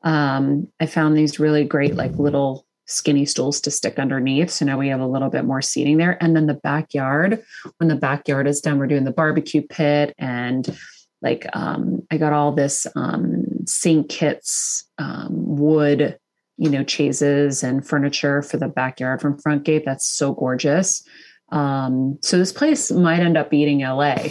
Um, 0.04 0.67
I 0.80 0.88
found 0.88 1.15
these 1.15 1.39
really 1.39 1.63
great, 1.63 1.95
like 1.95 2.13
little 2.13 2.65
skinny 2.91 3.25
stools 3.25 3.62
to 3.62 3.71
stick 3.71 3.97
underneath. 3.97 4.51
So 4.51 4.65
now 4.65 4.77
we 4.77 4.89
have 4.89 4.99
a 4.99 5.08
little 5.08 5.30
bit 5.30 5.45
more 5.45 5.62
seating 5.62 5.97
there. 5.97 6.21
And 6.21 6.36
then 6.36 6.47
the 6.47 6.54
backyard, 6.54 7.43
when 7.77 7.88
the 7.88 7.95
backyard 7.95 8.47
is 8.47 8.62
done, 8.62 8.77
we're 8.77 8.88
doing 8.88 9.06
the 9.06 9.12
barbecue 9.12 9.62
pit 9.62 10.13
and 10.17 10.77
like 11.21 11.45
um 11.54 12.01
I 12.10 12.17
got 12.17 12.34
all 12.34 12.51
this 12.51 12.88
um 12.95 13.43
St. 13.65 14.10
Kitts 14.10 14.86
um 14.97 15.30
wood, 15.32 16.17
you 16.58 16.69
know, 16.69 16.84
chaises 16.84 17.63
and 17.63 17.86
furniture 17.86 18.41
for 18.41 18.58
the 18.58 18.67
backyard 18.67 19.21
from 19.21 19.38
Frontgate. 19.38 19.86
That's 19.86 20.06
so 20.06 20.34
gorgeous. 20.34 21.04
Um, 21.51 22.17
so 22.21 22.38
this 22.38 22.54
place 22.54 22.91
might 22.91 23.19
end 23.19 23.38
up 23.38 23.49
beating 23.49 23.80
LA, 23.80 24.30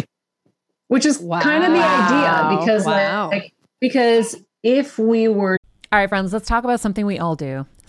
which 0.88 1.05
is 1.05 1.18
wow. 1.18 1.40
kind 1.40 1.64
of 1.64 1.73
the 1.73 1.79
idea 1.79 2.59
because 2.59 2.87
wow. 2.87 3.29
like, 3.29 3.53
because 3.79 4.37
if 4.62 4.99
we 4.99 5.29
were 5.29 5.59
all 5.92 5.99
right, 5.99 6.09
friends, 6.09 6.33
let's 6.33 6.46
talk 6.46 6.62
about 6.62 6.79
something 6.79 7.05
we 7.05 7.18
all 7.18 7.35
do 7.35 7.66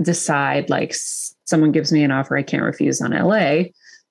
decide 0.00 0.70
like 0.70 0.94
someone 1.44 1.72
gives 1.72 1.92
me 1.92 2.02
an 2.02 2.10
offer 2.10 2.36
I 2.36 2.42
can't 2.42 2.62
refuse 2.62 3.00
on 3.00 3.10
LA, 3.10 3.64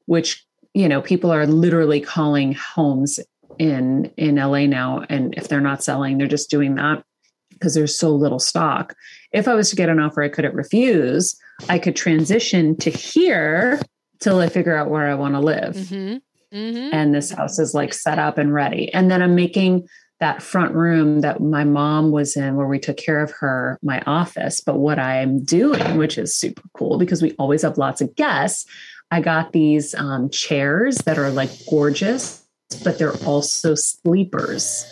which 0.05 0.45
you 0.73 0.87
know 0.87 1.01
people 1.01 1.31
are 1.31 1.47
literally 1.47 2.01
calling 2.01 2.53
homes 2.53 3.19
in 3.59 4.11
in 4.17 4.35
LA 4.35 4.65
now, 4.65 5.05
and 5.09 5.33
if 5.37 5.47
they're 5.47 5.61
not 5.61 5.83
selling, 5.83 6.17
they're 6.17 6.27
just 6.27 6.49
doing 6.49 6.75
that 6.75 7.03
because 7.49 7.73
there's 7.73 7.97
so 7.97 8.09
little 8.15 8.39
stock. 8.39 8.95
If 9.31 9.47
I 9.47 9.53
was 9.53 9.69
to 9.69 9.75
get 9.75 9.89
an 9.89 9.99
offer 9.99 10.23
I 10.23 10.29
couldn't 10.29 10.55
refuse, 10.55 11.35
I 11.69 11.77
could 11.77 11.95
transition 11.95 12.75
to 12.77 12.89
here 12.89 13.79
till 14.19 14.39
I 14.39 14.49
figure 14.49 14.75
out 14.75 14.89
where 14.89 15.07
I 15.07 15.15
want 15.15 15.35
to 15.35 15.39
live. 15.39 15.75
Mm-hmm. 15.75 16.57
Mm-hmm. 16.57 16.93
And 16.93 17.13
this 17.13 17.31
house 17.31 17.59
is 17.59 17.73
like 17.73 17.93
set 17.93 18.19
up 18.19 18.37
and 18.37 18.53
ready. 18.53 18.93
And 18.93 19.09
then 19.09 19.21
I'm 19.21 19.35
making 19.35 19.87
that 20.21 20.41
front 20.41 20.73
room 20.73 21.21
that 21.21 21.41
my 21.41 21.63
mom 21.63 22.11
was 22.11 22.37
in 22.37 22.55
where 22.55 22.67
we 22.67 22.79
took 22.79 22.95
care 22.95 23.21
of 23.21 23.31
her 23.31 23.77
my 23.81 24.01
office. 24.05 24.61
But 24.61 24.77
what 24.77 24.99
i'm 24.99 25.43
doing 25.43 25.97
which 25.97 26.17
is 26.17 26.33
super 26.33 26.63
cool 26.73 26.97
because 26.97 27.21
we 27.21 27.31
always 27.33 27.63
have 27.63 27.77
lots 27.77 27.99
of 27.99 28.15
guests 28.15 28.65
i 29.09 29.19
got 29.19 29.51
these 29.51 29.93
um, 29.95 30.29
chairs 30.29 30.97
that 30.99 31.17
are 31.17 31.31
like 31.31 31.49
gorgeous 31.69 32.41
but 32.85 32.97
they're 32.97 33.17
also 33.25 33.75
sleepers. 33.75 34.85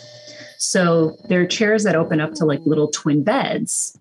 So 0.58 1.16
they're 1.28 1.46
chairs 1.46 1.84
that 1.84 1.96
open 1.96 2.20
up 2.20 2.34
to 2.34 2.44
like 2.44 2.60
little 2.66 2.88
twin 2.88 3.22
beds. 3.24 3.98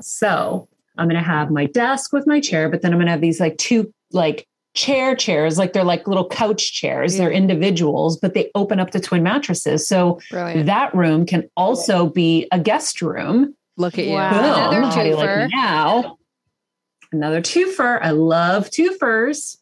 So 0.00 0.68
i'm 0.96 1.06
going 1.08 1.22
to 1.22 1.22
have 1.22 1.50
my 1.50 1.66
desk 1.66 2.12
with 2.12 2.26
my 2.26 2.40
chair 2.40 2.68
but 2.68 2.82
then 2.82 2.92
i'm 2.92 2.98
going 2.98 3.06
to 3.06 3.12
have 3.12 3.20
these 3.20 3.38
like 3.38 3.56
two 3.56 3.94
like 4.10 4.47
chair 4.74 5.16
chairs 5.16 5.58
like 5.58 5.72
they're 5.72 5.84
like 5.84 6.06
little 6.06 6.28
couch 6.28 6.72
chairs. 6.72 7.14
Yeah. 7.14 7.24
they're 7.24 7.32
individuals 7.32 8.16
but 8.16 8.34
they 8.34 8.50
open 8.54 8.80
up 8.80 8.90
to 8.92 9.00
twin 9.00 9.22
mattresses. 9.22 9.88
So 9.88 10.20
Brilliant. 10.30 10.66
that 10.66 10.94
room 10.94 11.26
can 11.26 11.48
also 11.56 12.08
be 12.08 12.46
a 12.52 12.60
guest 12.60 13.02
room. 13.02 13.54
Look 13.76 13.98
at 13.98 14.04
you. 14.04 14.14
Wow. 14.14 14.70
another 14.70 14.82
twofer 14.82 15.42
like 15.42 15.50
now? 15.52 16.18
Another 17.12 17.40
twofer. 17.40 17.98
I 18.02 18.10
love 18.10 18.70
twofers. 18.70 19.56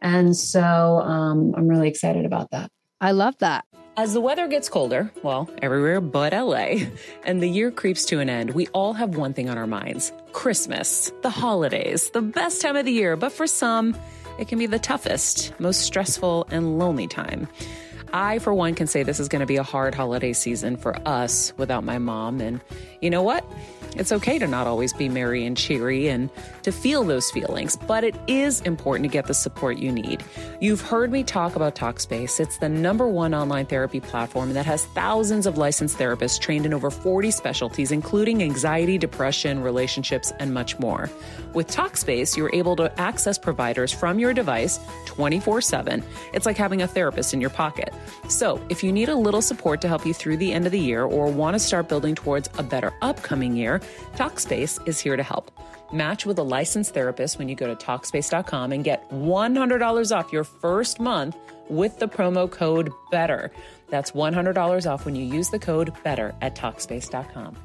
And 0.00 0.36
so 0.36 1.00
um, 1.00 1.54
i'm 1.56 1.66
really 1.66 1.88
excited 1.88 2.24
about 2.24 2.50
that. 2.50 2.70
I 3.00 3.12
love 3.12 3.36
that 3.38 3.64
as 3.98 4.14
the 4.14 4.20
weather 4.20 4.46
gets 4.46 4.68
colder, 4.68 5.10
well, 5.24 5.50
everywhere 5.60 6.00
but 6.00 6.32
LA, 6.32 6.76
and 7.24 7.42
the 7.42 7.50
year 7.50 7.72
creeps 7.72 8.04
to 8.04 8.20
an 8.20 8.30
end, 8.30 8.50
we 8.50 8.68
all 8.68 8.92
have 8.92 9.16
one 9.16 9.34
thing 9.34 9.50
on 9.50 9.58
our 9.58 9.66
minds 9.66 10.12
Christmas, 10.32 11.10
the 11.22 11.30
holidays, 11.30 12.10
the 12.10 12.22
best 12.22 12.62
time 12.62 12.76
of 12.76 12.84
the 12.84 12.92
year, 12.92 13.16
but 13.16 13.32
for 13.32 13.48
some, 13.48 13.96
it 14.38 14.46
can 14.46 14.56
be 14.56 14.66
the 14.66 14.78
toughest, 14.78 15.52
most 15.58 15.80
stressful, 15.80 16.46
and 16.52 16.78
lonely 16.78 17.08
time. 17.08 17.48
I, 18.12 18.38
for 18.38 18.54
one, 18.54 18.76
can 18.76 18.86
say 18.86 19.02
this 19.02 19.18
is 19.18 19.28
going 19.28 19.40
to 19.40 19.46
be 19.46 19.56
a 19.56 19.64
hard 19.64 19.96
holiday 19.96 20.32
season 20.32 20.76
for 20.76 20.96
us 21.06 21.52
without 21.56 21.82
my 21.82 21.98
mom. 21.98 22.40
And 22.40 22.60
you 23.02 23.10
know 23.10 23.24
what? 23.24 23.44
It's 23.96 24.12
okay 24.12 24.38
to 24.38 24.46
not 24.46 24.66
always 24.66 24.92
be 24.92 25.08
merry 25.08 25.44
and 25.44 25.56
cheery 25.56 26.08
and 26.08 26.30
to 26.62 26.72
feel 26.72 27.04
those 27.04 27.30
feelings, 27.30 27.76
but 27.76 28.04
it 28.04 28.14
is 28.26 28.60
important 28.62 29.04
to 29.04 29.12
get 29.12 29.26
the 29.26 29.34
support 29.34 29.78
you 29.78 29.90
need. 29.90 30.22
You've 30.60 30.80
heard 30.80 31.10
me 31.10 31.24
talk 31.24 31.56
about 31.56 31.74
Talkspace. 31.74 32.40
It's 32.40 32.58
the 32.58 32.68
number 32.68 33.06
one 33.08 33.34
online 33.34 33.66
therapy 33.66 34.00
platform 34.00 34.52
that 34.52 34.66
has 34.66 34.84
thousands 34.86 35.46
of 35.46 35.58
licensed 35.58 35.98
therapists 35.98 36.40
trained 36.40 36.66
in 36.66 36.74
over 36.74 36.90
40 36.90 37.30
specialties, 37.30 37.90
including 37.90 38.42
anxiety, 38.42 38.98
depression, 38.98 39.62
relationships, 39.62 40.32
and 40.38 40.52
much 40.52 40.78
more. 40.78 41.10
With 41.54 41.68
Talkspace, 41.68 42.36
you're 42.36 42.54
able 42.54 42.76
to 42.76 43.00
access 43.00 43.38
providers 43.38 43.92
from 43.92 44.18
your 44.18 44.34
device 44.34 44.78
24 45.06 45.60
7. 45.60 46.02
It's 46.32 46.46
like 46.46 46.56
having 46.56 46.82
a 46.82 46.86
therapist 46.86 47.34
in 47.34 47.40
your 47.40 47.50
pocket. 47.50 47.92
So, 48.28 48.60
if 48.68 48.84
you 48.84 48.92
need 48.92 49.08
a 49.08 49.16
little 49.16 49.42
support 49.42 49.80
to 49.80 49.88
help 49.88 50.04
you 50.04 50.14
through 50.14 50.36
the 50.36 50.52
end 50.52 50.66
of 50.66 50.72
the 50.72 50.78
year 50.78 51.04
or 51.04 51.28
want 51.28 51.54
to 51.54 51.58
start 51.58 51.88
building 51.88 52.14
towards 52.14 52.48
a 52.58 52.62
better 52.62 52.92
upcoming 53.02 53.56
year, 53.56 53.77
Talkspace 54.14 54.86
is 54.86 55.00
here 55.00 55.16
to 55.16 55.22
help. 55.22 55.50
Match 55.92 56.26
with 56.26 56.38
a 56.38 56.42
licensed 56.42 56.94
therapist 56.94 57.38
when 57.38 57.48
you 57.48 57.54
go 57.54 57.66
to 57.66 57.74
Talkspace.com 57.74 58.72
and 58.72 58.84
get 58.84 59.08
$100 59.10 60.16
off 60.16 60.32
your 60.32 60.44
first 60.44 61.00
month 61.00 61.36
with 61.68 61.98
the 61.98 62.08
promo 62.08 62.50
code 62.50 62.90
BETTER. 63.10 63.50
That's 63.88 64.12
$100 64.12 64.90
off 64.90 65.04
when 65.04 65.14
you 65.14 65.24
use 65.24 65.50
the 65.50 65.58
code 65.58 65.92
BETTER 66.04 66.34
at 66.40 66.54
Talkspace.com. 66.54 67.56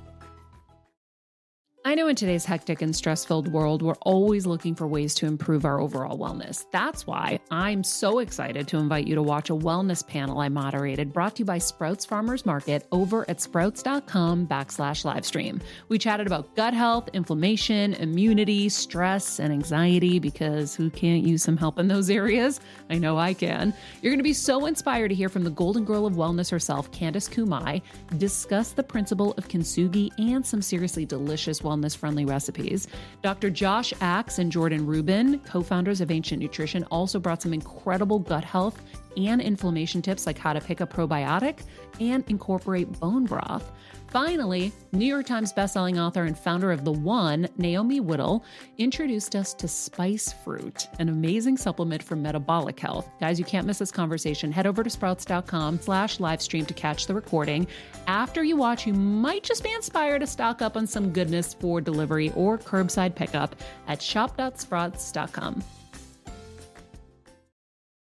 I 1.86 1.96
know 1.96 2.08
in 2.08 2.16
today's 2.16 2.46
hectic 2.46 2.82
and 2.82 2.96
stress 2.96 3.26
filled 3.26 3.52
world, 3.52 3.82
we're 3.82 3.96
always 4.04 4.46
looking 4.46 4.74
for 4.74 4.88
ways 4.88 5.14
to 5.16 5.26
improve 5.26 5.66
our 5.66 5.82
overall 5.82 6.18
wellness. 6.18 6.66
That's 6.72 7.06
why 7.06 7.42
I'm 7.52 7.84
so 7.84 8.20
excited 8.20 8.70
to 8.70 8.78
invite 8.78 9.06
you 9.06 9.16
to 9.16 9.22
watch 9.22 9.50
a 9.50 9.54
wellness 9.54 10.08
panel 10.08 10.40
I 10.40 10.48
moderated 10.48 11.12
brought 11.12 11.36
to 11.36 11.40
you 11.40 11.46
by 11.46 11.58
Sprouts 11.58 12.06
Farmers 12.06 12.46
Market 12.46 12.88
over 12.94 13.30
at 13.30 13.42
sprouts.com 13.42 14.48
backslash 14.48 15.04
livestream. 15.04 15.62
We 15.90 15.98
chatted 15.98 16.26
about 16.26 16.56
gut 16.56 16.74
health, 16.74 17.10
inflammation, 17.12 17.96
immunity, 17.96 18.70
stress, 18.70 19.40
and 19.40 19.52
anxiety 19.52 20.20
because 20.20 20.74
who 20.74 20.90
can't 20.90 21.24
use 21.24 21.44
some 21.44 21.58
help 21.58 21.80
in 21.80 21.90
those 21.90 22.10
areas? 22.10 22.62
I 22.90 22.98
know 22.98 23.18
I 23.18 23.34
can. 23.34 23.74
You're 24.02 24.14
going 24.14 24.20
to 24.20 24.24
be 24.24 24.32
so 24.32 24.68
inspired 24.68 25.10
to 25.10 25.16
hear 25.16 25.28
from 25.28 25.44
the 25.44 25.50
golden 25.50 25.84
girl 25.84 26.06
of 26.06 26.14
wellness 26.14 26.50
herself, 26.50 26.92
Candice 26.92 27.30
Kumai, 27.30 27.82
discuss 28.18 28.72
the 28.72 28.84
principle 28.84 29.34
of 29.34 29.50
kintsugi 29.50 30.12
and 30.18 30.46
some 30.46 30.62
seriously 30.62 31.06
delicious 31.06 31.60
wellness 31.60 31.73
wellness 31.74 31.96
friendly 31.96 32.26
recipes. 32.26 32.88
Dr. 33.22 33.50
Josh 33.50 33.94
Axe 34.02 34.40
and 34.40 34.52
Jordan 34.52 34.86
Rubin, 34.86 35.40
co 35.40 35.62
founders 35.62 36.02
of 36.02 36.12
Ancient 36.12 36.42
Nutrition, 36.42 36.84
also 36.86 37.20
brought 37.20 37.42
some 37.42 37.54
incredible 37.54 38.20
gut 38.20 38.44
health 38.44 38.82
and 39.18 39.42
inflammation 39.42 40.02
tips 40.02 40.26
like 40.26 40.38
how 40.38 40.54
to 40.54 40.62
pick 40.62 40.82
a 40.82 40.88
probiotic 40.88 41.60
and 42.00 42.24
incorporate 42.28 42.92
bone 43.00 43.26
broth. 43.26 43.72
Finally, 44.14 44.72
New 44.92 45.08
York 45.08 45.26
Times 45.26 45.52
bestselling 45.52 46.00
author 46.00 46.26
and 46.26 46.38
founder 46.38 46.72
of 46.72 46.86
The 46.86 46.92
One, 46.92 47.48
Naomi 47.58 48.00
Whittel, 48.00 48.44
introduced 48.78 49.36
us 49.36 49.56
to 49.56 49.68
Spice 49.68 50.32
Fruit, 50.32 50.88
an 51.00 51.10
amazing 51.10 51.58
supplement 51.58 52.04
for 52.04 52.16
metabolic 52.16 52.80
health. 52.80 53.10
Guys, 53.20 53.40
you 53.40 53.46
can't 53.46 53.66
miss 53.66 53.80
this 53.80 53.92
conversation. 53.92 54.52
Head 54.52 54.68
over 54.68 54.84
to 54.84 54.90
sprouts.com 54.92 55.80
slash 55.80 56.20
livestream 56.20 56.68
to 56.68 56.76
catch 56.76 57.08
the 57.08 57.16
recording. 57.16 57.66
After 58.06 58.44
you 58.44 58.56
watch, 58.56 58.86
you 58.86 58.94
might 58.94 59.42
just 59.42 59.64
be 59.64 59.74
inspired 59.74 60.20
to 60.20 60.28
stock 60.28 60.62
up 60.62 60.78
on 60.78 60.86
some 60.86 61.10
goodness 61.10 61.56
for 61.56 61.82
delivery 61.82 62.32
or 62.36 62.60
curbside 62.60 63.16
pickup 63.16 63.56
at 63.88 64.00
shop.sprouts.com. 64.00 65.64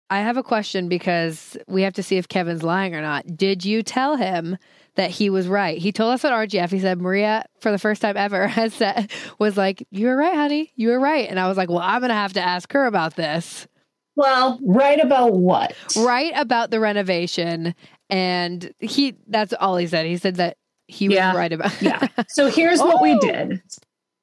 I 0.10 0.20
have 0.20 0.36
a 0.36 0.44
question 0.44 0.90
because 0.90 1.56
we 1.68 1.84
have 1.84 1.94
to 1.94 2.04
see 2.04 2.18
if 2.18 2.28
Kevin's 2.28 2.64
lying 2.64 2.96
or 2.96 3.02
not. 3.02 3.38
Did 3.38 3.64
you 3.64 3.84
tell 3.84 4.16
him 4.16 4.58
that 4.96 5.10
he 5.10 5.30
was 5.30 5.48
right? 5.48 5.78
He 5.78 5.92
told 5.92 6.14
us 6.14 6.26
at 6.26 6.34
RGF, 6.34 6.70
he 6.70 6.80
said, 6.80 7.00
Maria, 7.00 7.46
for 7.60 7.72
the 7.72 7.80
first 7.80 8.02
time 8.02 8.18
ever, 8.18 8.48
has 8.48 8.74
said, 8.74 9.12
was 9.40 9.58
like, 9.58 9.86
You 9.92 10.08
were 10.08 10.16
right, 10.16 10.36
honey. 10.36 10.72
You 10.76 10.90
were 10.90 11.00
right. 11.00 11.30
And 11.30 11.40
I 11.40 11.48
was 11.48 11.58
like, 11.58 11.70
Well, 11.70 11.80
I'm 11.80 12.02
going 12.02 12.10
to 12.10 12.16
have 12.16 12.34
to 12.34 12.42
ask 12.42 12.72
her 12.74 12.86
about 12.86 13.16
this. 13.16 13.68
Well, 14.16 14.60
right 14.64 15.02
about 15.02 15.34
what? 15.34 15.74
Right 15.96 16.34
about 16.36 16.70
the 16.70 16.80
renovation. 16.80 17.74
And 18.10 18.74
he, 18.80 19.16
that's 19.28 19.54
all 19.54 19.78
he 19.78 19.88
said. 19.88 20.06
He 20.06 20.18
said 20.18 20.36
that 20.36 20.58
he 20.88 21.08
yeah. 21.08 21.30
was 21.30 21.38
right 21.38 21.54
about 21.54 21.82
Yeah. 21.82 22.08
So 22.30 22.48
here's 22.48 22.82
oh. 22.82 22.86
what 22.86 23.02
we 23.02 23.14
oh. 23.14 23.20
did. 23.20 23.62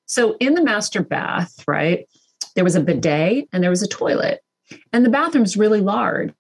So 0.07 0.37
in 0.41 0.55
the 0.55 0.63
master 0.63 1.03
bath, 1.03 1.65
right, 1.67 2.07
there 2.55 2.65
was 2.65 2.77
a 2.77 2.81
bidet 2.81 3.49
and 3.53 3.63
there 3.63 3.71
was 3.71 3.83
a 3.83 3.89
toilet. 3.89 4.41
And 4.93 5.05
the 5.05 5.11
bathroom's 5.11 5.57
really 5.57 5.81
large, 5.81 6.33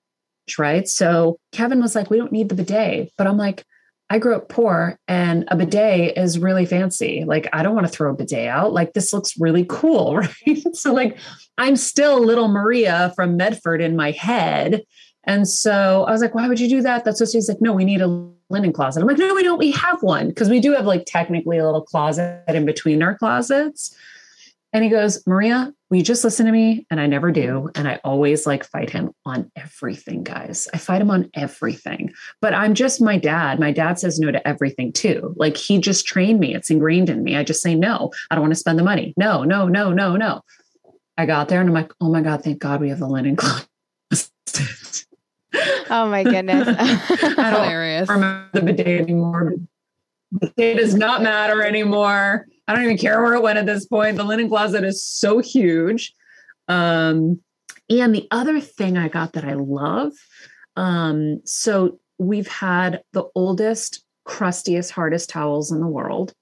right? 0.58 0.86
So 0.86 1.38
Kevin 1.52 1.80
was 1.80 1.94
like, 1.94 2.10
we 2.10 2.18
don't 2.18 2.32
need 2.32 2.50
the 2.50 2.54
bidet. 2.54 3.12
But 3.16 3.26
I'm 3.26 3.38
like, 3.38 3.64
I 4.10 4.18
grew 4.18 4.34
up 4.34 4.48
poor 4.48 4.98
and 5.06 5.44
a 5.48 5.56
bidet 5.56 6.16
is 6.16 6.38
really 6.38 6.64
fancy. 6.64 7.24
Like, 7.26 7.48
I 7.52 7.62
don't 7.62 7.74
want 7.74 7.86
to 7.86 7.92
throw 7.92 8.10
a 8.10 8.14
bidet 8.14 8.48
out. 8.48 8.72
Like, 8.72 8.94
this 8.94 9.12
looks 9.12 9.38
really 9.38 9.66
cool, 9.68 10.16
right? 10.46 10.74
so, 10.74 10.94
like, 10.94 11.18
I'm 11.58 11.76
still 11.76 12.24
little 12.24 12.48
Maria 12.48 13.12
from 13.14 13.36
Medford 13.36 13.82
in 13.82 13.96
my 13.96 14.12
head. 14.12 14.82
And 15.24 15.46
so 15.46 16.04
I 16.04 16.12
was 16.12 16.22
like, 16.22 16.34
why 16.34 16.48
would 16.48 16.58
you 16.58 16.68
do 16.68 16.80
that? 16.82 17.04
That's 17.04 17.20
what 17.20 17.28
she's 17.28 17.48
like, 17.48 17.60
no, 17.60 17.74
we 17.74 17.84
need 17.84 18.00
a 18.00 18.28
linen 18.48 18.72
closet. 18.72 19.00
I'm 19.00 19.06
like, 19.06 19.18
no, 19.18 19.34
we 19.34 19.42
don't. 19.42 19.58
We 19.58 19.72
have 19.72 20.02
one 20.02 20.28
because 20.28 20.48
we 20.48 20.58
do 20.58 20.72
have 20.72 20.86
like 20.86 21.04
technically 21.06 21.58
a 21.58 21.66
little 21.66 21.82
closet 21.82 22.44
in 22.48 22.64
between 22.64 23.02
our 23.02 23.14
closets. 23.14 23.94
And 24.72 24.84
he 24.84 24.90
goes, 24.90 25.26
Maria, 25.26 25.72
will 25.88 25.96
you 25.96 26.02
just 26.02 26.24
listen 26.24 26.44
to 26.44 26.52
me? 26.52 26.86
And 26.90 27.00
I 27.00 27.06
never 27.06 27.32
do. 27.32 27.70
And 27.74 27.88
I 27.88 28.00
always 28.04 28.46
like 28.46 28.64
fight 28.64 28.90
him 28.90 29.12
on 29.24 29.50
everything, 29.56 30.22
guys. 30.22 30.68
I 30.74 30.78
fight 30.78 31.00
him 31.00 31.10
on 31.10 31.30
everything. 31.34 32.12
But 32.42 32.52
I'm 32.52 32.74
just 32.74 33.00
my 33.00 33.16
dad. 33.16 33.58
My 33.58 33.72
dad 33.72 33.98
says 33.98 34.18
no 34.18 34.30
to 34.30 34.46
everything 34.46 34.92
too. 34.92 35.34
Like 35.36 35.56
he 35.56 35.78
just 35.78 36.06
trained 36.06 36.38
me. 36.38 36.54
It's 36.54 36.70
ingrained 36.70 37.08
in 37.08 37.24
me. 37.24 37.36
I 37.36 37.44
just 37.44 37.62
say 37.62 37.74
no. 37.74 38.12
I 38.30 38.34
don't 38.34 38.42
want 38.42 38.52
to 38.52 38.60
spend 38.60 38.78
the 38.78 38.84
money. 38.84 39.14
No, 39.16 39.42
no, 39.42 39.68
no, 39.68 39.92
no, 39.92 40.16
no. 40.16 40.42
I 41.16 41.24
got 41.24 41.48
there 41.48 41.60
and 41.60 41.70
I'm 41.70 41.74
like, 41.74 41.92
oh 42.00 42.10
my 42.10 42.20
God, 42.20 42.44
thank 42.44 42.58
God 42.58 42.80
we 42.80 42.90
have 42.90 42.98
the 42.98 43.08
linen 43.08 43.36
closet. 43.36 43.66
oh 45.90 46.08
my 46.08 46.22
goodness. 46.22 46.68
I 46.78 47.50
don't 47.50 47.64
Hilarious. 47.64 48.08
remember 48.08 48.48
the 48.52 48.62
bidet 48.62 49.00
anymore. 49.00 49.54
It 50.58 50.74
does 50.74 50.94
not 50.94 51.22
matter 51.22 51.62
anymore. 51.62 52.46
I 52.68 52.74
don't 52.74 52.84
even 52.84 52.98
care 52.98 53.20
where 53.22 53.34
it 53.34 53.42
went 53.42 53.58
at 53.58 53.66
this 53.66 53.86
point. 53.86 54.16
The 54.16 54.24
linen 54.24 54.48
closet 54.48 54.84
is 54.84 55.02
so 55.02 55.40
huge. 55.40 56.12
Um, 56.68 57.40
and 57.90 58.14
the 58.14 58.28
other 58.30 58.60
thing 58.60 58.96
I 58.96 59.08
got 59.08 59.32
that 59.32 59.44
I 59.44 59.54
love 59.54 60.12
um, 60.78 61.40
so 61.44 61.98
we've 62.18 62.46
had 62.46 63.02
the 63.12 63.24
oldest, 63.34 64.04
crustiest, 64.24 64.92
hardest 64.92 65.28
towels 65.28 65.72
in 65.72 65.80
the 65.80 65.88
world. 65.88 66.32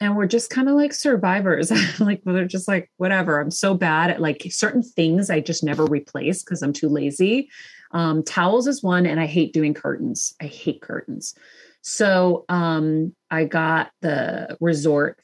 And 0.00 0.16
we're 0.16 0.26
just 0.26 0.50
kind 0.50 0.68
of 0.68 0.74
like 0.74 0.92
survivors. 0.92 1.70
like, 2.00 2.22
they're 2.24 2.46
just 2.46 2.66
like, 2.66 2.90
whatever. 2.96 3.38
I'm 3.38 3.52
so 3.52 3.74
bad 3.74 4.10
at 4.10 4.20
like 4.20 4.46
certain 4.50 4.82
things 4.82 5.30
I 5.30 5.40
just 5.40 5.62
never 5.62 5.84
replace 5.84 6.42
because 6.42 6.60
I'm 6.60 6.72
too 6.72 6.88
lazy. 6.88 7.50
Um, 7.92 8.24
towels 8.24 8.66
is 8.66 8.82
one, 8.82 9.06
and 9.06 9.20
I 9.20 9.26
hate 9.26 9.52
doing 9.52 9.74
curtains. 9.74 10.34
I 10.40 10.46
hate 10.46 10.80
curtains. 10.80 11.34
So 11.82 12.44
um, 12.48 13.14
I 13.30 13.44
got 13.44 13.90
the 14.00 14.56
resort 14.60 15.18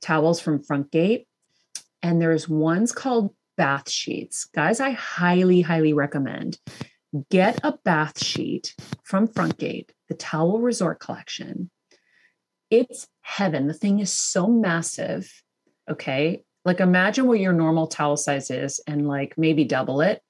towels 0.00 0.40
from 0.40 0.62
Frontgate, 0.62 1.26
and 2.02 2.20
there's 2.20 2.48
ones 2.48 2.92
called 2.92 3.34
bath 3.56 3.90
sheets. 3.90 4.44
Guys, 4.46 4.80
I 4.80 4.90
highly, 4.90 5.60
highly 5.60 5.92
recommend 5.92 6.58
get 7.30 7.58
a 7.62 7.78
bath 7.84 8.22
sheet 8.22 8.74
from 9.02 9.28
Frontgate 9.28 9.90
the 10.08 10.14
Towel 10.14 10.60
Resort 10.60 11.00
Collection. 11.00 11.70
It's 12.70 13.06
heaven. 13.22 13.66
The 13.66 13.74
thing 13.74 14.00
is 14.00 14.12
so 14.12 14.46
massive. 14.46 15.30
Okay. 15.90 16.42
Like 16.64 16.80
imagine 16.80 17.26
what 17.26 17.40
your 17.40 17.52
normal 17.52 17.86
towel 17.86 18.16
size 18.16 18.50
is 18.50 18.80
and 18.86 19.06
like 19.08 19.36
maybe 19.38 19.64
double 19.64 20.00
it. 20.00 20.22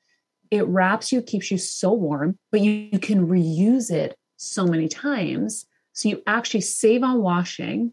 It 0.50 0.66
wraps 0.66 1.12
you, 1.12 1.20
keeps 1.20 1.50
you 1.50 1.58
so 1.58 1.92
warm, 1.92 2.38
but 2.50 2.60
you, 2.60 2.88
you 2.92 2.98
can 2.98 3.26
reuse 3.26 3.90
it 3.90 4.16
so 4.36 4.66
many 4.66 4.88
times. 4.88 5.66
So 5.98 6.08
you 6.08 6.22
actually 6.28 6.60
save 6.60 7.02
on 7.02 7.22
washing 7.22 7.92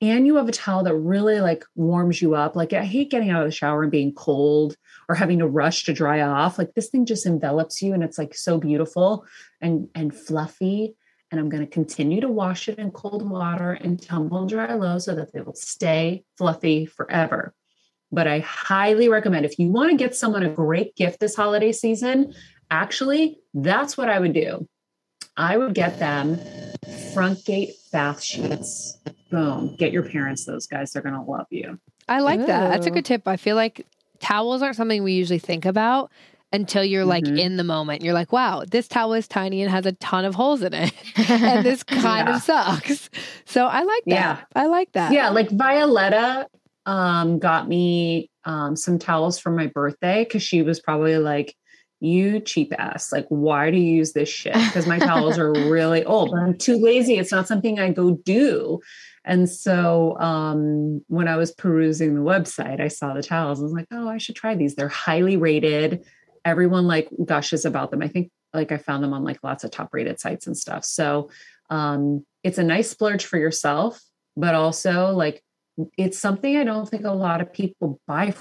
and 0.00 0.24
you 0.24 0.36
have 0.36 0.48
a 0.48 0.52
towel 0.52 0.84
that 0.84 0.94
really 0.94 1.40
like 1.40 1.64
warms 1.74 2.22
you 2.22 2.36
up. 2.36 2.54
Like 2.54 2.72
I 2.72 2.84
hate 2.84 3.10
getting 3.10 3.30
out 3.30 3.42
of 3.42 3.48
the 3.48 3.52
shower 3.52 3.82
and 3.82 3.90
being 3.90 4.14
cold 4.14 4.76
or 5.08 5.16
having 5.16 5.40
to 5.40 5.48
rush 5.48 5.82
to 5.84 5.92
dry 5.92 6.20
off. 6.20 6.58
Like 6.58 6.74
this 6.74 6.90
thing 6.90 7.06
just 7.06 7.26
envelops 7.26 7.82
you 7.82 7.92
and 7.92 8.04
it's 8.04 8.18
like 8.18 8.36
so 8.36 8.58
beautiful 8.58 9.26
and 9.60 9.88
and 9.96 10.14
fluffy. 10.14 10.94
And 11.32 11.40
I'm 11.40 11.48
going 11.48 11.64
to 11.64 11.68
continue 11.68 12.20
to 12.20 12.28
wash 12.28 12.68
it 12.68 12.78
in 12.78 12.92
cold 12.92 13.28
water 13.28 13.72
and 13.72 14.00
tumble 14.00 14.46
dry 14.46 14.72
low 14.74 15.00
so 15.00 15.16
that 15.16 15.32
they 15.32 15.40
will 15.40 15.56
stay 15.56 16.22
fluffy 16.38 16.86
forever. 16.86 17.52
But 18.12 18.28
I 18.28 18.38
highly 18.38 19.08
recommend 19.08 19.44
if 19.44 19.58
you 19.58 19.70
want 19.70 19.90
to 19.90 19.96
get 19.96 20.14
someone 20.14 20.44
a 20.44 20.50
great 20.50 20.94
gift 20.94 21.18
this 21.18 21.34
holiday 21.34 21.72
season, 21.72 22.32
actually, 22.70 23.40
that's 23.54 23.98
what 23.98 24.08
I 24.08 24.20
would 24.20 24.34
do. 24.34 24.68
I 25.36 25.56
would 25.56 25.74
get 25.74 25.98
them 25.98 26.38
Frontgate 27.14 27.72
bath 27.92 28.22
sheets. 28.22 28.98
Boom. 29.30 29.76
Get 29.76 29.92
your 29.92 30.02
parents 30.02 30.44
those 30.44 30.66
guys. 30.66 30.92
They're 30.92 31.02
going 31.02 31.14
to 31.14 31.22
love 31.22 31.46
you. 31.50 31.78
I 32.08 32.20
like 32.20 32.40
Ooh. 32.40 32.46
that. 32.46 32.70
That's 32.70 32.86
a 32.86 32.90
good 32.90 33.04
tip. 33.04 33.26
I 33.26 33.36
feel 33.36 33.56
like 33.56 33.86
towels 34.18 34.62
aren't 34.62 34.76
something 34.76 35.02
we 35.02 35.12
usually 35.12 35.38
think 35.38 35.64
about 35.64 36.10
until 36.52 36.84
you're 36.84 37.04
like 37.04 37.24
mm-hmm. 37.24 37.38
in 37.38 37.56
the 37.56 37.64
moment. 37.64 38.02
You're 38.02 38.14
like, 38.14 38.32
wow, 38.32 38.64
this 38.68 38.88
towel 38.88 39.14
is 39.14 39.28
tiny 39.28 39.62
and 39.62 39.70
has 39.70 39.86
a 39.86 39.92
ton 39.92 40.24
of 40.24 40.34
holes 40.34 40.62
in 40.62 40.74
it. 40.74 40.92
and 41.30 41.64
this 41.64 41.82
kind 41.82 42.28
yeah. 42.28 42.36
of 42.36 42.42
sucks. 42.42 43.08
So 43.44 43.66
I 43.66 43.82
like 43.82 44.04
that. 44.06 44.14
Yeah. 44.14 44.38
I 44.54 44.66
like 44.66 44.92
that. 44.92 45.12
Yeah. 45.12 45.30
Like 45.30 45.50
Violetta 45.50 46.48
um, 46.86 47.38
got 47.38 47.68
me 47.68 48.30
um, 48.44 48.74
some 48.74 48.98
towels 48.98 49.38
for 49.38 49.50
my 49.50 49.68
birthday 49.68 50.24
because 50.24 50.42
she 50.42 50.62
was 50.62 50.80
probably 50.80 51.18
like, 51.18 51.54
you 52.00 52.40
cheap 52.40 52.72
ass. 52.78 53.12
Like, 53.12 53.26
why 53.28 53.70
do 53.70 53.76
you 53.76 53.96
use 53.96 54.12
this 54.12 54.28
shit? 54.28 54.54
Because 54.54 54.86
my 54.86 54.98
towels 54.98 55.38
are 55.38 55.52
really 55.70 56.04
old, 56.04 56.30
but 56.30 56.40
I'm 56.40 56.56
too 56.56 56.78
lazy. 56.78 57.18
It's 57.18 57.32
not 57.32 57.46
something 57.46 57.78
I 57.78 57.92
go 57.92 58.12
do. 58.12 58.80
And 59.24 59.48
so 59.48 60.18
um, 60.18 61.04
when 61.08 61.28
I 61.28 61.36
was 61.36 61.52
perusing 61.52 62.14
the 62.14 62.22
website, 62.22 62.80
I 62.80 62.88
saw 62.88 63.12
the 63.12 63.22
towels. 63.22 63.60
I 63.60 63.64
was 63.64 63.72
like, 63.72 63.86
oh, 63.92 64.08
I 64.08 64.18
should 64.18 64.36
try 64.36 64.54
these. 64.54 64.74
They're 64.74 64.88
highly 64.88 65.36
rated. 65.36 66.04
Everyone 66.44 66.86
like 66.86 67.10
gushes 67.24 67.66
about 67.66 67.90
them. 67.90 68.02
I 68.02 68.08
think 68.08 68.30
like 68.54 68.72
I 68.72 68.78
found 68.78 69.04
them 69.04 69.12
on 69.12 69.22
like 69.22 69.38
lots 69.42 69.62
of 69.62 69.70
top 69.70 69.90
rated 69.92 70.18
sites 70.18 70.46
and 70.46 70.56
stuff. 70.56 70.84
So 70.84 71.30
um, 71.68 72.24
it's 72.42 72.58
a 72.58 72.64
nice 72.64 72.90
splurge 72.90 73.26
for 73.26 73.38
yourself, 73.38 74.00
but 74.36 74.54
also 74.54 75.10
like 75.10 75.42
it's 75.96 76.18
something 76.18 76.56
I 76.56 76.64
don't 76.64 76.88
think 76.88 77.04
a 77.04 77.12
lot 77.12 77.40
of 77.40 77.52
people 77.52 78.00
buy 78.06 78.34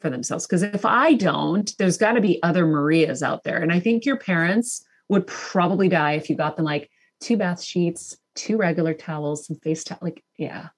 for 0.00 0.10
themselves. 0.10 0.46
Because 0.46 0.62
if 0.62 0.84
I 0.84 1.14
don't, 1.14 1.72
there's 1.78 1.98
got 1.98 2.12
to 2.12 2.20
be 2.20 2.42
other 2.42 2.66
Marias 2.66 3.22
out 3.22 3.44
there. 3.44 3.58
And 3.58 3.72
I 3.72 3.80
think 3.80 4.04
your 4.04 4.16
parents 4.16 4.84
would 5.08 5.26
probably 5.26 5.88
die 5.88 6.12
if 6.12 6.30
you 6.30 6.36
got 6.36 6.56
them 6.56 6.64
like 6.64 6.90
two 7.20 7.36
bath 7.36 7.62
sheets, 7.62 8.16
two 8.34 8.56
regular 8.56 8.94
towels, 8.94 9.46
some 9.46 9.56
face 9.56 9.84
towel. 9.84 9.98
Like, 10.00 10.24
yeah, 10.36 10.68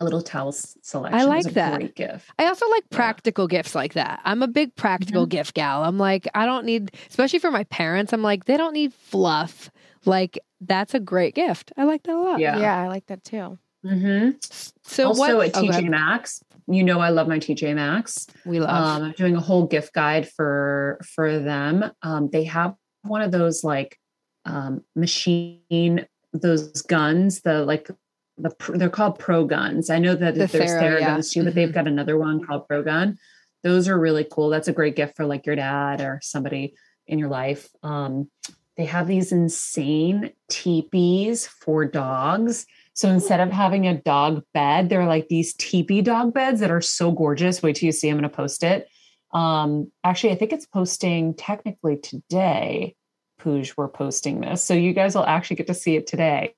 a 0.00 0.04
little 0.04 0.22
towel 0.22 0.52
selection. 0.52 1.18
I 1.18 1.24
like 1.24 1.46
that. 1.54 1.78
Great 1.78 1.94
gift. 1.94 2.30
I 2.38 2.46
also 2.46 2.68
like 2.68 2.88
practical 2.90 3.44
yeah. 3.50 3.58
gifts 3.58 3.74
like 3.74 3.94
that. 3.94 4.20
I'm 4.24 4.42
a 4.42 4.48
big 4.48 4.74
practical 4.76 5.22
mm-hmm. 5.22 5.30
gift 5.30 5.54
gal. 5.54 5.84
I'm 5.84 5.98
like, 5.98 6.28
I 6.34 6.46
don't 6.46 6.64
need, 6.64 6.92
especially 7.08 7.38
for 7.38 7.50
my 7.50 7.64
parents. 7.64 8.12
I'm 8.12 8.22
like, 8.22 8.44
they 8.44 8.56
don't 8.56 8.74
need 8.74 8.92
fluff. 8.92 9.70
Like, 10.04 10.38
that's 10.60 10.94
a 10.94 11.00
great 11.00 11.34
gift. 11.34 11.72
I 11.76 11.84
like 11.84 12.02
that 12.04 12.14
a 12.14 12.20
lot. 12.20 12.40
Yeah, 12.40 12.58
yeah, 12.58 12.78
I 12.80 12.88
like 12.88 13.06
that 13.06 13.24
too. 13.24 13.58
Mm-hmm. 13.84 14.36
So 14.82 15.08
also 15.08 15.38
what, 15.38 15.48
at 15.48 15.54
TJ 15.54 15.86
oh, 15.86 15.90
Maxx, 15.90 16.42
you 16.74 16.84
know 16.84 17.00
I 17.00 17.10
love 17.10 17.28
my 17.28 17.38
TJ 17.38 17.74
Maxx. 17.74 18.26
We 18.44 18.60
love. 18.60 18.70
Um, 18.70 19.02
I'm 19.04 19.12
doing 19.12 19.36
a 19.36 19.40
whole 19.40 19.66
gift 19.66 19.92
guide 19.92 20.28
for 20.28 21.00
for 21.14 21.38
them. 21.38 21.90
Um, 22.02 22.30
they 22.30 22.44
have 22.44 22.74
one 23.02 23.22
of 23.22 23.32
those 23.32 23.64
like 23.64 23.98
um, 24.44 24.82
machine 24.94 26.06
those 26.32 26.82
guns, 26.82 27.40
the 27.40 27.64
like 27.64 27.90
the 28.38 28.54
they're 28.74 28.88
called 28.88 29.18
pro 29.18 29.44
guns. 29.44 29.90
I 29.90 29.98
know 29.98 30.14
that 30.14 30.34
the 30.34 30.46
there's 30.46 30.70
Theraguns 30.70 31.34
yeah. 31.34 31.42
too, 31.42 31.44
but 31.44 31.54
they've 31.54 31.68
mm-hmm. 31.68 31.74
got 31.74 31.88
another 31.88 32.18
one 32.18 32.44
called 32.44 32.66
pro 32.68 32.82
gun. 32.82 33.18
Those 33.62 33.88
are 33.88 33.98
really 33.98 34.26
cool. 34.30 34.48
That's 34.48 34.68
a 34.68 34.72
great 34.72 34.96
gift 34.96 35.16
for 35.16 35.26
like 35.26 35.46
your 35.46 35.56
dad 35.56 36.00
or 36.00 36.20
somebody 36.22 36.74
in 37.06 37.18
your 37.18 37.28
life. 37.28 37.68
Um, 37.82 38.30
they 38.76 38.84
have 38.84 39.06
these 39.06 39.32
insane 39.32 40.32
teepees 40.48 41.46
for 41.46 41.84
dogs. 41.84 42.66
So 42.94 43.08
instead 43.08 43.40
of 43.40 43.50
having 43.50 43.86
a 43.86 44.00
dog 44.00 44.42
bed, 44.52 44.88
they're 44.88 45.06
like 45.06 45.28
these 45.28 45.54
teepee 45.54 46.02
dog 46.02 46.34
beds 46.34 46.60
that 46.60 46.70
are 46.70 46.80
so 46.80 47.12
gorgeous. 47.12 47.62
Wait 47.62 47.76
till 47.76 47.86
you 47.86 47.92
see. 47.92 48.08
I'm 48.08 48.16
going 48.16 48.28
to 48.28 48.36
post 48.36 48.62
it. 48.62 48.88
Um, 49.32 49.90
actually, 50.04 50.32
I 50.32 50.36
think 50.36 50.52
it's 50.52 50.66
posting 50.66 51.34
technically 51.34 51.96
today. 51.96 52.96
Pooj, 53.40 53.74
we're 53.76 53.88
posting 53.88 54.40
this. 54.40 54.62
So 54.62 54.74
you 54.74 54.92
guys 54.92 55.14
will 55.14 55.24
actually 55.24 55.56
get 55.56 55.68
to 55.68 55.74
see 55.74 55.96
it 55.96 56.06
today. 56.06 56.54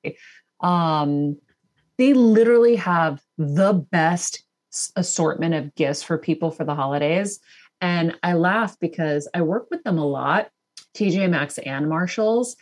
Um, 0.61 1.39
they 1.99 2.15
literally 2.15 2.77
have 2.77 3.21
the 3.39 3.73
best 3.75 4.43
assortment 4.97 5.55
of 5.55 5.75
gifts 5.75 6.03
for 6.03 6.19
people 6.19 6.51
for 6.51 6.65
the 6.65 6.75
holidays. 6.75 7.41
And 7.81 8.17
I 8.23 8.33
laugh 8.35 8.79
because 8.81 9.29
I 9.35 9.43
work 9.43 9.69
with 9.71 9.83
them 9.85 9.99
a 9.99 10.07
lot, 10.07 10.49
TJ 10.95 11.31
Maxx 11.31 11.59
and 11.59 11.89
Marshalls. 11.89 12.57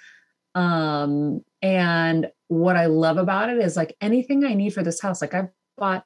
Um, 0.55 1.45
and 1.63 2.31
what 2.49 2.77
I 2.77 2.87
love 2.87 3.17
about 3.17 3.51
it 3.51 3.59
is 3.59 3.77
like 3.77 3.97
anything 4.01 4.45
I 4.45 4.55
need 4.55 4.75
for 4.75 4.83
this 4.83 5.01
house, 5.01 5.21
like 5.21 5.35
I've 5.35 5.51
bought 5.77 6.05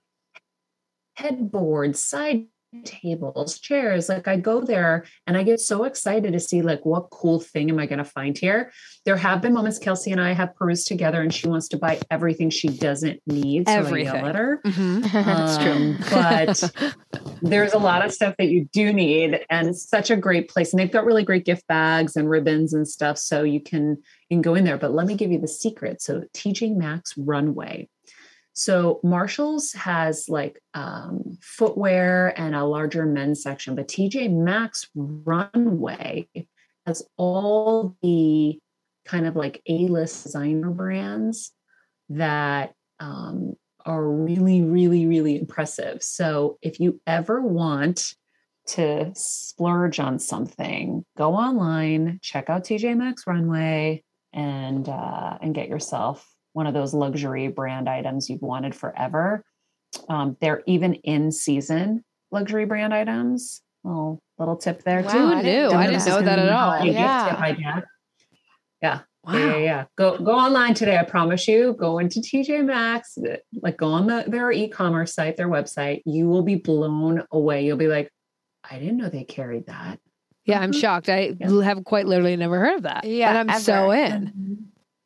headboards, 1.17 2.03
side 2.03 2.47
tables, 2.85 3.59
chairs. 3.59 4.09
Like 4.09 4.29
I 4.29 4.37
go 4.37 4.61
there 4.61 5.05
and 5.27 5.37
I 5.37 5.43
get 5.43 5.61
so 5.61 5.85
excited 5.85 6.33
to 6.33 6.41
see 6.41 6.63
like 6.63 6.85
what 6.85 7.11
cool 7.11 7.41
thing 7.41 7.71
am 7.71 7.79
I 7.79 7.87
going 7.87 7.99
to 7.99 8.05
find 8.05 8.37
here. 8.37 8.73
There 9.05 9.17
have 9.17 9.41
been 9.41 9.53
moments 9.53 9.79
Kelsey 9.79 10.11
and 10.11 10.21
I 10.21 10.33
have 10.33 10.55
perused 10.57 10.87
together 10.87 11.21
and 11.21 11.33
she 11.33 11.49
wants 11.49 11.69
to 11.69 11.79
buy 11.79 12.01
everything 12.11 12.51
she 12.51 12.69
doesn't 12.69 13.21
need. 13.27 13.69
So 13.69 13.75
everything. 13.75 14.09
I 14.09 14.17
yell 14.17 14.27
at 14.27 14.35
her. 14.35 14.61
Mm-hmm. 14.65 15.01
That's 15.13 15.57
um, 15.57 15.63
true. 15.63 16.93
but 17.21 17.35
there's 17.43 17.73
a 17.73 17.79
lot 17.79 18.05
of 18.05 18.13
stuff 18.13 18.35
that 18.39 18.49
you 18.49 18.69
do 18.73 18.93
need 18.93 19.45
and 19.51 19.69
it's 19.69 19.89
such 19.89 20.11
a 20.11 20.17
great 20.17 20.49
place. 20.49 20.73
And 20.73 20.81
they've 20.81 20.91
got 20.91 21.05
really 21.05 21.25
great 21.25 21.45
gift 21.45 21.67
bags 21.67 22.17
and 22.17 22.29
ribbons 22.29 22.73
and 22.73 22.87
stuff. 22.89 23.19
So 23.19 23.43
you 23.43 23.61
can 23.61 23.99
you 24.29 24.37
can 24.37 24.43
go 24.43 24.55
in 24.55 24.65
there. 24.65 24.79
But 24.79 24.93
let 24.93 25.07
me 25.07 25.15
give 25.15 25.31
you 25.31 25.39
the 25.39 25.49
secret. 25.49 26.03
So 26.03 26.25
TJ 26.35 26.77
Maxx 26.77 27.17
Runway. 27.17 27.89
So 28.55 29.01
Marshalls 29.03 29.73
has 29.73 30.29
like 30.29 30.61
um, 30.75 31.39
footwear 31.43 32.33
and 32.39 32.55
a 32.55 32.65
larger 32.65 33.05
men's 33.05 33.43
section, 33.43 33.75
but 33.75 33.89
TJ 33.89 34.33
Maxx 34.33 34.89
Runway 34.95 36.29
has 36.87 37.03
all 37.17 37.97
the 38.01 38.59
kind 39.05 39.27
of 39.27 39.35
like 39.35 39.61
A-list 39.69 40.23
designer 40.23 40.71
brands 40.71 41.53
that 42.11 42.75
um, 43.01 43.55
are 43.85 44.09
really, 44.09 44.63
really, 44.63 45.07
really 45.07 45.37
impressive. 45.37 46.03
So 46.03 46.59
if 46.63 46.79
you 46.79 47.01
ever 47.09 47.41
want 47.41 48.15
to 48.69 49.11
splurge 49.15 49.99
on 49.99 50.21
something, 50.21 51.05
go 51.19 51.35
online, 51.35 52.21
check 52.23 52.49
out 52.49 52.65
TJ 52.65 52.97
Maxx 52.97 53.27
Runway, 53.27 54.05
and 54.33 54.89
uh, 54.89 55.39
and 55.43 55.55
get 55.55 55.69
yourself 55.69 56.34
one 56.55 56.67
of 56.67 56.73
those 56.75 56.95
luxury 56.95 57.49
brand 57.49 57.89
items 57.89 58.31
you've 58.31 58.43
wanted 58.43 58.75
forever. 58.75 59.45
Um, 60.09 60.37
they're 60.41 60.63
even 60.67 60.95
in 60.95 61.31
season 61.31 62.03
luxury 62.35 62.65
brand 62.65 62.93
items. 62.93 63.63
Little 63.85 64.23
little 64.39 64.57
tip 64.57 64.83
there 64.83 65.03
wow, 65.03 65.13
too. 65.13 65.19
Who 65.19 65.43
knew? 65.43 65.69
I 65.69 65.87
didn't 65.87 66.07
know 66.07 66.23
that 66.23 66.39
at 66.39 66.49
all. 66.51 66.85
Yeah. 66.85 67.83
Yeah. 68.83 69.01
Wow. 69.25 69.39
Yeah, 69.39 69.57
yeah, 69.57 69.85
Go 69.97 70.19
go 70.19 70.33
online 70.33 70.75
today. 70.75 70.99
I 70.99 71.05
promise 71.05 71.49
you. 71.49 71.75
Go 71.79 71.99
into 71.99 72.21
TJ 72.21 72.63
Maxx, 72.67 73.17
like 73.63 73.79
go 73.79 73.87
on 73.87 74.07
the 74.07 74.25
their 74.27 74.53
e-commerce 74.53 75.15
site, 75.15 75.39
their 75.39 75.49
website. 75.49 76.03
You 76.05 76.29
will 76.29 76.43
be 76.43 76.57
blown 76.57 77.23
away. 77.31 77.65
You'll 77.65 77.79
be 77.79 77.89
like, 77.89 78.11
I 78.71 78.79
didn't 78.79 78.99
know 78.99 79.09
they 79.09 79.25
carried 79.25 79.67
that. 79.67 79.99
Yeah, 80.45 80.61
I'm 80.61 80.73
mm-hmm. 80.73 80.81
shocked. 80.81 81.09
I 81.09 81.35
yeah. 81.41 81.63
have 81.63 81.85
quite 81.85 82.07
literally 82.07 82.37
never 82.37 82.59
heard 82.59 82.77
of 82.77 82.83
that. 82.83 83.05
Yeah, 83.05 83.31
and 83.31 83.39
I'm 83.39 83.51
ever. 83.51 83.61
so 83.61 83.91
in. 83.93 84.64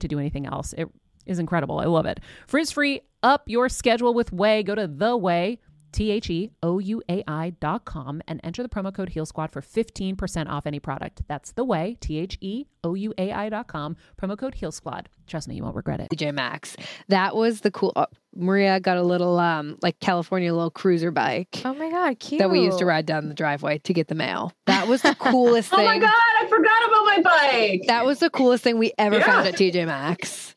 to 0.00 0.08
do 0.08 0.18
anything 0.18 0.46
else. 0.46 0.72
It 0.76 0.88
is 1.26 1.38
incredible. 1.38 1.78
I 1.78 1.84
love 1.84 2.06
it. 2.06 2.20
Frizz 2.46 2.72
free, 2.72 3.02
up 3.22 3.42
your 3.46 3.68
schedule 3.68 4.14
with 4.14 4.30
Ouai. 4.30 4.64
Go 4.64 4.74
to 4.74 4.86
the 4.86 5.18
Ouai 5.18 5.58
T 5.92 6.10
H 6.10 6.30
E 6.30 6.50
O 6.62 6.78
U 6.78 7.02
A 7.08 7.22
I 7.26 7.50
dot 7.60 7.84
com 7.84 8.22
and 8.28 8.40
enter 8.44 8.62
the 8.62 8.68
promo 8.68 8.94
code 8.94 9.10
Heal 9.10 9.26
Squad 9.26 9.52
for 9.52 9.60
15% 9.60 10.48
off 10.48 10.66
any 10.66 10.80
product. 10.80 11.22
That's 11.28 11.52
the 11.52 11.64
Ouai, 11.64 11.98
T 12.00 12.18
H 12.18 12.38
E 12.40 12.66
O 12.84 12.94
U 12.94 13.12
A 13.18 13.32
I 13.32 13.48
dot 13.48 13.66
com, 13.66 13.96
promo 14.20 14.38
code 14.38 14.54
Heal 14.54 14.72
Squad. 14.72 15.08
Trust 15.26 15.48
me, 15.48 15.54
you 15.56 15.62
won't 15.62 15.76
regret 15.76 16.00
it. 16.00 16.08
TJ 16.10 16.34
Maxx. 16.34 16.76
That 17.08 17.36
was 17.36 17.60
the 17.60 17.70
cool. 17.70 17.92
Uh, 17.94 18.06
Maria 18.34 18.80
got 18.80 18.96
a 18.96 19.02
little, 19.02 19.38
um, 19.38 19.78
like 19.82 19.98
California 20.00 20.52
little 20.52 20.70
cruiser 20.70 21.10
bike. 21.10 21.62
Oh 21.64 21.74
my 21.74 21.90
God, 21.90 22.18
cute. 22.18 22.40
That 22.40 22.50
we 22.50 22.60
used 22.60 22.78
to 22.78 22.86
ride 22.86 23.06
down 23.06 23.28
the 23.28 23.34
driveway 23.34 23.78
to 23.78 23.92
get 23.92 24.08
the 24.08 24.14
mail. 24.14 24.52
That 24.66 24.88
was 24.88 25.02
the 25.02 25.14
coolest 25.18 25.70
thing. 25.70 25.80
oh 25.80 25.84
my 25.84 25.98
God, 25.98 26.10
I 26.12 26.46
forgot 26.48 26.88
about 26.88 27.04
my 27.04 27.20
bike. 27.22 27.82
That 27.86 28.04
was 28.04 28.20
the 28.20 28.30
coolest 28.30 28.64
thing 28.64 28.78
we 28.78 28.92
ever 28.98 29.18
yeah. 29.18 29.24
found 29.24 29.48
at 29.48 29.54
TJ 29.54 29.86
Maxx. 29.86 30.54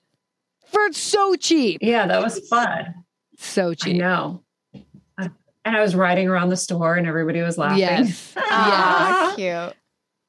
For 0.72 0.92
so 0.92 1.36
cheap. 1.36 1.80
Yeah, 1.82 2.08
that 2.08 2.22
was 2.24 2.40
fun. 2.48 2.96
So 3.38 3.74
cheap. 3.74 3.96
I 3.96 3.98
know 3.98 4.43
and 5.66 5.76
I 5.76 5.82
was 5.82 5.96
riding 5.96 6.28
around 6.28 6.50
the 6.50 6.58
store 6.58 6.96
and 6.96 7.08
everybody 7.08 7.42
was 7.42 7.58
laughing. 7.58 7.80
Yes. 7.80 8.34
yeah. 8.38 9.34
Cute. 9.36 9.78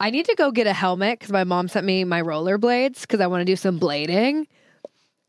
I 0.01 0.11
need 0.11 0.26
to 0.26 0.35
go 0.35 0.51
get 0.51 0.66
a 0.66 0.72
helmet 0.72 1.18
because 1.18 1.32
my 1.32 1.45
mom 1.45 1.68
sent 1.68 1.87
me 1.87 2.05
my 2.05 2.20
rollerblades 2.22 3.03
because 3.03 3.20
I 3.20 3.26
want 3.26 3.41
to 3.41 3.45
do 3.45 3.57
some 3.57 3.78
blading 3.78 4.47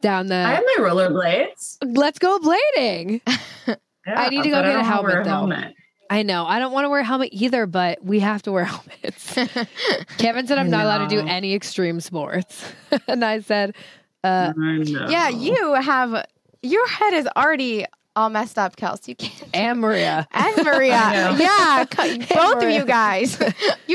down 0.02 0.28
the. 0.28 0.36
I 0.36 0.56
have 0.56 0.64
my 0.64 0.84
rollerblades. 0.84 1.78
Let's 1.84 2.20
go 2.20 2.40
blading. 2.40 3.22
yeah, 3.68 3.76
I 4.08 4.30
need 4.30 4.44
to 4.44 4.50
go 4.50 4.62
get 4.62 4.76
a 4.76 4.84
helmet 4.84 5.24
though. 5.24 5.30
Helmet. 5.30 5.74
I 6.10 6.22
know. 6.24 6.46
I 6.46 6.60
don't 6.60 6.72
want 6.72 6.86
to 6.86 6.90
wear 6.90 7.00
a 7.00 7.04
helmet 7.04 7.30
either, 7.32 7.66
but 7.66 8.04
we 8.04 8.20
have 8.20 8.44
to 8.44 8.52
wear 8.52 8.64
helmets. 8.66 9.34
Kevin 10.18 10.46
said 10.46 10.58
I'm 10.58 10.70
not 10.70 10.86
allowed 10.86 11.10
to 11.10 11.16
do 11.16 11.28
any 11.28 11.54
extreme 11.54 12.00
sports. 12.00 12.64
and 13.08 13.26
I 13.26 13.40
said, 13.40 13.76
uh, 14.24 14.54
I 14.56 14.84
Yeah, 15.10 15.30
you 15.30 15.74
have 15.74 16.26
your 16.62 16.88
head 16.88 17.14
is 17.14 17.28
already 17.36 17.86
all 18.16 18.30
messed 18.30 18.58
up, 18.58 18.76
Kels. 18.76 19.08
You 19.08 19.16
can't. 19.16 19.44
And 19.54 19.80
Maria. 19.80 20.28
And 20.32 20.66
Maria. 20.66 20.90
yeah. 21.38 21.86
both 21.90 22.56
Maria. 22.56 22.68
of 22.68 22.72
you 22.72 22.86
guys. 22.86 23.40
You 23.40 23.48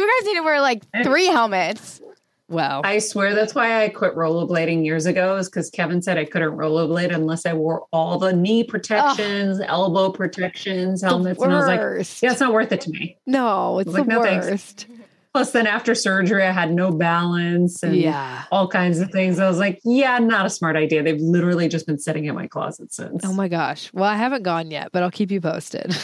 guys 0.09 0.27
need 0.27 0.37
to 0.37 0.43
wear 0.43 0.61
like 0.61 0.83
three 1.03 1.27
helmets. 1.27 2.01
Wow. 2.49 2.81
I 2.83 2.99
swear 2.99 3.35
that's 3.35 3.55
why 3.55 3.85
I 3.85 3.91
quit 3.91 4.17
rollerblading 4.17 4.85
years 4.85 5.07
ago, 5.07 5.37
is 5.37 5.49
because 5.49 5.71
Kevin 5.71 6.03
said 6.03 6.19
I 6.19 6.25
couldn't 6.25 6.57
rollerblade 6.57 7.15
unless 7.15 7.47
I 7.47 7.53
wore 7.53 7.87
all 7.93 8.19
the 8.19 8.33
knee 8.33 8.65
protections, 8.65 9.61
elbow 9.61 10.11
protections, 10.11 11.01
helmets. 11.01 11.41
And 11.41 11.53
I 11.53 11.57
was 11.57 11.67
like, 11.67 12.23
yeah, 12.23 12.33
it's 12.33 12.41
not 12.41 12.53
worth 12.53 12.73
it 12.73 12.81
to 12.83 12.91
me. 12.91 13.17
No, 13.25 13.79
it's 13.79 13.93
the 13.93 14.03
like, 14.03 14.09
worst. 14.09 14.87
No, 14.89 15.00
Plus, 15.33 15.53
then 15.53 15.67
after 15.67 15.95
surgery, 15.95 16.43
I 16.43 16.51
had 16.51 16.73
no 16.73 16.91
balance 16.91 17.85
and 17.85 17.95
yeah. 17.95 18.45
all 18.51 18.67
kinds 18.67 18.99
of 18.99 19.11
things. 19.11 19.39
I 19.39 19.49
was 19.49 19.59
like, 19.59 19.81
yeah, 19.85 20.19
not 20.19 20.45
a 20.45 20.51
smart 20.51 20.75
idea. 20.75 21.05
They've 21.05 21.21
literally 21.21 21.69
just 21.69 21.87
been 21.87 21.99
sitting 21.99 22.25
in 22.25 22.35
my 22.35 22.49
closet 22.49 22.93
since. 22.93 23.25
Oh 23.25 23.33
my 23.33 23.47
gosh. 23.47 23.93
Well, 23.93 24.05
I 24.05 24.17
haven't 24.17 24.43
gone 24.43 24.73
yet, 24.73 24.91
but 24.91 25.05
I'll 25.05 25.11
keep 25.11 25.31
you 25.31 25.41
posted. 25.41 25.97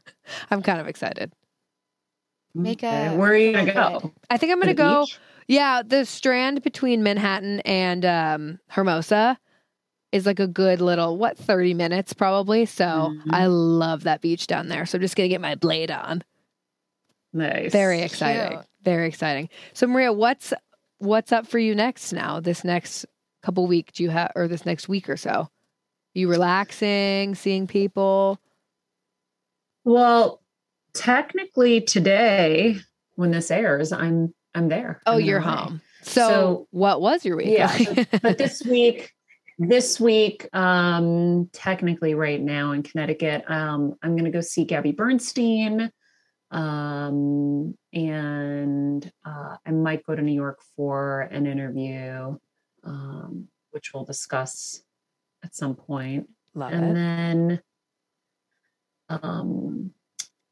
I'm 0.50 0.60
kind 0.60 0.80
of 0.80 0.86
excited. 0.86 1.32
Make 2.54 2.82
a. 2.82 3.16
Where 3.16 3.30
are 3.30 3.36
you 3.36 3.52
going 3.52 3.66
to 3.66 3.72
go? 3.72 4.12
I 4.28 4.36
think 4.36 4.52
I'm 4.52 4.58
going 4.58 4.68
to 4.68 4.74
go. 4.74 5.04
Beach? 5.06 5.18
Yeah, 5.46 5.82
the 5.82 6.04
strand 6.04 6.62
between 6.62 7.02
Manhattan 7.02 7.60
and 7.60 8.04
um, 8.04 8.58
Hermosa 8.68 9.38
is 10.12 10.26
like 10.26 10.40
a 10.40 10.46
good 10.46 10.82
little, 10.82 11.16
what, 11.16 11.38
30 11.38 11.72
minutes 11.72 12.12
probably. 12.12 12.66
So 12.66 12.84
mm-hmm. 12.84 13.34
I 13.34 13.46
love 13.46 14.02
that 14.02 14.20
beach 14.20 14.46
down 14.46 14.68
there. 14.68 14.84
So 14.84 14.96
I'm 14.96 15.02
just 15.02 15.16
going 15.16 15.28
to 15.28 15.32
get 15.32 15.40
my 15.40 15.54
blade 15.54 15.90
on. 15.90 16.22
Nice. 17.38 17.72
Very 17.72 18.00
exciting. 18.02 18.58
Cute. 18.58 18.66
Very 18.82 19.08
exciting. 19.08 19.48
So 19.72 19.86
Maria, 19.86 20.12
what's 20.12 20.52
what's 20.98 21.32
up 21.32 21.46
for 21.46 21.58
you 21.58 21.74
next 21.74 22.12
now? 22.12 22.40
This 22.40 22.64
next 22.64 23.06
couple 23.42 23.66
week 23.66 23.92
do 23.92 24.02
you 24.02 24.10
have 24.10 24.32
or 24.34 24.48
this 24.48 24.66
next 24.66 24.88
week 24.88 25.08
or 25.08 25.16
so? 25.16 25.48
you 26.18 26.28
relaxing, 26.28 27.34
seeing 27.34 27.66
people? 27.66 28.38
Well, 29.84 30.42
technically 30.94 31.80
today 31.80 32.76
when 33.14 33.30
this 33.30 33.50
airs, 33.50 33.92
I'm 33.92 34.34
I'm 34.54 34.68
there. 34.68 35.00
Oh, 35.06 35.14
I'm 35.14 35.20
you're 35.20 35.40
home. 35.40 35.80
So, 36.02 36.28
so, 36.28 36.68
what 36.70 37.00
was 37.00 37.24
your 37.24 37.36
week? 37.36 37.48
Yeah, 37.48 38.04
but 38.22 38.38
this 38.38 38.62
week 38.64 39.12
this 39.60 39.98
week 39.98 40.48
um 40.52 41.50
technically 41.52 42.14
right 42.14 42.40
now 42.40 42.70
in 42.70 42.82
Connecticut 42.82 43.42
um 43.50 43.94
I'm 44.02 44.12
going 44.12 44.24
to 44.24 44.30
go 44.30 44.40
see 44.40 44.64
Gabby 44.64 44.92
Bernstein 44.92 45.90
um, 46.50 47.76
and 47.92 49.12
uh, 49.24 49.56
I 49.64 49.70
might 49.70 50.04
go 50.04 50.14
to 50.14 50.22
New 50.22 50.32
York 50.32 50.60
for 50.76 51.22
an 51.22 51.46
interview, 51.46 52.36
um, 52.84 53.48
which 53.70 53.92
we'll 53.92 54.04
discuss 54.04 54.82
at 55.44 55.54
some 55.54 55.74
point. 55.74 56.28
Love 56.54 56.72
and 56.72 56.90
it. 56.90 56.94
then, 56.94 57.62
um, 59.08 59.90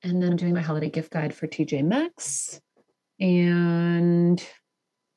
and 0.03 0.23
then 0.23 0.33
I'm 0.33 0.37
doing 0.37 0.55
my 0.55 0.61
holiday 0.61 0.91
gift 0.91 1.11
guide 1.11 1.35
for 1.35 1.47
TJ 1.47 1.85
Maxx, 1.85 2.61
and 3.19 4.45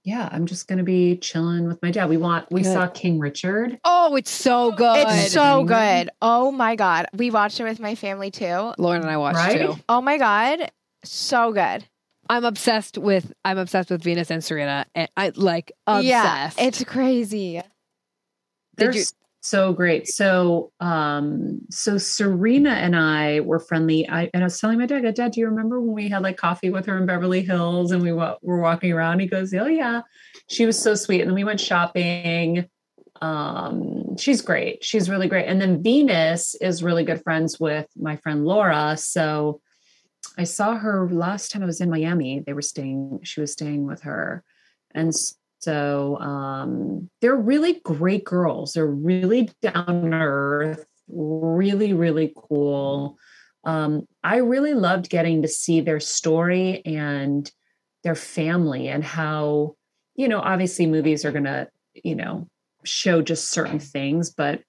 yeah, 0.03 0.29
I'm 0.31 0.45
just 0.45 0.67
gonna 0.67 0.83
be 0.83 1.17
chilling 1.17 1.67
with 1.67 1.81
my 1.81 1.91
dad. 1.91 2.09
We 2.09 2.17
want 2.17 2.51
we 2.51 2.61
good. 2.61 2.73
saw 2.73 2.87
King 2.87 3.19
Richard. 3.19 3.79
Oh, 3.83 4.15
it's 4.15 4.31
so 4.31 4.71
good. 4.71 5.07
It's 5.07 5.33
so 5.33 5.63
good. 5.65 6.09
Oh 6.21 6.51
my 6.51 6.75
god. 6.75 7.07
We 7.13 7.31
watched 7.31 7.59
it 7.59 7.63
with 7.63 7.79
my 7.79 7.95
family 7.95 8.31
too. 8.31 8.73
Lauren 8.77 9.01
and 9.01 9.11
I 9.11 9.17
watched 9.17 9.37
right? 9.37 9.59
too. 9.59 9.75
Oh 9.89 10.01
my 10.01 10.17
god. 10.17 10.71
So 11.03 11.51
good. 11.51 11.85
I'm 12.29 12.45
obsessed 12.45 12.97
with 12.97 13.33
I'm 13.43 13.57
obsessed 13.57 13.89
with 13.89 14.03
Venus 14.03 14.31
and 14.31 14.43
Serena. 14.43 14.85
And 14.95 15.09
I 15.17 15.31
like 15.35 15.71
obsessed. 15.85 16.05
Yeah, 16.05 16.51
it's 16.57 16.83
crazy. 16.83 17.61
They're 18.77 18.93
you- 18.93 19.03
so 19.41 19.73
great. 19.73 20.07
So 20.07 20.71
um 20.79 21.61
so 21.69 21.97
Serena 21.97 22.71
and 22.71 22.95
I 22.95 23.39
were 23.41 23.59
friendly. 23.59 24.07
I 24.09 24.29
and 24.33 24.43
I 24.43 24.45
was 24.45 24.59
telling 24.59 24.79
my 24.79 24.85
dad, 24.85 25.13
Dad, 25.15 25.31
do 25.31 25.39
you 25.39 25.47
remember 25.47 25.79
when 25.79 25.93
we 25.93 26.09
had 26.09 26.23
like 26.23 26.37
coffee 26.37 26.69
with 26.69 26.85
her 26.87 26.97
in 26.97 27.05
Beverly 27.05 27.41
Hills 27.41 27.91
and 27.91 28.01
we 28.01 28.11
were 28.11 28.37
walking 28.41 28.91
around? 28.91 29.19
He 29.19 29.27
goes, 29.27 29.53
Oh 29.53 29.67
yeah. 29.67 30.01
She 30.47 30.65
was 30.65 30.81
so 30.81 30.95
sweet. 30.95 31.21
And 31.21 31.29
then 31.29 31.35
we 31.35 31.43
went 31.43 31.61
shopping. 31.61 32.67
Um, 33.21 34.17
she's 34.17 34.41
great. 34.41 34.83
She's 34.83 35.09
really 35.09 35.27
great. 35.27 35.45
And 35.45 35.61
then 35.61 35.83
Venus 35.83 36.55
is 36.55 36.83
really 36.83 37.03
good 37.03 37.21
friends 37.21 37.59
with 37.59 37.87
my 37.97 38.15
friend 38.17 38.45
Laura. 38.45 38.95
So 38.97 39.61
I 40.37 40.43
saw 40.43 40.77
her 40.77 41.09
last 41.09 41.51
time 41.51 41.63
I 41.63 41.65
was 41.65 41.81
in 41.81 41.89
Miami. 41.89 42.41
They 42.45 42.53
were 42.53 42.61
staying, 42.61 43.19
she 43.23 43.41
was 43.41 43.51
staying 43.51 43.85
with 43.85 44.01
her. 44.03 44.43
And 44.93 45.13
so 45.59 46.17
um, 46.19 47.09
they're 47.21 47.35
really 47.35 47.81
great 47.81 48.23
girls. 48.23 48.73
They're 48.73 48.87
really 48.87 49.49
down 49.61 50.11
to 50.11 50.17
earth, 50.17 50.85
really, 51.09 51.93
really 51.93 52.33
cool. 52.35 53.17
Um, 53.65 54.07
I 54.23 54.37
really 54.37 54.73
loved 54.73 55.09
getting 55.09 55.41
to 55.41 55.47
see 55.49 55.81
their 55.81 55.99
story 55.99 56.81
and 56.85 57.49
their 58.03 58.15
family 58.15 58.87
and 58.87 59.03
how, 59.03 59.75
you 60.15 60.29
know, 60.29 60.39
obviously 60.39 60.87
movies 60.87 61.25
are 61.25 61.31
going 61.33 61.43
to, 61.43 61.67
you 61.93 62.15
know, 62.15 62.47
show 62.85 63.21
just 63.21 63.51
certain 63.51 63.79
things, 63.79 64.29
but 64.31 64.61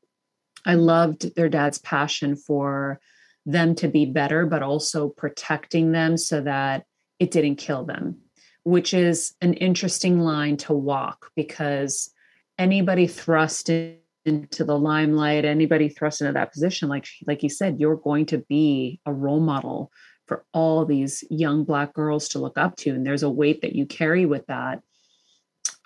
I 0.67 0.75
loved 0.75 1.37
their 1.37 1.49
dad's 1.49 1.79
passion 1.79 2.35
for 2.35 3.01
them 3.47 3.77
to 3.77 3.89
be 3.89 4.07
better, 4.07 4.45
but 4.45 4.63
also 4.63 5.09
protecting 5.09 5.93
them 5.93 6.17
so 6.17 6.41
that 6.41 6.85
it 7.21 7.31
didn't 7.31 7.57
kill 7.57 7.85
them, 7.85 8.19
which 8.65 8.95
is 8.95 9.35
an 9.41 9.55
interesting 9.55 10.21
line 10.21 10.57
to 10.59 10.73
walk 10.73 11.31
because 11.37 12.11
anybody 12.59 13.07
thrust 13.07 13.71
into 13.71 14.65
the 14.65 14.79
limelight, 14.79 15.45
anybody 15.45 15.89
thrust 15.89 16.21
into 16.21 16.33
that 16.35 16.53
position, 16.53 16.89
like 16.89 17.09
like 17.27 17.43
you 17.43 17.49
said, 17.49 17.81
you're 17.81 17.97
going 17.97 18.27
to 18.27 18.39
be 18.39 19.01
a 19.07 19.13
role 19.13 19.41
model 19.41 19.91
for 20.27 20.45
all 20.53 20.85
these 20.85 21.25
young 21.31 21.65
black 21.65 21.93
girls 21.95 22.29
to 22.29 22.39
look 22.39 22.59
up 22.59 22.77
to, 22.77 22.91
and 22.91 23.05
there's 23.07 23.23
a 23.25 23.31
weight 23.31 23.63
that 23.63 23.75
you 23.75 23.87
carry 23.87 24.27
with 24.27 24.47
that. 24.47 24.83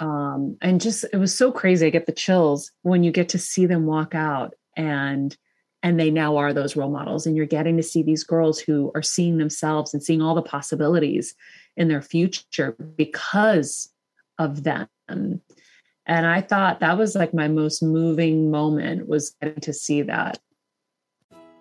um, 0.01 0.57
and 0.61 0.81
just 0.81 1.05
it 1.13 1.17
was 1.19 1.37
so 1.37 1.53
crazy. 1.53 1.87
I 1.87 1.91
get 1.91 2.07
the 2.07 2.13
chills 2.13 2.73
when 2.83 3.05
you 3.05 3.13
get 3.13 3.31
to 3.31 3.39
see 3.39 3.67
them 3.67 3.87
walk 3.87 4.15
out 4.15 4.55
and 4.77 5.37
and 5.83 6.01
they 6.01 6.11
now 6.11 6.37
are 6.39 6.53
those 6.55 6.77
role 6.77 6.91
models 6.91 7.27
and 7.27 7.37
you're 7.37 7.47
getting 7.47 7.77
to 7.77 7.83
see 7.83 8.03
these 8.03 8.25
girls 8.25 8.59
who 8.59 8.91
are 8.95 9.03
seeing 9.03 9.37
themselves 9.39 9.93
and 9.93 10.03
seeing 10.03 10.23
all 10.23 10.35
the 10.35 10.43
possibilities 10.43 11.35
in 11.77 11.89
their 11.89 12.03
future 12.03 12.77
because 12.97 13.91
of 14.39 14.63
them. 14.65 14.89
And 15.09 15.41
i 16.27 16.41
thought 16.41 16.81
that 16.81 16.99
was 16.99 17.15
like 17.15 17.33
my 17.33 17.49
most 17.49 17.83
moving 17.83 18.51
moment 18.51 19.09
was 19.09 19.35
getting 19.41 19.61
to 19.61 19.73
see 19.73 20.03
that 20.03 20.39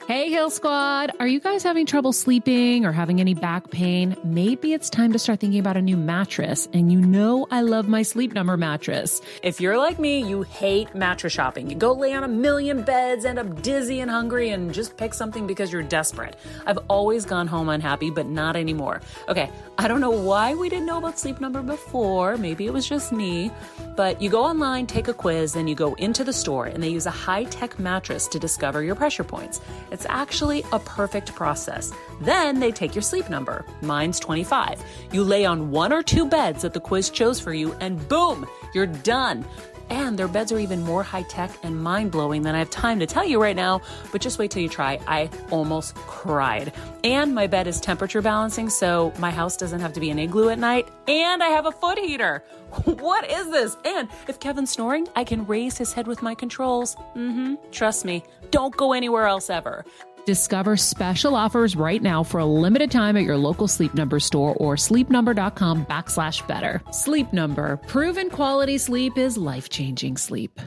Hey, 0.05 0.27
Heal 0.27 0.49
Squad. 0.49 1.11
Are 1.21 1.27
you 1.27 1.39
guys 1.39 1.63
having 1.63 1.85
trouble 1.85 2.11
sleeping 2.11 2.85
or 2.85 2.91
having 2.91 3.21
any 3.21 3.33
back 3.33 3.71
pain? 3.71 4.17
Maybe 4.25 4.73
it's 4.73 4.89
time 4.89 5.13
to 5.13 5.17
start 5.17 5.39
thinking 5.39 5.61
about 5.61 5.77
a 5.77 5.81
new 5.81 5.95
mattress. 5.95 6.67
And 6.73 6.91
you 6.91 6.99
know, 6.99 7.47
I 7.51 7.61
love 7.61 7.87
my 7.87 8.01
Sleep 8.01 8.33
Number 8.33 8.57
mattress. 8.57 9.21
If 9.43 9.61
you're 9.61 9.77
like 9.77 9.99
me, 9.99 10.21
you 10.21 10.41
hate 10.41 10.93
mattress 10.93 11.31
shopping. 11.31 11.69
You 11.69 11.77
go 11.77 11.93
lay 11.93 12.11
on 12.11 12.25
a 12.25 12.27
million 12.27 12.81
beds, 12.81 13.23
end 13.23 13.39
up 13.39 13.61
dizzy 13.61 14.01
and 14.01 14.11
hungry, 14.11 14.49
and 14.49 14.73
just 14.73 14.97
pick 14.97 15.13
something 15.13 15.47
because 15.47 15.71
you're 15.71 15.83
desperate. 15.83 16.35
I've 16.65 16.79
always 16.89 17.23
gone 17.23 17.47
home 17.47 17.69
unhappy, 17.69 18.09
but 18.09 18.25
not 18.25 18.57
anymore. 18.57 18.99
Okay, 19.29 19.49
I 19.77 19.87
don't 19.87 20.01
know 20.01 20.11
why 20.11 20.53
we 20.53 20.67
didn't 20.67 20.85
know 20.85 20.97
about 20.97 21.17
Sleep 21.17 21.39
Number 21.39 21.61
before. 21.61 22.35
Maybe 22.35 22.65
it 22.65 22.73
was 22.73 22.85
just 22.85 23.13
me. 23.13 23.51
But 23.95 24.21
you 24.21 24.29
go 24.29 24.43
online, 24.43 24.85
take 24.85 25.07
a 25.07 25.13
quiz, 25.13 25.53
then 25.53 25.69
you 25.69 25.75
go 25.75 25.93
into 25.93 26.25
the 26.25 26.33
store, 26.33 26.65
and 26.65 26.83
they 26.83 26.89
use 26.89 27.05
a 27.05 27.11
high 27.11 27.45
tech 27.45 27.79
mattress 27.79 28.27
to 28.27 28.39
discover 28.39 28.83
your 28.83 28.95
pressure 28.95 29.23
points. 29.23 29.61
It's 29.93 30.07
actually 30.09 30.65
a 30.71 30.79
perfect 30.79 31.35
process. 31.35 31.93
Then 32.19 32.59
they 32.59 32.71
take 32.71 32.95
your 32.95 33.03
sleep 33.03 33.29
number. 33.29 33.63
Mine's 33.81 34.19
25. 34.19 34.83
You 35.11 35.23
lay 35.23 35.45
on 35.45 35.69
one 35.69 35.93
or 35.93 36.01
two 36.01 36.25
beds 36.25 36.63
that 36.63 36.73
the 36.73 36.79
quiz 36.79 37.11
chose 37.11 37.39
for 37.39 37.53
you, 37.53 37.73
and 37.79 38.05
boom, 38.09 38.47
you're 38.73 38.87
done. 38.87 39.45
And 39.89 40.17
their 40.17 40.27
beds 40.27 40.51
are 40.51 40.59
even 40.59 40.81
more 40.81 41.03
high 41.03 41.23
tech 41.23 41.51
and 41.63 41.81
mind 41.81 42.11
blowing 42.11 42.41
than 42.41 42.55
I 42.55 42.59
have 42.59 42.69
time 42.69 42.99
to 42.99 43.05
tell 43.05 43.25
you 43.25 43.41
right 43.41 43.55
now, 43.55 43.81
but 44.11 44.21
just 44.21 44.39
wait 44.39 44.51
till 44.51 44.61
you 44.61 44.69
try. 44.69 44.99
I 45.07 45.29
almost 45.51 45.95
cried. 45.95 46.73
And 47.03 47.35
my 47.35 47.47
bed 47.47 47.67
is 47.67 47.79
temperature 47.79 48.21
balancing, 48.21 48.69
so 48.69 49.13
my 49.19 49.31
house 49.31 49.57
doesn't 49.57 49.79
have 49.79 49.93
to 49.93 49.99
be 49.99 50.09
an 50.09 50.19
igloo 50.19 50.49
at 50.49 50.59
night. 50.59 50.87
And 51.07 51.43
I 51.43 51.47
have 51.47 51.65
a 51.65 51.71
foot 51.71 51.99
heater. 51.99 52.43
what 52.85 53.29
is 53.29 53.49
this? 53.49 53.77
And 53.85 54.09
if 54.27 54.39
Kevin's 54.39 54.71
snoring, 54.71 55.07
I 55.15 55.23
can 55.23 55.45
raise 55.45 55.77
his 55.77 55.93
head 55.93 56.07
with 56.07 56.21
my 56.21 56.35
controls. 56.35 56.95
Mm 57.15 57.33
hmm. 57.33 57.55
Trust 57.71 58.05
me, 58.05 58.23
don't 58.51 58.75
go 58.75 58.93
anywhere 58.93 59.27
else 59.27 59.49
ever. 59.49 59.85
Discover 60.25 60.77
special 60.77 61.35
offers 61.35 61.75
right 61.75 62.01
now 62.01 62.23
for 62.23 62.39
a 62.39 62.45
limited 62.45 62.91
time 62.91 63.17
at 63.17 63.23
your 63.23 63.37
local 63.37 63.67
Sleep 63.67 63.93
Number 63.93 64.19
store 64.19 64.55
or 64.55 64.75
sleepnumber.com 64.75 65.85
backslash 65.85 66.47
better. 66.47 66.81
Sleep 66.91 67.33
Number, 67.33 67.77
proven 67.87 68.29
quality 68.29 68.77
sleep 68.77 69.17
is 69.17 69.37
life 69.37 69.69
changing 69.69 70.17
sleep. 70.17 70.59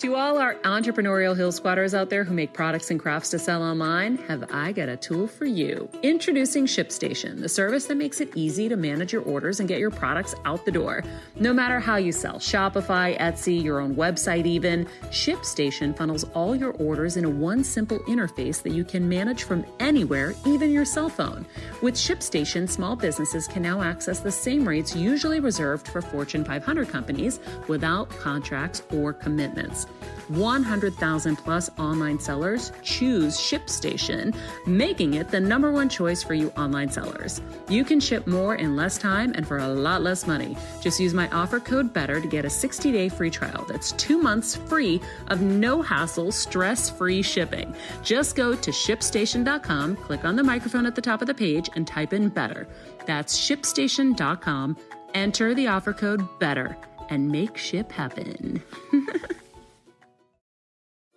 To 0.00 0.14
all 0.14 0.38
our 0.38 0.54
entrepreneurial 0.54 1.36
hill 1.36 1.52
squatters 1.52 1.92
out 1.92 2.08
there 2.08 2.24
who 2.24 2.32
make 2.32 2.54
products 2.54 2.90
and 2.90 2.98
crafts 2.98 3.28
to 3.32 3.38
sell 3.38 3.62
online, 3.62 4.16
have 4.28 4.50
I 4.50 4.72
got 4.72 4.88
a 4.88 4.96
tool 4.96 5.26
for 5.26 5.44
you. 5.44 5.90
Introducing 6.02 6.64
ShipStation, 6.64 7.38
the 7.38 7.50
service 7.50 7.84
that 7.84 7.98
makes 7.98 8.22
it 8.22 8.34
easy 8.34 8.66
to 8.70 8.76
manage 8.76 9.12
your 9.12 9.20
orders 9.24 9.60
and 9.60 9.68
get 9.68 9.78
your 9.78 9.90
products 9.90 10.34
out 10.46 10.64
the 10.64 10.72
door. 10.72 11.04
No 11.36 11.52
matter 11.52 11.78
how 11.78 11.96
you 11.96 12.12
sell, 12.12 12.36
Shopify, 12.36 13.18
Etsy, 13.18 13.62
your 13.62 13.78
own 13.78 13.94
website 13.94 14.46
even, 14.46 14.86
ShipStation 15.10 15.94
funnels 15.94 16.24
all 16.32 16.56
your 16.56 16.72
orders 16.78 17.18
in 17.18 17.26
a 17.26 17.30
one 17.30 17.62
simple 17.62 17.98
interface 18.08 18.62
that 18.62 18.72
you 18.72 18.84
can 18.84 19.06
manage 19.06 19.42
from 19.42 19.66
anywhere, 19.80 20.32
even 20.46 20.70
your 20.70 20.86
cell 20.86 21.10
phone. 21.10 21.44
With 21.82 21.94
ShipStation, 21.94 22.70
small 22.70 22.96
businesses 22.96 23.46
can 23.46 23.60
now 23.60 23.82
access 23.82 24.20
the 24.20 24.32
same 24.32 24.66
rates 24.66 24.96
usually 24.96 25.40
reserved 25.40 25.88
for 25.88 26.00
Fortune 26.00 26.42
500 26.42 26.88
companies 26.88 27.38
without 27.68 28.08
contracts 28.08 28.82
or 28.94 29.12
commitments. 29.12 29.86
100,000 30.30 31.36
plus 31.36 31.70
online 31.78 32.18
sellers 32.18 32.72
choose 32.82 33.36
ShipStation, 33.36 34.34
making 34.66 35.14
it 35.14 35.28
the 35.28 35.40
number 35.40 35.72
one 35.72 35.88
choice 35.88 36.22
for 36.22 36.34
you 36.34 36.50
online 36.50 36.90
sellers. 36.90 37.40
You 37.68 37.84
can 37.84 37.98
ship 37.98 38.26
more 38.26 38.54
in 38.54 38.76
less 38.76 38.96
time 38.96 39.32
and 39.34 39.46
for 39.46 39.58
a 39.58 39.68
lot 39.68 40.02
less 40.02 40.26
money. 40.26 40.56
Just 40.80 41.00
use 41.00 41.14
my 41.14 41.28
offer 41.30 41.58
code 41.58 41.92
BETTER 41.92 42.20
to 42.20 42.28
get 42.28 42.44
a 42.44 42.50
60 42.50 42.92
day 42.92 43.08
free 43.08 43.30
trial. 43.30 43.64
That's 43.68 43.92
two 43.92 44.18
months 44.18 44.54
free 44.56 45.00
of 45.28 45.40
no 45.40 45.82
hassle, 45.82 46.32
stress 46.32 46.88
free 46.88 47.22
shipping. 47.22 47.74
Just 48.02 48.36
go 48.36 48.54
to 48.54 48.70
shipstation.com, 48.70 49.96
click 49.96 50.24
on 50.24 50.36
the 50.36 50.44
microphone 50.44 50.86
at 50.86 50.94
the 50.94 51.02
top 51.02 51.20
of 51.20 51.26
the 51.26 51.34
page, 51.34 51.68
and 51.74 51.86
type 51.86 52.12
in 52.12 52.28
BETTER. 52.28 52.68
That's 53.06 53.38
shipstation.com. 53.38 54.76
Enter 55.14 55.54
the 55.54 55.66
offer 55.66 55.92
code 55.92 56.22
BETTER 56.38 56.76
and 57.08 57.28
make 57.28 57.56
ship 57.56 57.90
happen. 57.90 58.62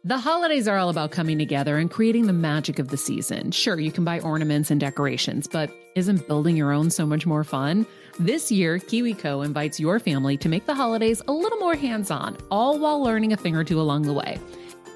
The 0.05 0.17
holidays 0.17 0.67
are 0.67 0.77
all 0.77 0.89
about 0.89 1.11
coming 1.11 1.37
together 1.37 1.77
and 1.77 1.89
creating 1.89 2.27
the 2.27 2.33
magic 2.33 2.77
of 2.77 2.89
the 2.89 2.97
season. 2.97 3.51
Sure, 3.51 3.79
you 3.79 3.89
can 3.89 4.03
buy 4.03 4.19
ornaments 4.19 4.69
and 4.69 4.77
decorations, 4.77 5.47
but 5.47 5.71
isn't 5.95 6.27
building 6.27 6.57
your 6.57 6.73
own 6.73 6.89
so 6.89 7.05
much 7.05 7.25
more 7.25 7.45
fun? 7.45 7.85
This 8.19 8.51
year, 8.51 8.79
KiwiCo 8.79 9.45
invites 9.45 9.79
your 9.79 10.01
family 10.01 10.35
to 10.39 10.49
make 10.49 10.65
the 10.65 10.75
holidays 10.75 11.21
a 11.29 11.31
little 11.31 11.57
more 11.57 11.75
hands 11.75 12.11
on, 12.11 12.35
all 12.51 12.79
while 12.79 13.01
learning 13.01 13.31
a 13.31 13.37
thing 13.37 13.55
or 13.55 13.63
two 13.63 13.79
along 13.79 14.01
the 14.01 14.11
way. 14.11 14.37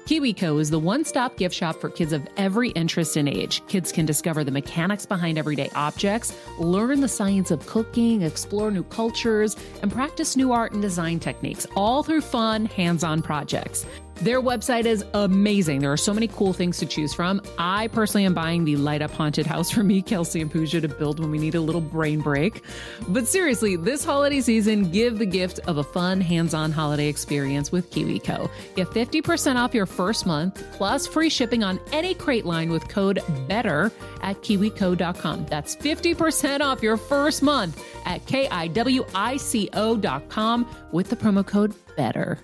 KiwiCo 0.04 0.60
is 0.60 0.68
the 0.68 0.78
one 0.78 1.06
stop 1.06 1.36
gift 1.36 1.54
shop 1.54 1.80
for 1.80 1.88
kids 1.88 2.12
of 2.12 2.26
every 2.36 2.70
interest 2.70 3.16
and 3.16 3.30
age. 3.30 3.62
Kids 3.66 3.92
can 3.92 4.04
discover 4.04 4.44
the 4.44 4.50
mechanics 4.50 5.06
behind 5.06 5.38
everyday 5.38 5.70
objects, 5.74 6.34
learn 6.58 7.00
the 7.00 7.08
science 7.08 7.50
of 7.50 7.66
cooking, 7.66 8.22
explore 8.22 8.70
new 8.70 8.84
cultures, 8.84 9.56
and 9.80 9.90
practice 9.92 10.34
new 10.36 10.52
art 10.52 10.72
and 10.72 10.82
design 10.82 11.18
techniques, 11.18 11.66
all 11.76 12.02
through 12.02 12.22
fun, 12.22 12.66
hands 12.66 13.04
on 13.04 13.22
projects. 13.22 13.86
Their 14.20 14.42
website 14.42 14.84
is 14.84 15.04
amazing. 15.14 15.80
There 15.80 15.92
are 15.92 15.96
so 15.96 16.12
many 16.12 16.26
cool 16.26 16.52
things 16.52 16.78
to 16.78 16.86
choose 16.86 17.14
from. 17.14 17.40
I 17.56 17.86
personally 17.88 18.24
am 18.24 18.34
buying 18.34 18.64
the 18.64 18.74
light 18.76 19.00
up 19.00 19.12
haunted 19.12 19.46
house 19.46 19.70
for 19.70 19.84
me, 19.84 20.02
Kelsey, 20.08 20.40
and 20.40 20.50
Pooja 20.50 20.80
to 20.80 20.88
build 20.88 21.20
when 21.20 21.30
we 21.30 21.38
need 21.38 21.54
a 21.54 21.60
little 21.60 21.80
brain 21.80 22.20
break. 22.20 22.64
But 23.08 23.28
seriously, 23.28 23.76
this 23.76 24.04
holiday 24.04 24.40
season, 24.40 24.90
give 24.90 25.18
the 25.18 25.26
gift 25.26 25.60
of 25.68 25.78
a 25.78 25.84
fun, 25.84 26.20
hands 26.20 26.52
on 26.52 26.72
holiday 26.72 27.06
experience 27.06 27.70
with 27.70 27.92
KiwiCo. 27.92 28.50
Get 28.74 28.88
50% 28.88 29.54
off 29.54 29.72
your 29.72 29.86
first 29.86 30.26
month 30.26 30.64
plus 30.72 31.06
free 31.06 31.30
shipping 31.30 31.62
on 31.62 31.78
any 31.92 32.12
crate 32.12 32.44
line 32.44 32.70
with 32.70 32.88
code 32.88 33.20
BETTER 33.46 33.92
at 34.22 34.42
kiwico.com. 34.42 35.46
That's 35.46 35.76
50% 35.76 36.60
off 36.60 36.82
your 36.82 36.96
first 36.96 37.40
month 37.44 37.80
at 38.04 38.26
K-I-W-I-C-O.com 38.26 38.66
with 40.90 41.08
the 41.08 41.16
promo 41.16 41.46
code 41.46 41.72
BETTER. 41.96 42.40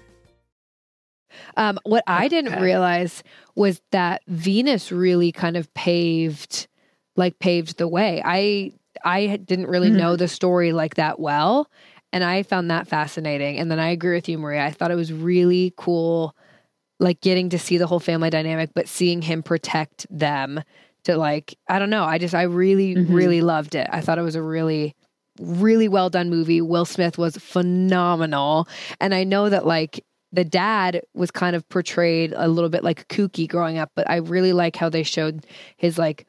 Um, 1.56 1.78
what 1.84 2.04
I 2.06 2.28
didn't 2.28 2.60
realize 2.60 3.22
was 3.54 3.80
that 3.92 4.22
Venus 4.26 4.92
really 4.92 5.32
kind 5.32 5.56
of 5.56 5.72
paved, 5.74 6.66
like 7.16 7.38
paved 7.38 7.78
the 7.78 7.88
way. 7.88 8.22
I 8.24 8.72
I 9.04 9.36
didn't 9.36 9.68
really 9.68 9.88
mm-hmm. 9.88 9.98
know 9.98 10.16
the 10.16 10.28
story 10.28 10.72
like 10.72 10.94
that 10.94 11.20
well, 11.20 11.70
and 12.12 12.24
I 12.24 12.42
found 12.42 12.70
that 12.70 12.88
fascinating. 12.88 13.58
And 13.58 13.70
then 13.70 13.80
I 13.80 13.88
agree 13.88 14.14
with 14.14 14.28
you, 14.28 14.38
Maria. 14.38 14.64
I 14.64 14.70
thought 14.70 14.90
it 14.90 14.96
was 14.96 15.12
really 15.12 15.72
cool, 15.76 16.34
like 17.00 17.20
getting 17.20 17.50
to 17.50 17.58
see 17.58 17.78
the 17.78 17.86
whole 17.86 18.00
family 18.00 18.30
dynamic, 18.30 18.70
but 18.74 18.88
seeing 18.88 19.22
him 19.22 19.42
protect 19.42 20.06
them. 20.10 20.62
To 21.04 21.18
like, 21.18 21.54
I 21.68 21.78
don't 21.78 21.90
know. 21.90 22.04
I 22.04 22.16
just 22.16 22.34
I 22.34 22.44
really 22.44 22.94
mm-hmm. 22.94 23.12
really 23.12 23.42
loved 23.42 23.74
it. 23.74 23.86
I 23.92 24.00
thought 24.00 24.18
it 24.18 24.22
was 24.22 24.36
a 24.36 24.42
really 24.42 24.94
really 25.40 25.88
well 25.88 26.10
done 26.10 26.30
movie. 26.30 26.60
Will 26.60 26.84
Smith 26.84 27.18
was 27.18 27.36
phenomenal. 27.36 28.68
And 29.00 29.14
I 29.14 29.24
know 29.24 29.48
that 29.48 29.66
like 29.66 30.04
the 30.34 30.44
dad 30.44 31.02
was 31.14 31.30
kind 31.30 31.54
of 31.54 31.68
portrayed 31.68 32.34
a 32.36 32.48
little 32.48 32.70
bit 32.70 32.82
like 32.82 33.06
kooky 33.08 33.48
growing 33.48 33.78
up, 33.78 33.92
but 33.94 34.10
I 34.10 34.16
really 34.16 34.52
like 34.52 34.74
how 34.74 34.88
they 34.88 35.04
showed 35.04 35.46
his 35.76 35.96
like 35.96 36.26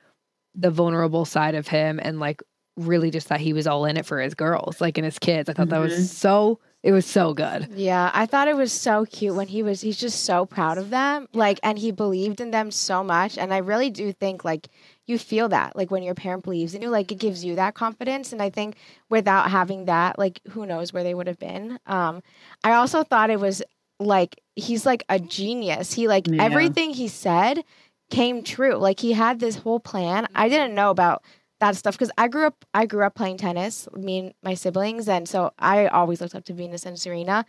the 0.54 0.70
vulnerable 0.70 1.26
side 1.26 1.56
of 1.56 1.68
him 1.68 2.00
and 2.02 2.20
like 2.20 2.44
really 2.78 3.10
just 3.10 3.30
that 3.30 3.40
he 3.40 3.52
was 3.52 3.66
all 3.66 3.86
in 3.86 3.98
it 3.98 4.06
for 4.06 4.20
his 4.20 4.36
girls, 4.36 4.80
like 4.80 4.98
and 4.98 5.06
his 5.06 5.18
kids. 5.18 5.50
I 5.50 5.54
thought 5.54 5.64
mm-hmm. 5.64 5.72
that 5.72 5.80
was 5.80 5.94
mm-hmm. 5.94 6.04
so 6.04 6.60
it 6.84 6.92
was 6.92 7.08
so 7.08 7.34
good. 7.34 7.70
Yeah, 7.74 8.12
I 8.14 8.28
thought 8.28 8.48
it 8.48 8.56
was 8.56 8.72
so 8.72 9.06
cute 9.06 9.34
when 9.34 9.48
he 9.48 9.64
was 9.64 9.82
he's 9.82 9.98
just 9.98 10.24
so 10.24 10.46
proud 10.46 10.78
of 10.78 10.92
them. 10.92 11.28
Like 11.34 11.60
and 11.64 11.80
he 11.80 11.92
believed 11.92 12.40
in 12.40 12.52
them 12.52 12.70
so 12.70 13.04
much 13.04 13.40
and 13.40 13.52
I 13.52 13.58
really 13.58 13.90
do 13.90 14.12
think 14.12 14.46
like 14.46 14.68
you 15.08 15.18
feel 15.18 15.50
that 15.50 15.76
like 15.76 15.90
when 15.90 16.04
your 16.04 16.14
parent 16.14 16.44
believes 16.44 16.76
in 16.76 16.84
you 16.84 16.90
like 16.90 17.12
it 17.12 17.18
gives 17.18 17.44
you 17.44 17.56
that 17.56 17.74
confidence 17.74 18.34
and 18.34 18.42
I 18.42 18.52
think 18.52 18.76
without 19.10 19.50
having 19.50 19.86
that 19.86 20.20
like 20.20 20.42
who 20.50 20.68
knows 20.68 20.94
where 20.94 21.04
they 21.04 21.16
would 21.16 21.26
have 21.26 21.40
been. 21.40 21.80
Um 21.88 22.22
I 22.64 22.74
also 22.74 23.04
thought 23.04 23.32
it 23.32 23.40
was 23.40 23.64
like 24.00 24.42
he's 24.56 24.86
like 24.86 25.04
a 25.10 25.20
genius. 25.20 25.94
He 25.94 26.08
like 26.08 26.28
yeah. 26.28 26.44
everything 26.44 26.92
he 26.92 27.08
said 27.08 27.64
came 28.10 28.44
true. 28.44 28.76
Like 28.76 29.00
he 29.00 29.14
had 29.14 29.40
this 29.40 29.58
whole 29.58 29.80
plan. 29.80 30.28
I 30.36 30.50
didn't 30.50 30.76
know 30.76 30.90
about 30.90 31.24
that 31.60 31.76
stuff 31.76 31.96
because 31.96 32.12
I 32.18 32.28
grew 32.28 32.48
up 32.48 32.66
I 32.74 32.86
grew 32.86 33.04
up 33.04 33.16
playing 33.16 33.38
tennis, 33.38 33.88
me 33.94 34.20
and 34.20 34.34
my 34.44 34.54
siblings, 34.54 35.08
and 35.08 35.28
so 35.28 35.54
I 35.60 35.88
always 35.88 36.22
looked 36.22 36.36
up 36.36 36.46
to 36.46 36.54
Venus 36.54 36.86
and 36.86 37.00
Serena. 37.00 37.46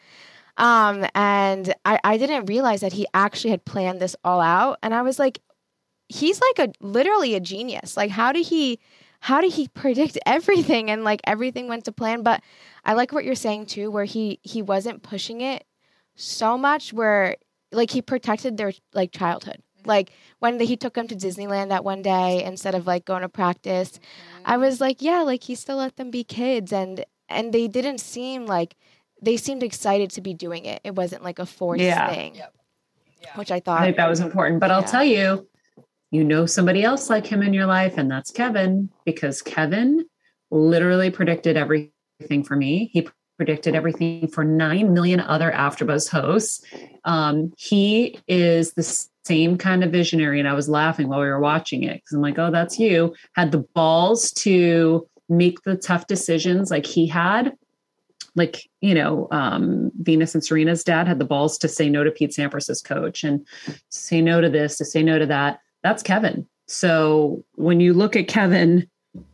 Um, 0.59 1.05
and 1.14 1.74
I, 1.84 1.99
I 2.03 2.16
didn't 2.16 2.47
realize 2.47 2.80
that 2.80 2.94
he 2.94 3.07
actually 3.12 3.51
had 3.51 3.64
planned 3.64 4.01
this 4.01 4.16
all 4.24 4.40
out. 4.40 4.78
And 4.82 4.94
I 4.94 5.03
was 5.03 5.18
like, 5.18 5.40
he's 6.09 6.40
like 6.40 6.68
a 6.68 6.72
literally 6.84 7.34
a 7.34 7.40
genius. 7.40 7.97
Like, 7.97 8.11
how 8.11 8.32
did 8.32 8.47
he 8.47 8.78
how 9.20 9.40
did 9.40 9.53
he 9.53 9.68
predict 9.74 10.18
everything 10.24 10.90
and 10.90 11.05
like 11.05 11.20
everything 11.24 11.68
went 11.68 11.84
to 11.84 11.92
plan? 11.92 12.22
But 12.22 12.42
I 12.84 12.94
like 12.94 13.12
what 13.12 13.24
you're 13.24 13.34
saying 13.34 13.66
too, 13.66 13.90
where 13.90 14.05
he 14.05 14.40
he 14.42 14.62
wasn't 14.62 15.03
pushing 15.03 15.40
it 15.40 15.64
so 16.17 16.59
much, 16.59 16.93
where 16.93 17.37
like 17.73 17.91
he 17.91 18.03
protected 18.03 18.57
their 18.57 18.73
like 18.93 19.12
childhood. 19.12 19.62
Mm-hmm. 19.79 19.89
Like 19.89 20.11
when 20.41 20.59
the, 20.59 20.64
he 20.64 20.77
took 20.77 20.95
them 20.95 21.09
to 21.09 21.14
Disneyland 21.14 21.69
that 21.69 21.85
one 21.85 22.03
day 22.03 22.43
instead 22.43 22.75
of 22.75 22.87
like 22.87 23.05
going 23.05 23.23
to 23.23 23.29
practice, 23.29 23.93
mm-hmm. 23.93 24.43
I 24.45 24.57
was 24.57 24.81
like, 24.81 25.01
yeah, 25.01 25.21
like 25.21 25.45
he 25.45 25.55
still 25.55 25.77
let 25.77 25.97
them 25.97 26.11
be 26.11 26.25
kids, 26.25 26.73
and 26.73 27.05
and 27.29 27.53
they 27.53 27.69
didn't 27.69 27.99
seem 27.99 28.47
like 28.47 28.77
they 29.23 29.37
seemed 29.37 29.62
excited 29.62 30.11
to 30.11 30.21
be 30.21 30.35
doing 30.35 30.64
it. 30.64 30.81
It 30.85 30.95
wasn't 30.95 31.23
like 31.23 31.39
a 31.39 31.47
forced 31.47 31.83
yeah. 31.83 32.09
thing, 32.09 32.35
yep. 32.35 32.55
yeah. 33.23 33.37
which 33.37 33.51
I 33.51 33.61
thought 33.61 33.81
I 33.81 33.85
think 33.85 33.97
that 33.97 34.09
was 34.09 34.21
important. 34.21 34.61
But 34.61 34.71
yeah. 34.71 34.77
I'll 34.77 34.83
tell 34.83 35.05
you, 35.05 35.49
you 36.11 36.25
know 36.25 36.47
somebody 36.47 36.83
else 36.83 37.11
like 37.11 37.27
him 37.27 37.43
in 37.43 37.55
your 37.55 37.67
life, 37.67 37.99
and 37.99 38.11
that's 38.11 38.31
Kevin, 38.31 38.91
because 39.05 39.43
Kevin 39.43 40.07
literally 40.51 41.11
predicted 41.11 41.57
everything 41.57 42.45
for 42.45 42.57
me. 42.57 42.91
He 42.93 43.09
predicted 43.37 43.74
everything 43.74 44.28
for 44.28 44.45
9 44.45 44.93
million 44.93 45.20
other 45.20 45.53
AfterBuzz 45.53 46.09
hosts. 46.09 46.64
Um, 47.05 47.53
he 47.57 48.18
is 48.26 48.72
the 48.72 49.07
same 49.26 49.59
kind 49.59 49.82
of 49.82 49.91
visionary. 49.91 50.39
And 50.39 50.49
I 50.49 50.55
was 50.55 50.68
laughing 50.68 51.09
while 51.09 51.20
we 51.20 51.26
were 51.26 51.41
watching 51.41 51.82
it 51.82 51.97
because 51.97 52.14
I'm 52.14 52.22
like, 52.22 52.39
oh, 52.39 52.51
that's 52.51 52.78
you. 52.78 53.14
Had 53.34 53.53
the 53.53 53.66
balls 53.74 54.32
to 54.32 55.07
make 55.28 55.62
the 55.62 55.76
tough 55.76 56.07
decisions 56.07 56.70
like 56.70 56.87
he 56.87 57.07
had. 57.07 57.57
Like, 58.37 58.68
you 58.80 58.95
know, 58.95 59.28
um, 59.30 59.91
Venus 60.01 60.34
and 60.34 60.45
Serena's 60.45 60.84
dad 60.84 61.09
had 61.09 61.18
the 61.18 61.24
balls 61.24 61.57
to 61.59 61.68
say 61.68 61.89
no 61.89 62.05
to 62.05 62.11
Pete 62.11 62.32
Sampras' 62.32 62.84
coach 62.84 63.24
and 63.24 63.47
say 63.89 64.20
no 64.20 64.41
to 64.41 64.51
this, 64.51 64.76
to 64.78 64.84
say 64.84 65.03
no 65.03 65.18
to 65.18 65.26
that. 65.26 65.61
That's 65.82 66.03
Kevin. 66.03 66.47
So 66.66 67.45
when 67.55 67.80
you 67.80 67.95
look 67.95 68.14
at 68.14 68.28
Kevin, 68.28 68.89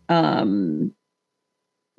um, 0.09 0.95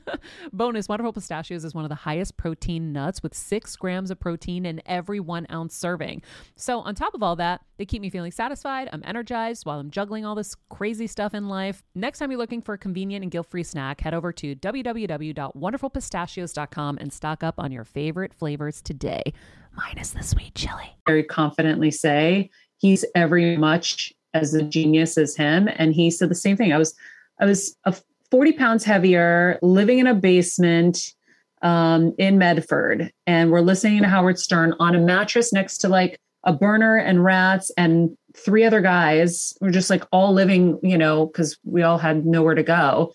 Bonus 0.52 0.88
Wonderful 0.88 1.12
Pistachios 1.12 1.64
is 1.64 1.74
one 1.74 1.84
of 1.84 1.88
the 1.88 1.94
highest 1.94 2.36
protein 2.36 2.92
nuts 2.92 3.22
with 3.22 3.34
six 3.34 3.76
grams 3.76 4.10
of 4.10 4.20
protein 4.20 4.66
in 4.66 4.82
every 4.86 5.20
one 5.20 5.46
ounce 5.50 5.74
serving. 5.74 6.22
So, 6.56 6.80
on 6.80 6.94
top 6.94 7.14
of 7.14 7.22
all 7.22 7.36
that, 7.36 7.62
they 7.78 7.86
keep 7.86 8.02
me 8.02 8.10
feeling 8.10 8.32
satisfied. 8.32 8.88
I'm 8.92 9.02
energized 9.04 9.64
while 9.66 9.80
I'm 9.80 9.90
juggling 9.90 10.24
all 10.24 10.34
this 10.34 10.56
crazy 10.70 11.06
stuff 11.06 11.34
in 11.34 11.48
life. 11.48 11.82
Next 11.94 12.18
time 12.18 12.30
you're 12.30 12.38
looking 12.38 12.62
for 12.62 12.74
a 12.74 12.78
convenient 12.78 13.22
and 13.22 13.30
guilt 13.30 13.48
free 13.48 13.62
snack, 13.62 14.00
head 14.00 14.14
over 14.14 14.32
to 14.32 14.56
www.wonderfulpistachios.com 14.56 16.98
and 16.98 17.12
stock 17.12 17.42
up 17.42 17.54
on 17.58 17.72
your 17.72 17.84
favorite 17.84 18.32
flavors 18.34 18.82
today, 18.82 19.32
minus 19.74 20.10
the 20.10 20.22
sweet 20.22 20.54
chili. 20.54 20.96
Very 21.06 21.24
confidently 21.24 21.90
say 21.90 22.50
he's 22.78 23.04
every 23.14 23.56
much 23.56 24.12
as 24.34 24.54
a 24.54 24.62
genius 24.62 25.18
as 25.18 25.36
him. 25.36 25.68
And 25.76 25.94
he 25.94 26.10
said 26.10 26.28
the 26.28 26.34
same 26.34 26.56
thing. 26.56 26.72
I 26.72 26.78
was 26.78 26.94
I 27.40 27.46
was 27.46 27.76
a 27.84 27.94
40 28.32 28.52
pounds 28.52 28.82
heavier, 28.82 29.58
living 29.60 29.98
in 29.98 30.06
a 30.06 30.14
basement 30.14 31.12
um, 31.60 32.14
in 32.16 32.38
Medford. 32.38 33.12
And 33.26 33.50
we're 33.50 33.60
listening 33.60 34.00
to 34.00 34.08
Howard 34.08 34.38
Stern 34.38 34.72
on 34.80 34.94
a 34.94 34.98
mattress 34.98 35.52
next 35.52 35.78
to 35.78 35.90
like 35.90 36.18
a 36.42 36.54
burner 36.54 36.96
and 36.96 37.22
rats 37.22 37.70
and 37.76 38.16
three 38.34 38.64
other 38.64 38.80
guys. 38.80 39.52
We're 39.60 39.70
just 39.70 39.90
like 39.90 40.04
all 40.12 40.32
living, 40.32 40.80
you 40.82 40.96
know, 40.96 41.26
because 41.26 41.58
we 41.62 41.82
all 41.82 41.98
had 41.98 42.24
nowhere 42.24 42.54
to 42.54 42.62
go 42.62 43.12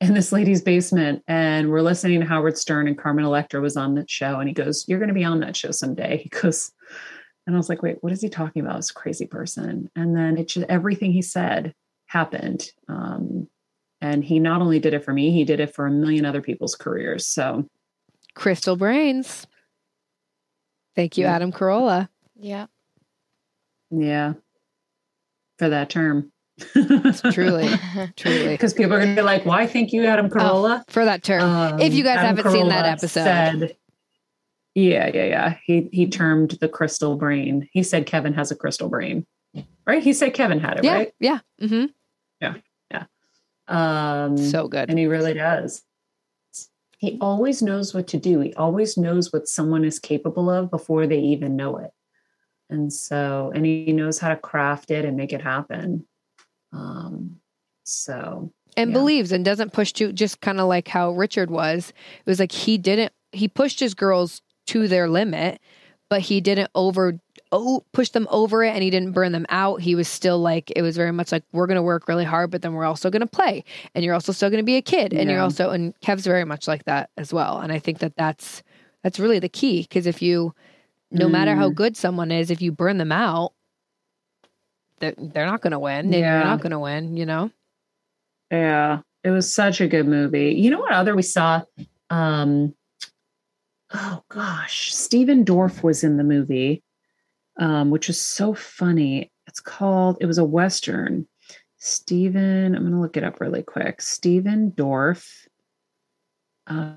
in 0.00 0.14
this 0.14 0.32
lady's 0.32 0.62
basement. 0.62 1.22
And 1.28 1.68
we're 1.68 1.82
listening 1.82 2.20
to 2.20 2.26
Howard 2.26 2.56
Stern 2.56 2.88
and 2.88 2.96
Carmen 2.96 3.26
Electra 3.26 3.60
was 3.60 3.76
on 3.76 3.94
that 3.96 4.08
show. 4.08 4.40
And 4.40 4.48
he 4.48 4.54
goes, 4.54 4.86
You're 4.88 5.00
going 5.00 5.08
to 5.08 5.14
be 5.14 5.24
on 5.24 5.40
that 5.40 5.54
show 5.54 5.70
someday. 5.70 6.22
He 6.22 6.30
goes, 6.30 6.72
and 7.46 7.54
I 7.54 7.58
was 7.58 7.68
like, 7.68 7.82
wait, 7.82 7.98
what 8.00 8.14
is 8.14 8.22
he 8.22 8.30
talking 8.30 8.62
about? 8.62 8.76
This 8.76 8.90
crazy 8.90 9.26
person. 9.26 9.90
And 9.94 10.16
then 10.16 10.38
it 10.38 10.48
just 10.48 10.66
everything 10.70 11.12
he 11.12 11.20
said 11.20 11.74
happened. 12.06 12.70
Um, 12.88 13.48
and 14.00 14.24
he 14.24 14.38
not 14.38 14.60
only 14.60 14.78
did 14.78 14.94
it 14.94 15.04
for 15.04 15.12
me, 15.12 15.32
he 15.32 15.44
did 15.44 15.60
it 15.60 15.74
for 15.74 15.86
a 15.86 15.90
million 15.90 16.24
other 16.24 16.42
people's 16.42 16.74
careers. 16.74 17.26
So, 17.26 17.68
crystal 18.34 18.76
brains. 18.76 19.46
Thank 20.94 21.18
you, 21.18 21.24
yeah. 21.24 21.34
Adam 21.34 21.52
Carolla. 21.52 22.08
Yeah. 22.34 22.66
Yeah. 23.90 24.34
For 25.58 25.68
that 25.68 25.90
term. 25.90 26.32
truly, 27.32 27.68
truly. 28.16 28.48
Because 28.48 28.72
people 28.72 28.94
are 28.94 28.98
going 28.98 29.14
to 29.14 29.20
be 29.20 29.24
like, 29.24 29.44
why 29.44 29.66
thank 29.66 29.92
you, 29.92 30.06
Adam 30.06 30.30
Carolla? 30.30 30.80
Oh, 30.80 30.84
for 30.88 31.04
that 31.04 31.22
term. 31.22 31.42
Um, 31.42 31.80
if 31.80 31.92
you 31.92 32.02
guys 32.02 32.18
Adam 32.18 32.36
haven't 32.36 32.44
Carolla 32.44 32.52
seen 32.52 32.68
that 32.68 32.86
episode. 32.86 33.24
Said, 33.24 33.76
yeah, 34.74 35.10
yeah, 35.12 35.24
yeah. 35.24 35.56
He 35.64 35.88
he 35.92 36.06
termed 36.06 36.52
the 36.60 36.68
crystal 36.68 37.16
brain. 37.16 37.68
He 37.72 37.82
said 37.82 38.06
Kevin 38.06 38.34
has 38.34 38.50
a 38.50 38.56
crystal 38.56 38.88
brain. 38.88 39.26
Right? 39.86 40.02
He 40.02 40.12
said 40.12 40.34
Kevin 40.34 40.58
had 40.60 40.78
it, 40.78 40.84
yeah, 40.84 40.92
right? 40.94 41.12
Yeah. 41.20 41.38
Mm-hmm. 41.60 41.86
Um, 43.68 44.36
so 44.36 44.68
good. 44.68 44.88
And 44.88 44.98
he 44.98 45.06
really 45.06 45.34
does. 45.34 45.82
He 46.98 47.18
always 47.20 47.62
knows 47.62 47.92
what 47.92 48.06
to 48.08 48.18
do. 48.18 48.40
He 48.40 48.54
always 48.54 48.96
knows 48.96 49.32
what 49.32 49.48
someone 49.48 49.84
is 49.84 49.98
capable 49.98 50.48
of 50.48 50.70
before 50.70 51.06
they 51.06 51.18
even 51.18 51.56
know 51.56 51.76
it. 51.76 51.90
And 52.70 52.92
so, 52.92 53.52
and 53.54 53.64
he 53.64 53.92
knows 53.92 54.18
how 54.18 54.30
to 54.30 54.36
craft 54.36 54.90
it 54.90 55.04
and 55.04 55.16
make 55.16 55.32
it 55.32 55.42
happen. 55.42 56.06
Um, 56.72 57.36
so, 57.84 58.52
and 58.76 58.90
yeah. 58.90 58.94
believes 58.94 59.30
and 59.30 59.44
doesn't 59.44 59.72
push 59.72 59.92
to 59.94 60.12
just 60.12 60.40
kind 60.40 60.58
of 60.58 60.66
like 60.66 60.88
how 60.88 61.10
Richard 61.10 61.50
was. 61.50 61.90
It 61.90 62.26
was 62.26 62.40
like 62.40 62.52
he 62.52 62.78
didn't, 62.78 63.12
he 63.32 63.46
pushed 63.46 63.78
his 63.78 63.94
girls 63.94 64.42
to 64.68 64.88
their 64.88 65.08
limit, 65.08 65.60
but 66.08 66.22
he 66.22 66.40
didn't 66.40 66.70
over 66.74 67.20
oh, 67.52 67.84
push 67.92 68.10
them 68.10 68.26
over 68.30 68.64
it 68.64 68.70
and 68.70 68.82
he 68.82 68.90
didn't 68.90 69.12
burn 69.12 69.32
them 69.32 69.46
out. 69.48 69.80
He 69.80 69.94
was 69.94 70.08
still 70.08 70.38
like, 70.38 70.72
it 70.74 70.82
was 70.82 70.96
very 70.96 71.12
much 71.12 71.32
like, 71.32 71.44
we're 71.52 71.66
going 71.66 71.76
to 71.76 71.82
work 71.82 72.08
really 72.08 72.24
hard, 72.24 72.50
but 72.50 72.62
then 72.62 72.74
we're 72.74 72.84
also 72.84 73.10
going 73.10 73.20
to 73.20 73.26
play. 73.26 73.64
And 73.94 74.04
you're 74.04 74.14
also 74.14 74.32
still 74.32 74.50
going 74.50 74.62
to 74.62 74.66
be 74.66 74.76
a 74.76 74.82
kid. 74.82 75.12
And 75.12 75.28
yeah. 75.28 75.36
you're 75.36 75.42
also, 75.42 75.70
and 75.70 75.98
Kev's 76.00 76.26
very 76.26 76.44
much 76.44 76.66
like 76.66 76.84
that 76.84 77.10
as 77.16 77.32
well. 77.32 77.58
And 77.58 77.72
I 77.72 77.78
think 77.78 77.98
that 78.00 78.16
that's, 78.16 78.62
that's 79.02 79.18
really 79.18 79.38
the 79.38 79.48
key. 79.48 79.82
Because 79.82 80.06
if 80.06 80.20
you, 80.22 80.54
no 81.10 81.28
mm. 81.28 81.32
matter 81.32 81.54
how 81.54 81.70
mm. 81.70 81.74
good 81.74 81.96
someone 81.96 82.30
is, 82.32 82.50
if 82.50 82.60
you 82.60 82.72
burn 82.72 82.98
them 82.98 83.12
out, 83.12 83.52
they're, 84.98 85.14
they're 85.16 85.46
not 85.46 85.60
going 85.60 85.72
to 85.72 85.78
win. 85.78 86.12
Yeah. 86.12 86.38
You're 86.38 86.44
not 86.44 86.60
going 86.60 86.72
to 86.72 86.80
win, 86.80 87.16
you 87.16 87.26
know? 87.26 87.50
Yeah. 88.50 89.00
It 89.22 89.30
was 89.30 89.52
such 89.52 89.80
a 89.80 89.88
good 89.88 90.06
movie. 90.06 90.54
You 90.54 90.70
know 90.70 90.80
what 90.80 90.92
other 90.92 91.14
we 91.14 91.22
saw? 91.22 91.62
Um, 92.10 92.74
oh 93.92 94.22
gosh, 94.28 94.94
Stephen 94.94 95.44
Dorff 95.44 95.82
was 95.82 96.04
in 96.04 96.16
the 96.16 96.22
movie 96.22 96.82
um, 97.58 97.90
which 97.90 98.08
was 98.08 98.20
so 98.20 98.54
funny. 98.54 99.30
It's 99.46 99.60
called, 99.60 100.18
it 100.20 100.26
was 100.26 100.38
a 100.38 100.44
Western. 100.44 101.26
Stephen, 101.78 102.74
I'm 102.74 102.82
going 102.82 102.92
to 102.92 103.00
look 103.00 103.16
it 103.16 103.24
up 103.24 103.40
really 103.40 103.62
quick. 103.62 104.00
Stephen 104.02 104.72
Dorff, 104.72 105.28
uh, 106.66 106.94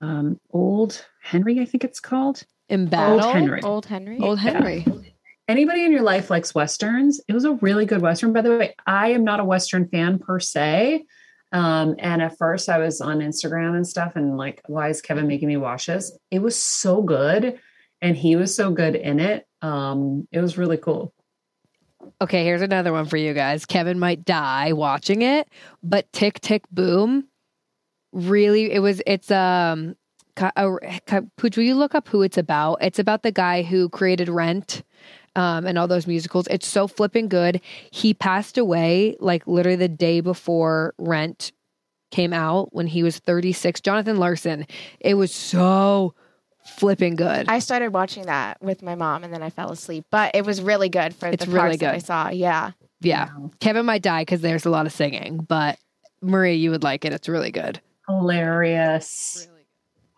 um, 0.00 0.38
Old 0.50 1.04
Henry, 1.22 1.60
I 1.60 1.64
think 1.64 1.84
it's 1.84 2.00
called. 2.00 2.42
In 2.68 2.86
battle? 2.86 3.24
Old 3.24 3.34
Henry. 3.34 3.62
Old 3.62 3.86
Henry. 3.86 4.18
Old 4.20 4.38
Henry. 4.38 4.84
Yeah. 4.86 4.94
Anybody 5.48 5.84
in 5.84 5.92
your 5.92 6.02
life 6.02 6.30
likes 6.30 6.54
Westerns? 6.54 7.20
It 7.28 7.32
was 7.32 7.44
a 7.44 7.54
really 7.54 7.84
good 7.84 8.00
Western. 8.00 8.32
By 8.32 8.42
the 8.42 8.56
way, 8.56 8.74
I 8.86 9.08
am 9.08 9.24
not 9.24 9.40
a 9.40 9.44
Western 9.44 9.88
fan 9.88 10.18
per 10.18 10.38
se. 10.40 11.04
Um, 11.50 11.96
and 11.98 12.22
at 12.22 12.38
first 12.38 12.68
I 12.68 12.78
was 12.78 13.00
on 13.00 13.18
Instagram 13.18 13.76
and 13.76 13.86
stuff 13.86 14.16
and 14.16 14.38
like, 14.38 14.62
why 14.66 14.88
is 14.88 15.02
Kevin 15.02 15.26
making 15.26 15.48
me 15.48 15.58
watch 15.58 15.86
this? 15.86 16.16
It 16.30 16.40
was 16.40 16.56
so 16.56 17.02
good. 17.02 17.58
And 18.00 18.16
he 18.16 18.36
was 18.36 18.54
so 18.54 18.70
good 18.70 18.94
in 18.94 19.20
it 19.20 19.46
um, 19.62 20.28
it 20.30 20.40
was 20.40 20.58
really 20.58 20.76
cool. 20.76 21.12
Okay, 22.20 22.44
here's 22.44 22.62
another 22.62 22.92
one 22.92 23.06
for 23.06 23.16
you 23.16 23.32
guys. 23.32 23.64
Kevin 23.64 23.98
might 23.98 24.24
die 24.24 24.72
watching 24.72 25.22
it, 25.22 25.48
but 25.82 26.12
Tick 26.12 26.40
Tick 26.40 26.64
Boom 26.70 27.28
really 28.12 28.70
it 28.70 28.80
was 28.80 29.00
it's 29.06 29.30
um 29.30 29.96
Pooj, 30.36 31.56
will 31.56 31.64
you 31.64 31.74
look 31.74 31.94
up 31.94 32.08
who 32.08 32.22
it's 32.22 32.38
about? 32.38 32.78
It's 32.80 32.98
about 32.98 33.22
the 33.22 33.32
guy 33.32 33.62
who 33.62 33.88
created 33.90 34.28
Rent 34.28 34.82
um, 35.36 35.66
and 35.66 35.78
all 35.78 35.86
those 35.86 36.06
musicals. 36.06 36.46
It's 36.50 36.66
so 36.66 36.86
flipping 36.88 37.28
good. 37.28 37.60
He 37.90 38.14
passed 38.14 38.56
away 38.56 39.16
like 39.20 39.46
literally 39.46 39.76
the 39.76 39.88
day 39.88 40.20
before 40.20 40.94
Rent 40.98 41.52
came 42.10 42.32
out 42.32 42.72
when 42.72 42.86
he 42.86 43.02
was 43.02 43.18
36. 43.18 43.80
Jonathan 43.80 44.16
Larson. 44.16 44.66
It 45.00 45.14
was 45.14 45.34
so 45.34 46.14
flipping 46.64 47.16
good. 47.16 47.48
I 47.48 47.58
started 47.58 47.92
watching 47.92 48.26
that 48.26 48.62
with 48.62 48.82
my 48.82 48.94
mom 48.94 49.24
and 49.24 49.32
then 49.32 49.42
I 49.42 49.50
fell 49.50 49.70
asleep, 49.70 50.04
but 50.10 50.34
it 50.34 50.44
was 50.44 50.60
really 50.62 50.88
good 50.88 51.14
for 51.14 51.28
it's 51.28 51.44
the 51.44 51.50
really 51.50 51.76
good. 51.76 51.88
I 51.88 51.98
saw. 51.98 52.28
Yeah. 52.30 52.72
Yeah. 53.00 53.28
Kevin 53.60 53.86
might 53.86 54.02
die 54.02 54.22
because 54.22 54.40
there's 54.40 54.66
a 54.66 54.70
lot 54.70 54.86
of 54.86 54.92
singing, 54.92 55.38
but 55.38 55.78
Marie, 56.20 56.54
you 56.54 56.70
would 56.70 56.82
like 56.82 57.04
it. 57.04 57.12
It's 57.12 57.28
really 57.28 57.50
good. 57.50 57.80
Hilarious. 58.08 59.48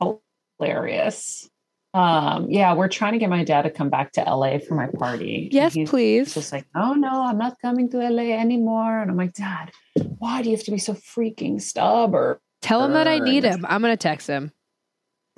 Really 0.01 0.15
Hilarious. 0.61 1.49
Um, 1.95 2.51
yeah, 2.51 2.75
we're 2.75 2.89
trying 2.89 3.13
to 3.13 3.19
get 3.19 3.31
my 3.31 3.45
dad 3.45 3.63
to 3.63 3.71
come 3.71 3.89
back 3.89 4.13
to 4.13 4.23
LA 4.23 4.59
for 4.59 4.75
my 4.75 4.89
party. 4.89 5.49
Yes, 5.53 5.77
please. 5.87 6.35
Just 6.35 6.51
like, 6.53 6.67
oh 6.75 6.95
no, 6.95 7.09
I'm 7.09 7.39
not 7.39 7.55
coming 7.63 7.89
to 7.91 7.99
LA 7.99 8.33
anymore. 8.35 9.01
And 9.01 9.13
I'm 9.13 9.17
like, 9.17 9.35
Dad, 9.35 9.71
why 10.19 10.43
do 10.43 10.51
you 10.51 10.57
have 10.57 10.65
to 10.65 10.73
be 10.73 10.79
so 10.79 10.95
freaking 10.95 11.63
stubborn? 11.63 12.39
Tell 12.63 12.85
him 12.85 12.95
that 12.95 13.07
I 13.07 13.21
need 13.21 13.45
him. 13.45 13.65
I'm 13.69 13.81
gonna 13.81 13.97
text 13.97 14.27
him. 14.27 14.51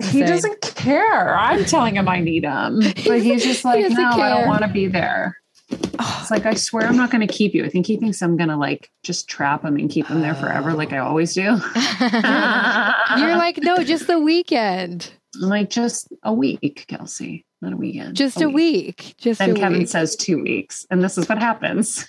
He 0.03 0.21
doesn't 0.21 0.61
care. 0.61 1.35
I'm 1.35 1.65
telling 1.65 1.95
him 1.95 2.07
I 2.07 2.19
need 2.19 2.43
him. 2.43 2.81
But 3.05 3.21
he's 3.21 3.43
just 3.43 3.65
like, 3.65 3.85
he 3.85 3.93
no, 3.93 4.11
care. 4.15 4.25
I 4.25 4.39
don't 4.39 4.47
want 4.47 4.61
to 4.61 4.67
be 4.67 4.87
there. 4.87 5.37
It's 5.69 6.31
like 6.31 6.45
I 6.45 6.53
swear 6.53 6.87
I'm 6.87 6.95
not 6.95 7.11
going 7.11 7.25
to 7.25 7.33
keep 7.33 7.53
you. 7.53 7.65
I 7.65 7.69
think 7.69 7.85
he 7.87 7.97
thinks 7.97 8.21
I'm 8.21 8.37
going 8.37 8.49
to 8.49 8.57
like 8.57 8.91
just 9.03 9.27
trap 9.27 9.65
him 9.65 9.75
and 9.75 9.89
keep 9.89 10.07
him 10.07 10.21
there 10.21 10.35
forever, 10.35 10.73
like 10.73 10.93
I 10.93 10.99
always 10.99 11.33
do. 11.33 11.41
You're 11.41 13.35
like, 13.37 13.57
no, 13.57 13.83
just 13.83 14.07
the 14.07 14.19
weekend. 14.19 15.11
Like 15.39 15.69
just 15.69 16.07
a 16.23 16.33
week, 16.33 16.85
Kelsey, 16.87 17.45
not 17.61 17.73
a 17.73 17.77
weekend. 17.77 18.15
Just 18.15 18.41
a, 18.41 18.45
a 18.45 18.49
week. 18.49 19.03
week. 19.07 19.15
Just. 19.17 19.39
Then 19.39 19.55
Kevin 19.55 19.79
week. 19.79 19.89
says 19.89 20.15
two 20.15 20.41
weeks, 20.41 20.85
and 20.89 21.03
this 21.03 21.17
is 21.17 21.27
what 21.27 21.37
happens. 21.37 22.07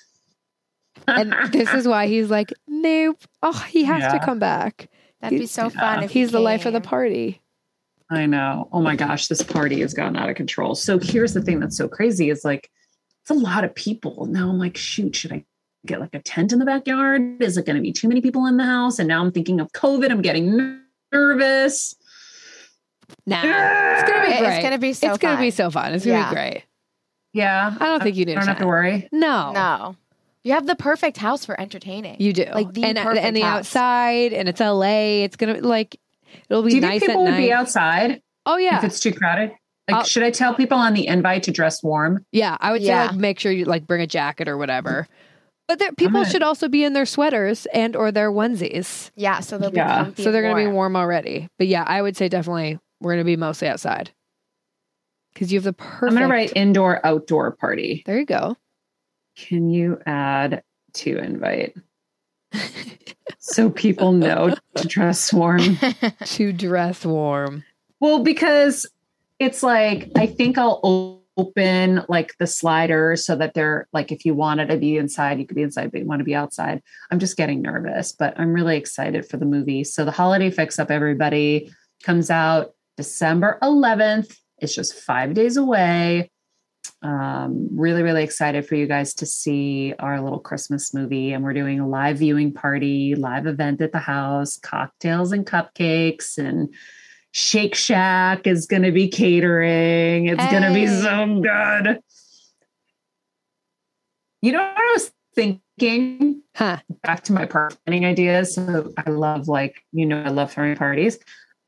and 1.07 1.35
this 1.53 1.73
is 1.73 1.89
why 1.89 2.07
he's 2.07 2.31
like, 2.31 2.53
nope. 2.67 3.21
Oh, 3.43 3.67
he 3.69 3.85
has 3.85 4.03
yeah. 4.03 4.13
to 4.13 4.25
come 4.25 4.39
back. 4.39 4.89
That'd 5.21 5.39
he's, 5.39 5.49
be 5.49 5.53
so 5.53 5.71
fun. 5.71 6.05
if 6.05 6.11
he's 6.11 6.31
the 6.31 6.41
life 6.41 6.65
of 6.67 6.73
the 6.73 6.81
party. 6.81 7.41
I 8.11 8.27
know. 8.27 8.69
Oh 8.73 8.81
my 8.81 8.97
gosh, 8.97 9.27
this 9.27 9.43
party 9.43 9.81
has 9.81 9.95
gotten 9.95 10.17
out 10.17 10.31
of 10.31 10.37
control. 10.37 10.75
So 10.75 10.99
here's 10.99 11.35
the 11.35 11.43
thing 11.43 11.61
that's 11.61 11.77
so 11.77 11.89
crazy 11.89 12.31
is 12.31 12.45
like 12.45 12.71
it's 13.23 13.31
a 13.31 13.35
lot 13.35 13.65
of 13.65 13.75
people. 13.75 14.27
Now 14.27 14.49
I'm 14.49 14.59
like, 14.59 14.77
shoot, 14.77 15.15
should 15.15 15.33
I 15.33 15.45
get 15.85 16.01
like 16.01 16.15
a 16.15 16.21
tent 16.21 16.53
in 16.53 16.59
the 16.59 16.65
backyard? 16.65 17.43
Is 17.43 17.57
it 17.59 17.67
going 17.67 17.77
to 17.77 17.83
be 17.83 17.93
too 17.93 18.09
many 18.09 18.21
people 18.21 18.47
in 18.47 18.57
the 18.57 18.65
house? 18.65 18.99
And 18.99 19.09
now 19.09 19.21
I'm 19.21 19.33
thinking 19.33 19.61
of 19.61 19.71
COVID. 19.73 20.11
I'm 20.11 20.23
getting 20.23 20.81
nervous. 21.13 21.95
Nah, 23.27 23.41
it's 23.43 24.11
gonna 24.11 24.27
be 24.27 24.39
great. 24.39 24.55
It's 24.55 24.63
gonna 24.63 24.79
be 24.79 24.93
so. 24.93 25.07
It's 25.09 25.19
fun. 25.19 25.31
gonna 25.31 25.41
be 25.41 25.51
so 25.51 25.71
fun. 25.71 25.95
It's 25.95 26.05
gonna 26.05 26.19
yeah. 26.19 26.29
be 26.29 26.35
great. 26.35 26.65
Yeah, 27.33 27.75
I 27.79 27.87
don't 27.87 28.03
think 28.03 28.17
you 28.17 28.25
need. 28.25 28.35
Don't 28.35 28.47
have 28.47 28.59
to 28.59 28.67
worry. 28.67 29.09
No, 29.13 29.53
no. 29.53 29.97
You 30.45 30.53
have 30.53 30.67
the 30.67 30.77
perfect 30.77 31.17
house 31.17 31.45
for 31.45 31.59
entertaining. 31.61 32.17
You 32.21 32.33
do, 32.33 32.47
like 32.53 32.73
the 32.73 32.85
and 32.85 32.99
and 32.99 33.37
the 33.37 33.41
house. 33.41 33.75
outside, 33.75 34.33
and 34.33 34.49
it's 34.49 34.61
LA. 34.61 35.25
It's 35.25 35.37
gonna 35.37 35.61
like 35.61 35.99
it'll 36.49 36.63
be 36.63 36.71
do 36.71 36.77
you 36.77 36.83
nice. 36.83 37.01
Think 37.01 37.11
people 37.11 37.25
would 37.25 37.33
night. 37.33 37.39
be 37.39 37.53
outside. 37.53 38.23
Oh 38.47 38.57
yeah, 38.57 38.79
if 38.79 38.85
it's 38.85 39.01
too 39.01 39.13
crowded. 39.13 39.53
Like, 39.91 40.03
uh, 40.03 40.05
should 40.05 40.23
I 40.23 40.31
tell 40.31 40.55
people 40.55 40.77
on 40.77 40.93
the 40.93 41.07
invite 41.07 41.45
to 41.45 41.51
dress 41.51 41.83
warm? 41.83 42.25
Yeah, 42.31 42.57
I 42.61 42.73
would 42.73 42.83
yeah. 42.83 43.07
say 43.07 43.13
like 43.13 43.17
make 43.17 43.41
sure 43.41 43.51
you 43.51 43.65
like 43.65 43.87
bring 43.87 44.03
a 44.03 44.07
jacket 44.07 44.49
or 44.49 44.59
whatever. 44.59 45.07
But 45.67 45.79
there, 45.79 45.93
people 45.93 46.21
gonna... 46.21 46.31
should 46.31 46.43
also 46.43 46.69
be 46.69 46.83
in 46.83 46.95
their 46.95 47.07
sweaters 47.07 47.67
and 47.75 47.95
or 47.95 48.11
their 48.11 48.31
onesies. 48.31 49.11
Yeah, 49.17 49.41
so 49.41 49.59
they'll 49.59 49.73
yeah. 49.73 50.11
so 50.17 50.33
they're 50.33 50.43
going 50.43 50.57
to 50.57 50.71
be 50.71 50.75
warm 50.75 50.97
already. 50.97 51.49
But 51.59 51.67
yeah, 51.67 51.85
I 51.87 52.01
would 52.01 52.17
say 52.17 52.29
definitely 52.29 52.79
we're 53.01 53.13
going 53.13 53.25
to 53.25 53.25
be 53.25 53.37
mostly 53.37 53.69
outside 53.69 54.11
because 55.33 55.53
you 55.53 55.59
have 55.59 55.65
the 55.65 55.75
perfect. 55.75 56.03
I'm 56.05 56.19
going 56.19 56.29
to 56.29 56.35
write 56.35 56.53
indoor 56.57 57.05
outdoor 57.07 57.53
party. 57.53 58.03
There 58.07 58.19
you 58.19 58.27
go. 58.27 58.57
Can 59.37 59.69
you 59.69 60.01
add 60.07 60.63
to 60.95 61.19
invite? 61.19 61.77
so 63.39 63.71
people 63.71 64.13
know 64.13 64.55
to 64.75 64.89
dress 64.89 65.33
warm. 65.33 65.79
to 66.25 66.53
dress 66.53 67.05
warm. 67.05 67.65
Well, 68.01 68.23
because 68.23 68.87
it's 69.39 69.63
like 69.63 70.11
I 70.17 70.27
think 70.27 70.59
I'll 70.59 71.19
open 71.37 72.05
like 72.09 72.37
the 72.39 72.47
sliders 72.47 73.25
so 73.25 73.37
that 73.37 73.55
they're 73.55 73.87
like 73.93 74.11
if 74.11 74.25
you 74.25 74.35
wanted 74.35 74.69
to 74.69 74.77
be 74.77 74.97
inside 74.97 75.39
you 75.39 75.47
could 75.47 75.55
be 75.55 75.63
inside 75.63 75.93
but 75.93 76.01
you 76.01 76.07
want 76.07 76.19
to 76.19 76.25
be 76.25 76.35
outside. 76.35 76.83
I'm 77.11 77.21
just 77.21 77.37
getting 77.37 77.63
nervous 77.63 78.13
but 78.13 78.39
i'm 78.39 78.53
really 78.53 78.77
excited 78.77 79.25
for 79.27 79.37
the 79.37 79.47
movie. 79.47 79.85
So 79.85 80.05
the 80.05 80.11
holiday 80.11 80.51
fix 80.51 80.79
up 80.79 80.91
everybody. 80.91 81.73
Comes 82.03 82.31
out 82.31 82.75
december 82.97 83.59
11th 83.63 84.37
it's 84.59 84.75
just 84.75 84.95
five 84.95 85.33
days 85.35 85.57
away 85.57 86.31
um, 87.03 87.69
really 87.73 88.03
really 88.03 88.25
excited 88.25 88.67
for 88.67 88.75
you 88.75 88.87
guys 88.87 89.15
to 89.15 89.27
see 89.27 89.95
our 89.99 90.21
little 90.21 90.41
christmas 90.41 90.93
movie 90.93 91.33
and 91.33 91.45
we're 91.45 91.53
doing 91.53 91.79
a 91.79 91.89
live 91.89 92.19
viewing 92.19 92.53
party 92.53 93.15
live 93.15 93.47
event 93.47 93.81
at 93.81 93.93
the 93.93 93.99
house 93.99 94.59
cocktails 94.59 95.33
and 95.33 95.47
cupcakes 95.47 96.39
and 96.39 96.75
Shake 97.33 97.75
Shack 97.75 98.47
is 98.47 98.67
going 98.67 98.83
to 98.83 98.91
be 98.91 99.09
catering. 99.09 100.27
It's 100.27 100.43
hey. 100.43 100.51
going 100.51 100.63
to 100.63 100.73
be 100.73 100.87
so 100.87 101.41
good. 101.41 102.01
You 104.41 104.53
know 104.53 104.63
what 104.63 104.77
I 104.77 104.93
was 104.95 105.13
thinking? 105.35 106.43
Huh. 106.55 106.79
Back 107.03 107.25
to 107.25 107.33
my 107.33 107.47
planning 107.47 108.05
ideas. 108.05 108.55
So 108.55 108.93
I 108.97 109.11
love 109.11 109.47
like, 109.47 109.85
you 109.93 110.07
know, 110.07 110.21
I 110.21 110.31
love 110.31 110.53
throwing 110.53 110.77
parties. 110.77 111.19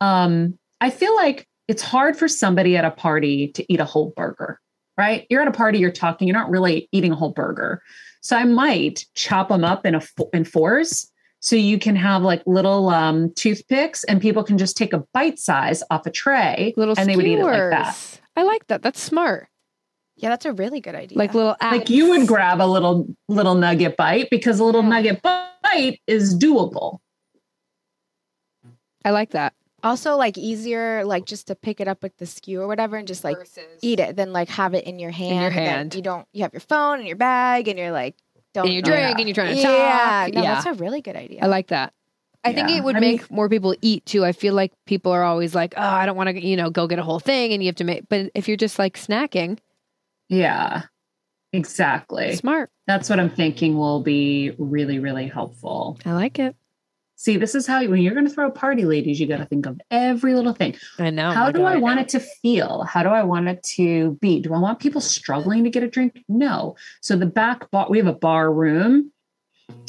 Um, 0.00 0.58
I 0.80 0.90
feel 0.90 1.14
like 1.14 1.46
it's 1.68 1.82
hard 1.82 2.16
for 2.16 2.26
somebody 2.26 2.76
at 2.76 2.84
a 2.84 2.90
party 2.90 3.48
to 3.52 3.72
eat 3.72 3.80
a 3.80 3.84
whole 3.84 4.12
burger, 4.16 4.60
right? 5.00 5.26
You're 5.30 5.40
at 5.40 5.48
a 5.48 5.52
party, 5.52 5.78
you're 5.78 5.90
talking, 5.90 6.28
you're 6.28 6.36
not 6.36 6.50
really 6.50 6.88
eating 6.92 7.10
a 7.10 7.16
whole 7.16 7.32
burger. 7.32 7.82
So 8.20 8.36
I 8.36 8.44
might 8.44 9.06
chop 9.14 9.48
them 9.48 9.64
up 9.64 9.86
in 9.86 9.94
a 9.94 10.02
in 10.34 10.44
fours 10.44 11.10
so 11.40 11.56
you 11.56 11.78
can 11.78 11.96
have 11.96 12.22
like 12.22 12.42
little 12.44 12.90
um, 12.90 13.32
toothpicks 13.34 14.04
and 14.04 14.20
people 14.20 14.44
can 14.44 14.58
just 14.58 14.76
take 14.76 14.92
a 14.92 15.02
bite 15.14 15.38
size 15.38 15.82
off 15.90 16.04
a 16.04 16.10
tray 16.10 16.74
little 16.76 16.94
and 16.98 17.06
skewers. 17.06 17.06
they 17.06 17.16
would 17.16 17.26
eat 17.26 17.38
it 17.38 17.44
like 17.44 17.70
that. 17.70 18.20
I 18.36 18.42
like 18.42 18.66
that. 18.66 18.82
That's 18.82 19.00
smart. 19.00 19.48
Yeah, 20.16 20.28
that's 20.28 20.44
a 20.44 20.52
really 20.52 20.82
good 20.82 20.94
idea. 20.94 21.16
Like 21.16 21.32
little 21.32 21.56
apps. 21.62 21.72
like 21.72 21.88
you 21.88 22.10
would 22.10 22.28
grab 22.28 22.60
a 22.60 22.66
little 22.66 23.06
little 23.28 23.54
nugget 23.54 23.96
bite 23.96 24.28
because 24.28 24.60
a 24.60 24.64
little 24.64 24.82
yeah. 24.82 24.88
nugget 24.90 25.22
bite 25.22 26.00
is 26.06 26.38
doable. 26.38 26.98
I 29.02 29.12
like 29.12 29.30
that. 29.30 29.54
Also, 29.82 30.16
like 30.16 30.36
easier, 30.38 31.04
like 31.04 31.24
just 31.24 31.46
to 31.48 31.54
pick 31.54 31.80
it 31.80 31.88
up 31.88 32.02
with 32.02 32.16
the 32.18 32.26
skew 32.26 32.60
or 32.60 32.66
whatever, 32.66 32.96
and 32.96 33.06
just 33.06 33.24
like 33.24 33.38
Versus 33.38 33.64
eat 33.82 34.00
it, 34.00 34.16
than 34.16 34.32
like 34.32 34.48
have 34.48 34.74
it 34.74 34.84
in 34.84 34.98
your 34.98 35.10
hand. 35.10 35.34
In 35.34 35.40
your 35.40 35.50
hand, 35.50 35.94
you 35.94 36.02
don't. 36.02 36.26
You 36.32 36.42
have 36.42 36.52
your 36.52 36.60
phone 36.60 37.00
in 37.00 37.06
your 37.06 37.16
bag, 37.16 37.68
and 37.68 37.78
you're 37.78 37.92
like, 37.92 38.16
don't 38.52 38.66
and 38.66 38.74
you 38.74 38.82
drink 38.82 39.00
yeah. 39.00 39.14
and 39.16 39.28
you're 39.28 39.34
trying 39.34 39.56
to 39.56 39.62
talk. 39.62 39.72
Yeah, 39.72 40.28
no, 40.32 40.42
yeah. 40.42 40.54
that's 40.54 40.66
a 40.66 40.82
really 40.82 41.00
good 41.00 41.16
idea. 41.16 41.40
I 41.42 41.46
like 41.46 41.68
that. 41.68 41.92
I 42.42 42.50
yeah. 42.50 42.66
think 42.66 42.78
it 42.78 42.84
would 42.84 42.96
I 42.96 43.00
make 43.00 43.30
mean, 43.30 43.36
more 43.36 43.48
people 43.48 43.74
eat 43.82 44.06
too. 44.06 44.24
I 44.24 44.32
feel 44.32 44.54
like 44.54 44.72
people 44.86 45.12
are 45.12 45.22
always 45.22 45.54
like, 45.54 45.74
"Oh, 45.76 45.82
I 45.82 46.06
don't 46.06 46.16
want 46.16 46.30
to, 46.30 46.44
you 46.44 46.56
know, 46.56 46.70
go 46.70 46.86
get 46.86 46.98
a 46.98 47.02
whole 47.02 47.20
thing," 47.20 47.52
and 47.52 47.62
you 47.62 47.68
have 47.68 47.76
to 47.76 47.84
make. 47.84 48.08
But 48.08 48.30
if 48.34 48.48
you're 48.48 48.56
just 48.56 48.78
like 48.78 48.96
snacking, 48.96 49.58
yeah, 50.28 50.82
exactly. 51.52 52.34
Smart. 52.34 52.70
That's 52.86 53.10
what 53.10 53.20
I'm 53.20 53.30
thinking 53.30 53.76
will 53.76 54.00
be 54.00 54.54
really, 54.58 54.98
really 54.98 55.26
helpful. 55.26 55.98
I 56.04 56.12
like 56.12 56.38
it. 56.38 56.56
See, 57.20 57.36
this 57.36 57.54
is 57.54 57.66
how 57.66 57.84
when 57.86 58.00
you're 58.00 58.14
going 58.14 58.26
to 58.26 58.32
throw 58.32 58.46
a 58.46 58.50
party, 58.50 58.86
ladies, 58.86 59.20
you 59.20 59.26
got 59.26 59.36
to 59.36 59.44
think 59.44 59.66
of 59.66 59.78
every 59.90 60.32
little 60.32 60.54
thing. 60.54 60.74
I 60.98 61.10
know. 61.10 61.32
How 61.32 61.50
do 61.50 61.58
God, 61.58 61.66
I 61.66 61.76
want 61.76 62.00
it 62.00 62.08
to 62.08 62.18
feel? 62.18 62.84
How 62.84 63.02
do 63.02 63.10
I 63.10 63.24
want 63.24 63.46
it 63.46 63.62
to 63.74 64.12
be? 64.22 64.40
Do 64.40 64.54
I 64.54 64.58
want 64.58 64.78
people 64.78 65.02
struggling 65.02 65.62
to 65.64 65.68
get 65.68 65.82
a 65.82 65.86
drink? 65.86 66.24
No. 66.30 66.76
So 67.02 67.16
the 67.16 67.26
back 67.26 67.70
bar, 67.70 67.88
we 67.90 67.98
have 67.98 68.06
a 68.06 68.14
bar 68.14 68.50
room, 68.50 69.12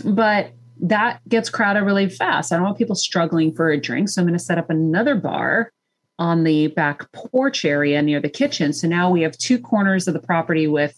but 0.03 0.51
that 0.81 1.21
gets 1.29 1.49
crowded 1.49 1.83
really 1.83 2.09
fast. 2.09 2.51
I 2.51 2.57
don't 2.57 2.65
want 2.65 2.77
people 2.77 2.97
struggling 2.97 3.53
for 3.53 3.69
a 3.69 3.79
drink. 3.79 4.09
So 4.09 4.21
I'm 4.21 4.27
going 4.27 4.37
to 4.37 4.43
set 4.43 4.57
up 4.57 4.69
another 4.69 5.15
bar 5.15 5.71
on 6.19 6.43
the 6.43 6.67
back 6.67 7.09
porch 7.13 7.63
area 7.63 8.01
near 8.01 8.19
the 8.19 8.27
kitchen. 8.27 8.73
So 8.73 8.89
now 8.89 9.09
we 9.09 9.21
have 9.21 9.37
two 9.37 9.57
corners 9.57 10.05
of 10.05 10.13
the 10.13 10.19
property 10.19 10.67
with 10.67 10.97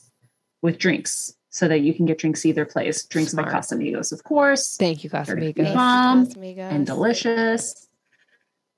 with 0.63 0.79
drinks 0.79 1.35
so 1.53 1.67
that 1.67 1.81
you 1.81 1.93
can 1.93 2.07
get 2.07 2.17
drinks 2.17 2.45
either 2.45 2.65
place. 2.65 3.05
Drinks 3.05 3.31
Smart. 3.31 3.47
by 3.47 3.53
Casamigos, 3.53 4.11
of 4.11 4.23
course. 4.23 4.75
Thank 4.75 5.03
you, 5.03 5.09
Casamigos. 5.09 5.73
Bomb 5.75 6.27
and 6.57 6.85
delicious. 6.85 7.87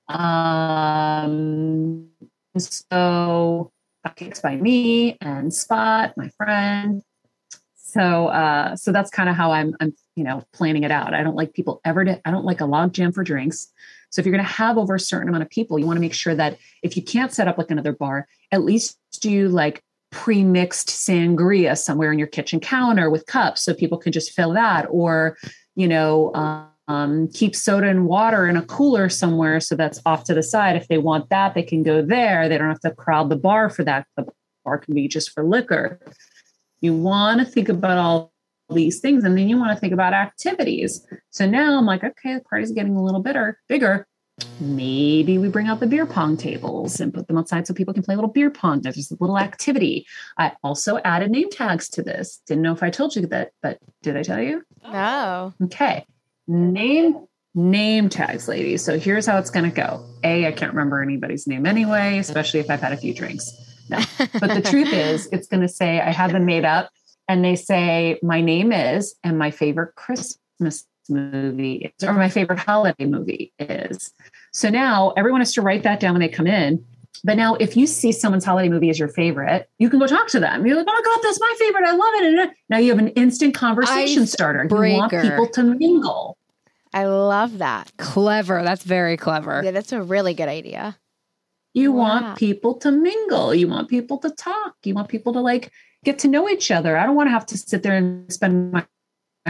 Um, 0.08 2.08
so 2.58 3.72
cupcakes 4.06 4.42
by 4.42 4.56
me 4.56 5.16
and 5.22 5.52
Spot, 5.52 6.12
my 6.18 6.28
friend. 6.36 7.02
So, 7.76 8.26
uh, 8.26 8.76
so 8.76 8.92
that's 8.92 9.10
kind 9.10 9.30
of 9.30 9.36
how 9.36 9.52
I'm, 9.52 9.74
I'm, 9.80 9.94
you 10.14 10.24
know, 10.24 10.44
planning 10.52 10.84
it 10.84 10.90
out. 10.90 11.14
I 11.14 11.22
don't 11.22 11.34
like 11.34 11.54
people 11.54 11.80
ever 11.82 12.04
to, 12.04 12.20
I 12.28 12.30
don't 12.30 12.44
like 12.44 12.60
a 12.60 12.66
log 12.66 12.92
jam 12.92 13.10
for 13.10 13.24
drinks. 13.24 13.72
So 14.10 14.20
if 14.20 14.26
you're 14.26 14.34
going 14.34 14.44
to 14.44 14.52
have 14.52 14.76
over 14.76 14.96
a 14.96 15.00
certain 15.00 15.30
amount 15.30 15.44
of 15.44 15.50
people, 15.50 15.78
you 15.78 15.86
want 15.86 15.96
to 15.96 16.02
make 16.02 16.12
sure 16.12 16.34
that 16.34 16.58
if 16.82 16.94
you 16.94 17.02
can't 17.02 17.32
set 17.32 17.48
up 17.48 17.56
like 17.56 17.70
another 17.70 17.92
bar, 17.92 18.28
at 18.52 18.62
least 18.62 18.98
do 19.22 19.48
like 19.48 19.82
pre-mixed 20.10 20.88
sangria 20.88 21.76
somewhere 21.76 22.12
in 22.12 22.18
your 22.18 22.28
kitchen 22.28 22.60
counter 22.60 23.10
with 23.10 23.26
cups 23.26 23.62
so 23.62 23.74
people 23.74 23.98
can 23.98 24.12
just 24.12 24.32
fill 24.32 24.52
that 24.52 24.86
or 24.90 25.36
you 25.74 25.88
know 25.88 26.32
um, 26.88 27.28
keep 27.34 27.56
soda 27.56 27.88
and 27.88 28.06
water 28.06 28.46
in 28.46 28.56
a 28.56 28.62
cooler 28.62 29.08
somewhere 29.08 29.58
so 29.60 29.74
that's 29.74 30.00
off 30.06 30.24
to 30.24 30.34
the 30.34 30.42
side 30.42 30.76
if 30.76 30.88
they 30.88 30.98
want 30.98 31.28
that 31.30 31.54
they 31.54 31.62
can 31.62 31.82
go 31.82 32.02
there 32.02 32.48
they 32.48 32.56
don't 32.56 32.68
have 32.68 32.80
to 32.80 32.92
crowd 32.92 33.28
the 33.28 33.36
bar 33.36 33.68
for 33.68 33.82
that 33.84 34.06
the 34.16 34.26
bar 34.64 34.78
can 34.78 34.94
be 34.94 35.08
just 35.08 35.30
for 35.32 35.44
liquor 35.44 36.00
you 36.80 36.94
want 36.94 37.40
to 37.40 37.46
think 37.46 37.68
about 37.68 37.98
all 37.98 38.32
these 38.70 39.00
things. 39.00 39.24
And 39.24 39.36
then 39.36 39.48
you 39.48 39.58
want 39.58 39.72
to 39.72 39.80
think 39.80 39.92
about 39.92 40.12
activities. 40.12 41.06
So 41.30 41.46
now 41.46 41.78
I'm 41.78 41.86
like, 41.86 42.04
okay, 42.04 42.34
the 42.34 42.40
party's 42.40 42.72
getting 42.72 42.96
a 42.96 43.02
little 43.02 43.22
bitter, 43.22 43.60
bigger. 43.68 44.06
Maybe 44.60 45.38
we 45.38 45.48
bring 45.48 45.66
out 45.66 45.80
the 45.80 45.86
beer 45.86 46.04
pong 46.04 46.36
tables 46.36 47.00
and 47.00 47.12
put 47.12 47.26
them 47.26 47.38
outside 47.38 47.66
so 47.66 47.72
people 47.72 47.94
can 47.94 48.02
play 48.02 48.14
a 48.14 48.18
little 48.18 48.30
beer 48.30 48.50
pong. 48.50 48.82
There's 48.82 48.96
just 48.96 49.12
a 49.12 49.16
little 49.18 49.38
activity. 49.38 50.06
I 50.36 50.52
also 50.62 50.98
added 50.98 51.30
name 51.30 51.48
tags 51.50 51.88
to 51.90 52.02
this. 52.02 52.42
Didn't 52.46 52.62
know 52.62 52.72
if 52.72 52.82
I 52.82 52.90
told 52.90 53.16
you 53.16 53.26
that, 53.26 53.52
but 53.62 53.78
did 54.02 54.16
I 54.16 54.22
tell 54.22 54.42
you? 54.42 54.62
No. 54.82 55.54
Okay. 55.64 56.04
Name 56.46 57.26
name 57.54 58.10
tags, 58.10 58.46
ladies. 58.46 58.84
So 58.84 58.98
here's 58.98 59.24
how 59.24 59.38
it's 59.38 59.50
going 59.50 59.64
to 59.64 59.74
go. 59.74 60.04
A, 60.22 60.46
I 60.46 60.52
can't 60.52 60.72
remember 60.72 61.02
anybody's 61.02 61.46
name 61.46 61.64
anyway, 61.64 62.18
especially 62.18 62.60
if 62.60 62.68
I've 62.68 62.82
had 62.82 62.92
a 62.92 62.98
few 62.98 63.14
drinks. 63.14 63.50
No. 63.88 63.98
But 64.18 64.54
the 64.54 64.62
truth 64.62 64.92
is, 64.92 65.26
it's 65.32 65.48
going 65.48 65.62
to 65.62 65.68
say, 65.68 66.00
I 66.00 66.12
have 66.12 66.32
them 66.32 66.44
made 66.44 66.66
up 66.66 66.90
and 67.28 67.42
they 67.42 67.56
say, 67.56 68.18
my 68.22 68.42
name 68.42 68.72
is, 68.72 69.14
and 69.24 69.38
my 69.38 69.50
favorite 69.50 69.94
Christmas 69.94 70.86
movie 71.08 71.92
is, 71.98 72.08
or 72.08 72.12
my 72.12 72.28
favorite 72.28 72.58
holiday 72.58 73.04
movie 73.04 73.52
is. 73.58 74.12
So 74.52 74.68
now 74.70 75.12
everyone 75.16 75.40
has 75.40 75.52
to 75.54 75.62
write 75.62 75.82
that 75.84 76.00
down 76.00 76.12
when 76.14 76.20
they 76.20 76.28
come 76.28 76.46
in. 76.46 76.84
But 77.24 77.36
now, 77.38 77.54
if 77.54 77.76
you 77.76 77.86
see 77.86 78.12
someone's 78.12 78.44
holiday 78.44 78.68
movie 78.68 78.90
as 78.90 78.98
your 78.98 79.08
favorite, 79.08 79.68
you 79.78 79.88
can 79.88 79.98
go 79.98 80.06
talk 80.06 80.28
to 80.28 80.38
them. 80.40 80.66
You're 80.66 80.76
like, 80.76 80.86
oh 80.88 80.92
my 80.92 81.00
God, 81.02 81.20
that's 81.22 81.40
my 81.40 81.54
favorite. 81.58 81.84
I 81.86 81.92
love 81.92 82.14
it. 82.14 82.24
And 82.40 82.50
now 82.68 82.76
you 82.78 82.90
have 82.90 82.98
an 82.98 83.08
instant 83.08 83.54
conversation 83.54 84.24
Ice 84.24 84.32
starter. 84.32 84.66
breaker. 84.66 84.90
You 84.92 84.98
want 84.98 85.10
people 85.12 85.48
to 85.48 85.62
mingle. 85.62 86.38
I 86.92 87.04
love 87.06 87.58
that. 87.58 87.90
Clever. 87.96 88.62
That's 88.62 88.84
very 88.84 89.16
clever. 89.16 89.62
Yeah, 89.64 89.70
that's 89.70 89.92
a 89.92 90.02
really 90.02 90.34
good 90.34 90.48
idea. 90.48 90.98
You 91.74 91.92
Wow. 91.92 91.98
want 91.98 92.38
people 92.38 92.74
to 92.76 92.90
mingle. 92.90 93.54
You 93.54 93.68
want 93.68 93.88
people 93.88 94.18
to 94.18 94.30
talk. 94.30 94.74
You 94.84 94.94
want 94.94 95.08
people 95.08 95.32
to 95.34 95.40
like 95.40 95.70
get 96.04 96.18
to 96.20 96.28
know 96.28 96.48
each 96.48 96.70
other. 96.70 96.96
I 96.96 97.04
don't 97.06 97.16
want 97.16 97.26
to 97.26 97.32
have 97.32 97.46
to 97.46 97.58
sit 97.58 97.82
there 97.82 97.94
and 97.96 98.32
spend 98.32 98.72
my, 98.72 98.80
my 98.80 98.86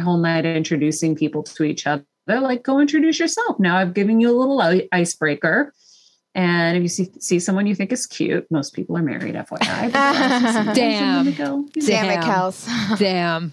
whole 0.00 0.18
night 0.18 0.44
introducing 0.44 1.14
people 1.14 1.42
to 1.42 1.64
each 1.64 1.86
other. 1.86 2.04
Like, 2.26 2.62
go 2.62 2.80
introduce 2.80 3.18
yourself. 3.20 3.58
Now 3.58 3.76
I've 3.76 3.94
given 3.94 4.20
you 4.20 4.30
a 4.30 4.36
little 4.36 4.60
icebreaker. 4.92 5.72
And 6.34 6.76
if 6.76 6.82
you 6.82 6.88
see, 6.88 7.08
see 7.18 7.38
someone 7.40 7.66
you 7.66 7.74
think 7.74 7.92
is 7.92 8.06
cute, 8.06 8.46
most 8.50 8.74
people 8.74 8.96
are 8.98 9.02
married, 9.02 9.34
FYI. 9.36 9.90
Damn. 10.74 11.32
Go. 11.32 11.66
Damn 11.72 12.04
it, 12.10 12.20
Damn. 12.20 12.22
Kels. 12.22 12.98
Damn. 12.98 13.52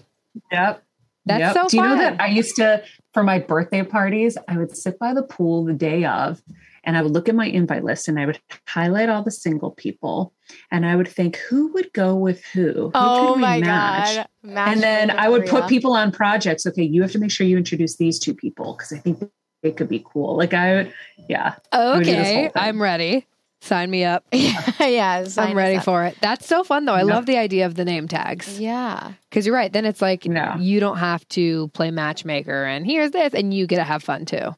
Yep. 0.52 0.82
That's 1.26 1.40
Yep. 1.40 1.54
so 1.54 1.68
Do 1.68 1.76
you 1.78 1.82
know 1.82 1.96
that 1.96 2.20
I 2.20 2.26
used 2.26 2.56
to, 2.56 2.82
for 3.14 3.22
my 3.22 3.38
birthday 3.38 3.82
parties, 3.82 4.36
I 4.48 4.58
would 4.58 4.76
sit 4.76 4.98
by 4.98 5.14
the 5.14 5.22
pool 5.22 5.64
the 5.64 5.72
day 5.72 6.04
of 6.04 6.42
and 6.84 6.96
I 6.96 7.02
would 7.02 7.12
look 7.12 7.28
at 7.28 7.34
my 7.34 7.46
invite 7.46 7.84
list 7.84 8.08
and 8.08 8.18
I 8.18 8.26
would 8.26 8.40
highlight 8.68 9.08
all 9.08 9.22
the 9.22 9.30
single 9.30 9.70
people 9.72 10.32
and 10.70 10.84
I 10.86 10.96
would 10.96 11.08
think 11.08 11.36
who 11.36 11.72
would 11.72 11.92
go 11.92 12.14
with 12.14 12.44
who? 12.46 12.72
Who 12.72 12.90
Oh 12.94 13.26
could 13.28 13.36
we 13.36 13.40
my 13.42 13.60
match? 13.60 14.16
god. 14.16 14.26
And 14.68 14.82
then 14.82 15.10
I 15.10 15.28
would 15.28 15.46
put 15.46 15.68
people 15.68 15.92
on 15.94 16.12
projects. 16.12 16.66
Okay, 16.66 16.82
you 16.84 17.02
have 17.02 17.12
to 17.12 17.18
make 17.18 17.30
sure 17.30 17.46
you 17.46 17.56
introduce 17.56 17.96
these 17.96 18.18
two 18.18 18.34
people 18.34 18.74
because 18.74 18.92
I 18.92 18.98
think 18.98 19.22
they 19.62 19.72
could 19.72 19.88
be 19.88 20.04
cool. 20.12 20.36
Like 20.36 20.52
I 20.54 20.74
would, 20.74 20.92
yeah. 21.28 21.54
would 21.72 22.04
do 22.04 22.12
this 22.12 22.28
whole 22.28 22.36
Okay. 22.38 22.42
thing. 22.48 22.52
I'm 22.54 22.80
ready. 22.82 23.26
Sign 23.62 23.90
me 23.90 24.04
up. 24.04 24.26
yeah, 24.30 24.60
yeah 24.86 25.26
I'm 25.38 25.56
ready 25.56 25.76
up. 25.76 25.84
for 25.84 26.04
it. 26.04 26.18
That's 26.20 26.46
so 26.46 26.64
fun 26.64 26.84
though. 26.84 26.92
I 26.92 26.98
Yep. 26.98 27.06
love 27.08 27.24
the 27.24 27.38
idea 27.38 27.64
of 27.64 27.74
the 27.76 27.84
name 27.86 28.06
tags. 28.08 28.60
Yeah. 28.60 29.12
Because 29.30 29.46
you're 29.46 29.54
right. 29.54 29.72
Then 29.72 29.86
it's 29.86 30.02
like 30.02 30.26
Yeah. 30.26 30.58
you 30.58 30.80
don't 30.80 30.98
have 30.98 31.26
to 31.30 31.68
play 31.68 31.90
matchmaker 31.90 32.64
and 32.64 32.84
here's 32.84 33.12
this 33.12 33.32
and 33.32 33.54
you 33.54 33.66
get 33.66 33.76
to 33.76 33.84
have 33.84 34.02
fun 34.02 34.26
too. 34.26 34.54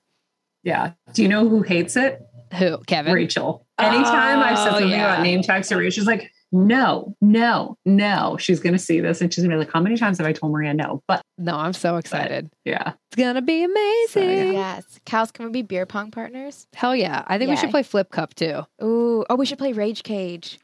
Yeah. 0.66 0.92
Do 1.14 1.22
you 1.22 1.28
know 1.28 1.48
who 1.48 1.62
hates 1.62 1.96
it? 1.96 2.20
Who? 2.58 2.78
Kevin? 2.86 3.14
Rachel. 3.14 3.64
Anytime 3.78 4.40
I've 4.40 4.58
said 4.58 4.68
Oh, 4.68 4.70
something 4.72 4.88
yeah. 4.90 5.12
about 5.14 5.22
name 5.22 5.40
tags 5.42 5.68
to 5.68 5.76
Rachel, 5.76 5.90
she's 6.02 6.06
like, 6.06 6.30
no, 6.52 7.14
no, 7.20 7.76
no. 7.84 8.36
She's 8.38 8.60
going 8.60 8.72
to 8.72 8.78
see 8.78 9.00
this 9.00 9.20
and 9.20 9.32
she's 9.32 9.42
going 9.44 9.50
to 9.50 9.56
be 9.56 9.58
like, 9.64 9.72
how 9.72 9.80
many 9.80 9.96
times 9.96 10.18
have 10.18 10.26
I 10.26 10.32
told 10.32 10.52
Maria 10.52 10.72
no? 10.74 11.02
But 11.06 11.22
No, 11.38 11.56
I'm 11.56 11.72
so 11.72 11.96
excited. 11.96 12.50
yeah. 12.64 12.92
It's 13.10 13.16
gonna 13.22 13.42
be 13.42 13.64
amazing. 13.64 14.52
Yes. 14.54 14.84
Cows, 15.06 15.30
can 15.32 15.44
we 15.46 15.50
be 15.50 15.62
beer 15.62 15.86
pong 15.86 16.10
partners? 16.10 16.66
Hell 16.74 16.94
yeah. 16.94 17.24
I 17.26 17.38
think 17.38 17.50
we 17.50 17.56
should 17.56 17.70
play 17.70 17.82
Flip 17.82 18.10
Cup 18.10 18.34
too. 18.34 18.62
Ooh. 18.82 19.24
Oh, 19.30 19.36
we 19.36 19.46
should 19.46 19.58
play 19.58 19.72
Rage 19.72 20.02
Cage. 20.02 20.58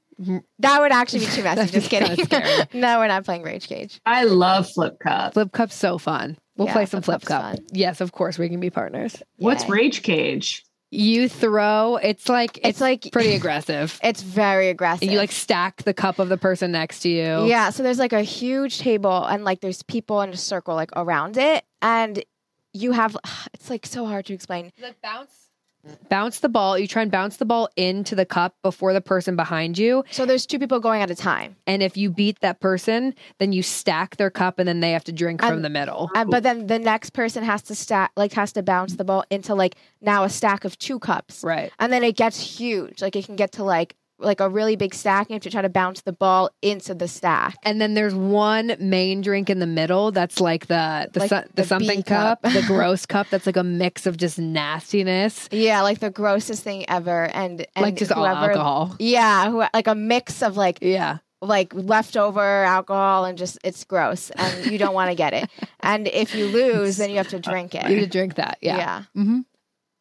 That 0.59 0.81
would 0.81 0.93
actually 0.93 1.21
be 1.21 1.33
too 1.33 1.43
messy. 1.43 1.71
Just 1.81 1.91
kidding. 1.91 2.27
no, 2.81 2.99
we're 2.99 3.09
not 3.09 3.25
playing 3.25 3.43
Rage 3.43 3.69
Cage. 3.69 4.01
I 4.07 4.25
love 4.25 4.71
Flip 4.71 4.99
Cup. 4.99 5.35
Flip 5.35 5.51
Cup's 5.53 5.75
so 5.75 5.99
fun. 5.99 6.39
We'll 6.57 6.69
Yeah, 6.69 6.73
play 6.75 6.87
some 6.87 7.03
Flip 7.03 7.21
Flip 7.23 7.29
Cup. 7.29 7.43
fun. 7.43 7.57
Yes, 7.73 8.01
of 8.01 8.13
course 8.13 8.39
we 8.39 8.49
can 8.49 8.61
be 8.61 8.71
partners. 8.71 9.23
What's 9.37 9.69
Rage 9.69 10.03
Cage? 10.03 10.65
You 10.95 11.27
throw 11.27 11.97
it's 11.97 12.29
like 12.29 12.59
it's, 12.59 12.69
It's 12.69 12.81
like 12.83 13.09
pretty 13.13 13.33
aggressive. 13.35 13.99
It's 14.05 14.21
very 14.23 14.69
aggressive. 14.69 15.11
You 15.11 15.17
like 15.17 15.33
stack 15.33 15.83
the 15.85 15.95
cup 15.95 16.19
of 16.19 16.29
the 16.29 16.37
person 16.37 16.73
next 16.73 17.01
to 17.01 17.09
you. 17.09 17.47
Yeah, 17.47 17.71
so 17.71 17.83
there's 17.83 17.99
like 17.99 18.13
a 18.13 18.21
huge 18.23 18.79
table 18.79 19.25
and 19.25 19.43
like 19.43 19.61
there's 19.63 19.83
people 19.83 20.21
in 20.21 20.29
a 20.31 20.37
circle 20.37 20.75
like 20.75 20.91
around 20.95 21.39
it 21.39 21.65
and 21.81 22.23
you 22.75 22.93
have 22.93 23.17
it's 23.55 23.71
like 23.71 23.87
so 23.87 24.05
hard 24.05 24.27
to 24.27 24.35
explain. 24.35 24.71
Like 24.83 25.01
bounce 25.01 25.42
bounce 26.09 26.41
the 26.41 26.49
ball. 26.49 26.79
You 26.79 26.87
try 26.87 27.03
and 27.03 27.11
bounce 27.11 27.37
the 27.39 27.45
ball 27.45 27.69
into 27.77 28.15
the 28.15 28.25
cup 28.27 28.55
before 28.63 28.93
the 28.93 29.01
person 29.01 29.37
behind 29.37 29.79
you. 29.79 30.05
So 30.11 30.27
there's 30.27 30.47
two 30.47 30.59
people 30.59 30.81
going 30.81 31.03
at 31.03 31.11
a 31.11 31.15
time. 31.15 31.57
And 31.67 31.83
if 31.83 31.97
you 31.97 32.11
beat 32.11 32.41
that 32.41 32.61
person, 32.61 33.15
then 33.39 33.53
you 33.53 33.63
stack 33.63 34.17
their 34.17 34.31
cup 34.31 34.59
and 34.59 34.69
then 34.69 34.81
they 34.81 34.93
have 34.93 35.05
to 35.05 35.13
drink 35.13 35.41
from 35.41 35.55
And- 35.55 35.65
the 35.65 35.71
middle. 35.71 36.11
And, 36.15 36.31
but 36.31 36.43
then 36.43 36.67
the 36.67 36.79
next 36.79 37.11
person 37.11 37.43
has 37.45 37.63
to 37.63 37.75
stack 37.75 38.13
like 38.17 38.33
has 38.35 38.53
to 38.53 38.63
bounce 38.63 38.97
the 38.97 39.05
ball 39.05 39.25
into 39.31 39.55
like 39.55 39.77
now 40.01 40.25
a 40.25 40.31
stack 40.31 40.65
of 40.65 40.79
two 40.79 40.99
cups. 40.99 41.43
Right. 41.43 41.73
And 41.79 41.93
then 41.93 42.05
it 42.05 42.17
gets 42.17 42.41
huge. 42.59 43.03
Like 43.03 43.17
it 43.17 43.25
can 43.25 43.37
get 43.37 43.53
to 43.53 43.65
like 43.65 43.97
like 44.23 44.41
a 44.41 44.49
really 44.49 44.77
big 44.77 44.95
stack 44.95 45.23
and 45.27 45.31
you 45.31 45.35
have 45.35 45.43
to 45.43 45.51
try 45.51 45.63
to 45.63 45.69
bounce 45.69 46.03
the 46.03 46.13
ball 46.13 46.51
into 46.63 46.95
the 46.95 47.09
stack. 47.09 47.57
And 47.65 47.81
then 47.81 47.95
there's 47.95 48.15
one 48.15 48.77
main 48.79 49.21
drink 49.21 49.51
in 49.51 49.59
the 49.59 49.67
middle 49.67 50.13
that's 50.13 50.41
like 50.41 50.67
the 50.69 51.11
the, 51.13 51.21
Like 51.21 51.29
so- 51.29 51.45
the, 51.55 51.63
the 51.63 51.65
something 51.65 52.03
cup, 52.03 52.43
cup. 52.43 52.53
the 52.53 52.63
gross 52.67 53.05
cup 53.07 53.29
that's 53.31 53.47
like 53.47 53.57
a 53.57 53.65
mix 53.65 54.07
of 54.07 54.17
just 54.17 54.39
nastiness, 54.39 55.49
Yeah, 55.51 55.83
like 55.83 55.99
the 56.01 56.11
grossest 56.11 56.63
thing 56.63 56.89
ever 56.89 57.25
and, 57.35 57.67
and 57.77 57.83
like 57.83 57.97
just 57.97 58.13
all 58.13 58.25
alcohol. 58.27 58.97
Yeah, 58.99 59.51
who, 59.51 59.65
like 59.75 59.87
a 59.87 59.95
mix 59.95 60.43
of 60.43 60.57
like 60.57 60.79
Yeah. 60.81 61.19
like 61.41 61.73
leftover 61.75 62.41
alcohol 62.65 63.25
and 63.25 63.37
just 63.37 63.59
it's 63.65 63.85
gross 63.85 64.31
and 64.31 64.67
you 64.71 64.79
don't 64.79 64.95
want 64.95 65.11
to 65.11 65.15
get 65.17 65.33
it. 65.35 65.51
And 65.85 66.07
if 66.07 66.33
you 66.37 66.47
lose, 66.47 66.97
then 66.97 67.11
you 67.11 67.17
have 67.17 67.29
to 67.31 67.41
drink 67.41 67.75
it. 67.75 67.83
You 67.91 67.97
have 67.97 68.05
to 68.05 68.11
drink 68.11 68.37
that. 68.37 68.59
Yeah. 68.63 68.77
Yeah. 68.77 69.03
hmm 69.15 69.41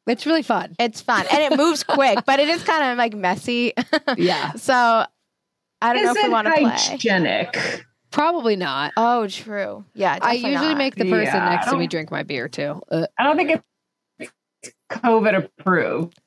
It's 0.07 0.25
really 0.25 0.41
fun. 0.41 0.75
It's 0.79 1.01
fun 1.01 1.25
and 1.31 1.53
it 1.53 1.57
moves 1.57 1.83
quick, 1.83 2.19
but 2.25 2.39
it 2.39 2.49
is 2.49 2.63
kind 2.63 2.91
of 2.91 2.97
like 2.97 3.13
messy. 3.13 3.73
Yeah. 4.17 4.51
so 4.55 4.73
I 5.81 5.93
don't 5.93 6.03
know 6.03 6.11
if 6.15 6.23
we 6.23 6.29
want 6.29 6.47
to 6.47 6.53
play. 6.53 6.63
hygienic? 6.63 7.85
Probably 8.11 8.55
not. 8.55 8.91
Oh, 8.97 9.27
true. 9.27 9.85
Yeah, 9.93 10.17
I 10.21 10.33
usually 10.33 10.69
not. 10.69 10.77
make 10.77 10.95
the 10.95 11.09
person 11.09 11.33
Yeah, 11.35 11.49
next 11.49 11.69
to 11.69 11.77
me 11.77 11.87
drink 11.87 12.11
my 12.11 12.23
beer 12.23 12.49
too. 12.49 12.81
Uh, 12.91 13.05
I 13.17 13.23
don't 13.23 13.37
think 13.37 13.61
it's 14.19 14.33
COVID 14.89 15.45
approved. 15.45 16.19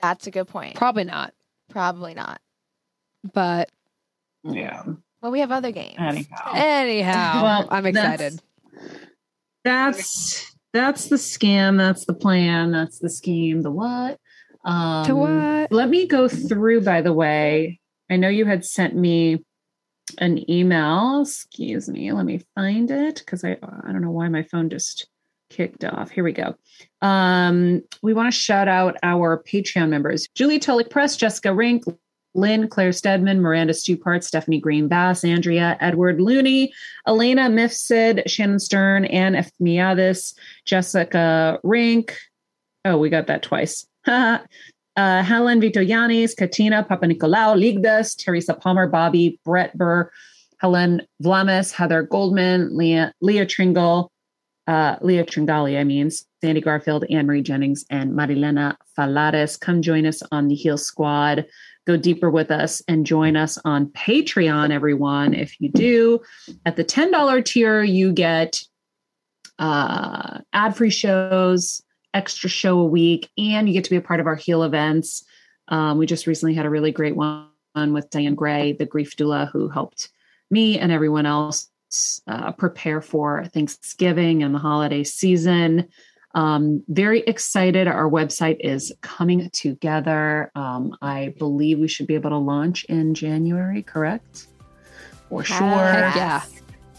That's 0.00 0.26
a 0.26 0.30
good 0.30 0.48
point. 0.48 0.74
probably 0.76 1.04
not. 1.04 1.32
Probably 1.70 2.14
not. 2.14 2.40
But 3.32 3.70
Yeah. 4.42 4.82
Well, 5.22 5.30
we 5.32 5.40
have 5.40 5.52
other 5.52 5.70
games. 5.70 5.96
Anyhow. 5.98 6.52
anyhow, 6.54 7.42
Well, 7.42 7.68
I'm 7.70 7.86
excited. 7.86 8.40
That's 9.64 9.96
that's 10.44 10.53
the 10.74 11.16
scam. 11.16 11.78
That's 11.78 12.04
the 12.04 12.14
plan. 12.14 12.72
That's 12.72 12.98
the 12.98 13.08
scheme. 13.08 13.62
The 13.62 13.70
what? 13.70 14.18
Um, 14.64 15.06
To 15.06 15.14
what? 15.14 15.72
Let 15.72 15.88
me 15.88 16.06
go 16.06 16.28
through. 16.28 16.82
By 16.82 17.00
the 17.00 17.12
way, 17.12 17.80
I 18.10 18.16
know 18.16 18.28
you 18.28 18.44
had 18.44 18.64
sent 18.64 18.96
me 18.96 19.44
an 20.18 20.50
email. 20.50 21.22
Excuse 21.22 21.88
me. 21.88 22.12
Let 22.12 22.26
me 22.26 22.40
find 22.54 22.90
it 22.90 23.16
because 23.16 23.44
I 23.44 23.52
I 23.52 23.92
don't 23.92 24.02
know 24.02 24.10
why 24.10 24.28
my 24.28 24.42
phone 24.42 24.68
just 24.68 25.06
kicked 25.50 25.84
off. 25.84 26.10
Here 26.10 26.24
we 26.24 26.32
go. 26.32 26.54
Um, 27.02 27.82
we 28.02 28.12
want 28.12 28.32
to 28.32 28.38
shout 28.38 28.68
out 28.68 28.96
our 29.02 29.42
Patreon 29.42 29.88
members: 29.88 30.28
Julie 30.34 30.60
Tolik 30.60 30.90
Press, 30.90 31.16
Jessica 31.16 31.54
Rink, 31.54 31.84
Lynn, 32.34 32.68
Claire 32.68 32.92
Stedman, 32.92 33.40
Miranda 33.40 33.74
Stupart, 33.74 34.24
Stephanie 34.24 34.60
Green 34.60 34.88
Bass, 34.88 35.24
Andrea, 35.24 35.76
Edward 35.80 36.20
Looney, 36.20 36.72
Elena 37.06 37.42
Mifsud, 37.42 38.28
Shannon 38.28 38.58
Stern, 38.58 39.04
Anne 39.06 39.34
F. 39.34 39.50
Miavis, 39.60 40.34
Jessica 40.64 41.58
Rink. 41.62 42.16
Oh, 42.84 42.98
we 42.98 43.08
got 43.08 43.26
that 43.28 43.42
twice. 43.42 43.86
uh, 44.06 44.38
Helen 44.96 45.60
Vitoyanis, 45.60 46.36
Katina 46.36 46.84
Papanikolaou, 46.84 47.56
Ligdas, 47.56 48.16
Teresa 48.16 48.54
Palmer, 48.54 48.86
Bobby, 48.86 49.40
Brett 49.44 49.76
Burr, 49.76 50.10
Helen 50.58 51.02
Vlamis, 51.22 51.72
Heather 51.72 52.02
Goldman, 52.02 52.76
Leah, 52.76 53.12
Leah 53.20 53.46
Tringle, 53.46 54.10
uh, 54.66 54.96
Leah 55.02 55.24
Tringali, 55.24 55.78
I 55.78 55.84
mean, 55.84 56.10
Sandy 56.10 56.60
Garfield, 56.60 57.04
Anne 57.10 57.26
Marie 57.26 57.42
Jennings, 57.42 57.84
and 57.90 58.12
Marilena 58.12 58.76
Falares. 58.96 59.60
Come 59.60 59.82
join 59.82 60.06
us 60.06 60.22
on 60.32 60.48
the 60.48 60.54
Heal 60.54 60.78
Squad. 60.78 61.46
Go 61.86 61.96
deeper 61.96 62.30
with 62.30 62.50
us 62.50 62.82
and 62.88 63.04
join 63.04 63.36
us 63.36 63.58
on 63.64 63.88
Patreon, 63.88 64.70
everyone. 64.70 65.34
If 65.34 65.60
you 65.60 65.68
do, 65.68 66.20
at 66.64 66.76
the 66.76 66.84
$10 66.84 67.44
tier, 67.44 67.82
you 67.82 68.12
get 68.12 68.62
uh, 69.58 70.40
ad 70.52 70.76
free 70.76 70.90
shows, 70.90 71.82
extra 72.14 72.48
show 72.48 72.78
a 72.78 72.86
week, 72.86 73.30
and 73.36 73.68
you 73.68 73.74
get 73.74 73.84
to 73.84 73.90
be 73.90 73.96
a 73.96 74.00
part 74.00 74.20
of 74.20 74.26
our 74.26 74.36
Heal 74.36 74.62
events. 74.62 75.24
Um, 75.68 75.98
we 75.98 76.06
just 76.06 76.26
recently 76.26 76.54
had 76.54 76.66
a 76.66 76.70
really 76.70 76.92
great 76.92 77.16
one 77.16 77.48
with 77.74 78.10
Diane 78.10 78.34
Gray, 78.34 78.72
the 78.72 78.86
grief 78.86 79.16
doula, 79.16 79.50
who 79.50 79.68
helped 79.68 80.10
me 80.50 80.78
and 80.78 80.92
everyone 80.92 81.26
else 81.26 81.68
uh, 82.26 82.52
prepare 82.52 83.00
for 83.00 83.44
Thanksgiving 83.46 84.42
and 84.42 84.54
the 84.54 84.58
holiday 84.58 85.04
season. 85.04 85.88
Um, 86.34 86.82
very 86.88 87.20
excited. 87.20 87.86
Our 87.86 88.10
website 88.10 88.56
is 88.60 88.92
coming 89.00 89.50
together. 89.50 90.50
Um, 90.54 90.96
I 91.00 91.34
believe 91.38 91.78
we 91.78 91.88
should 91.88 92.06
be 92.06 92.14
able 92.14 92.30
to 92.30 92.36
launch 92.36 92.84
in 92.84 93.14
January, 93.14 93.82
correct? 93.82 94.48
For 95.28 95.44
sure. 95.44 95.58
yeah. 95.58 96.42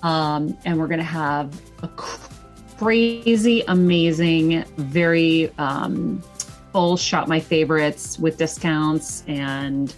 Um, 0.03 0.57
and 0.65 0.79
we're 0.79 0.87
going 0.87 0.99
to 0.99 1.03
have 1.03 1.59
a 1.83 1.89
crazy, 2.77 3.63
amazing, 3.67 4.63
very 4.77 5.51
um, 5.57 6.21
full 6.71 6.95
shop 6.95 7.27
my 7.27 7.39
favorites 7.39 8.19
with 8.19 8.37
discounts 8.37 9.23
and 9.27 9.93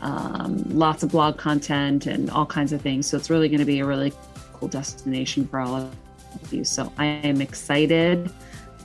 um, 0.00 0.62
lots 0.68 1.02
of 1.02 1.10
blog 1.10 1.36
content 1.36 2.06
and 2.06 2.30
all 2.30 2.46
kinds 2.46 2.72
of 2.72 2.80
things. 2.80 3.06
So 3.06 3.16
it's 3.16 3.30
really 3.30 3.48
going 3.48 3.60
to 3.60 3.66
be 3.66 3.80
a 3.80 3.86
really 3.86 4.12
cool 4.52 4.68
destination 4.68 5.46
for 5.46 5.60
all 5.60 5.74
of 5.74 5.94
you. 6.52 6.64
So 6.64 6.92
I 6.98 7.06
am 7.06 7.40
excited 7.40 8.30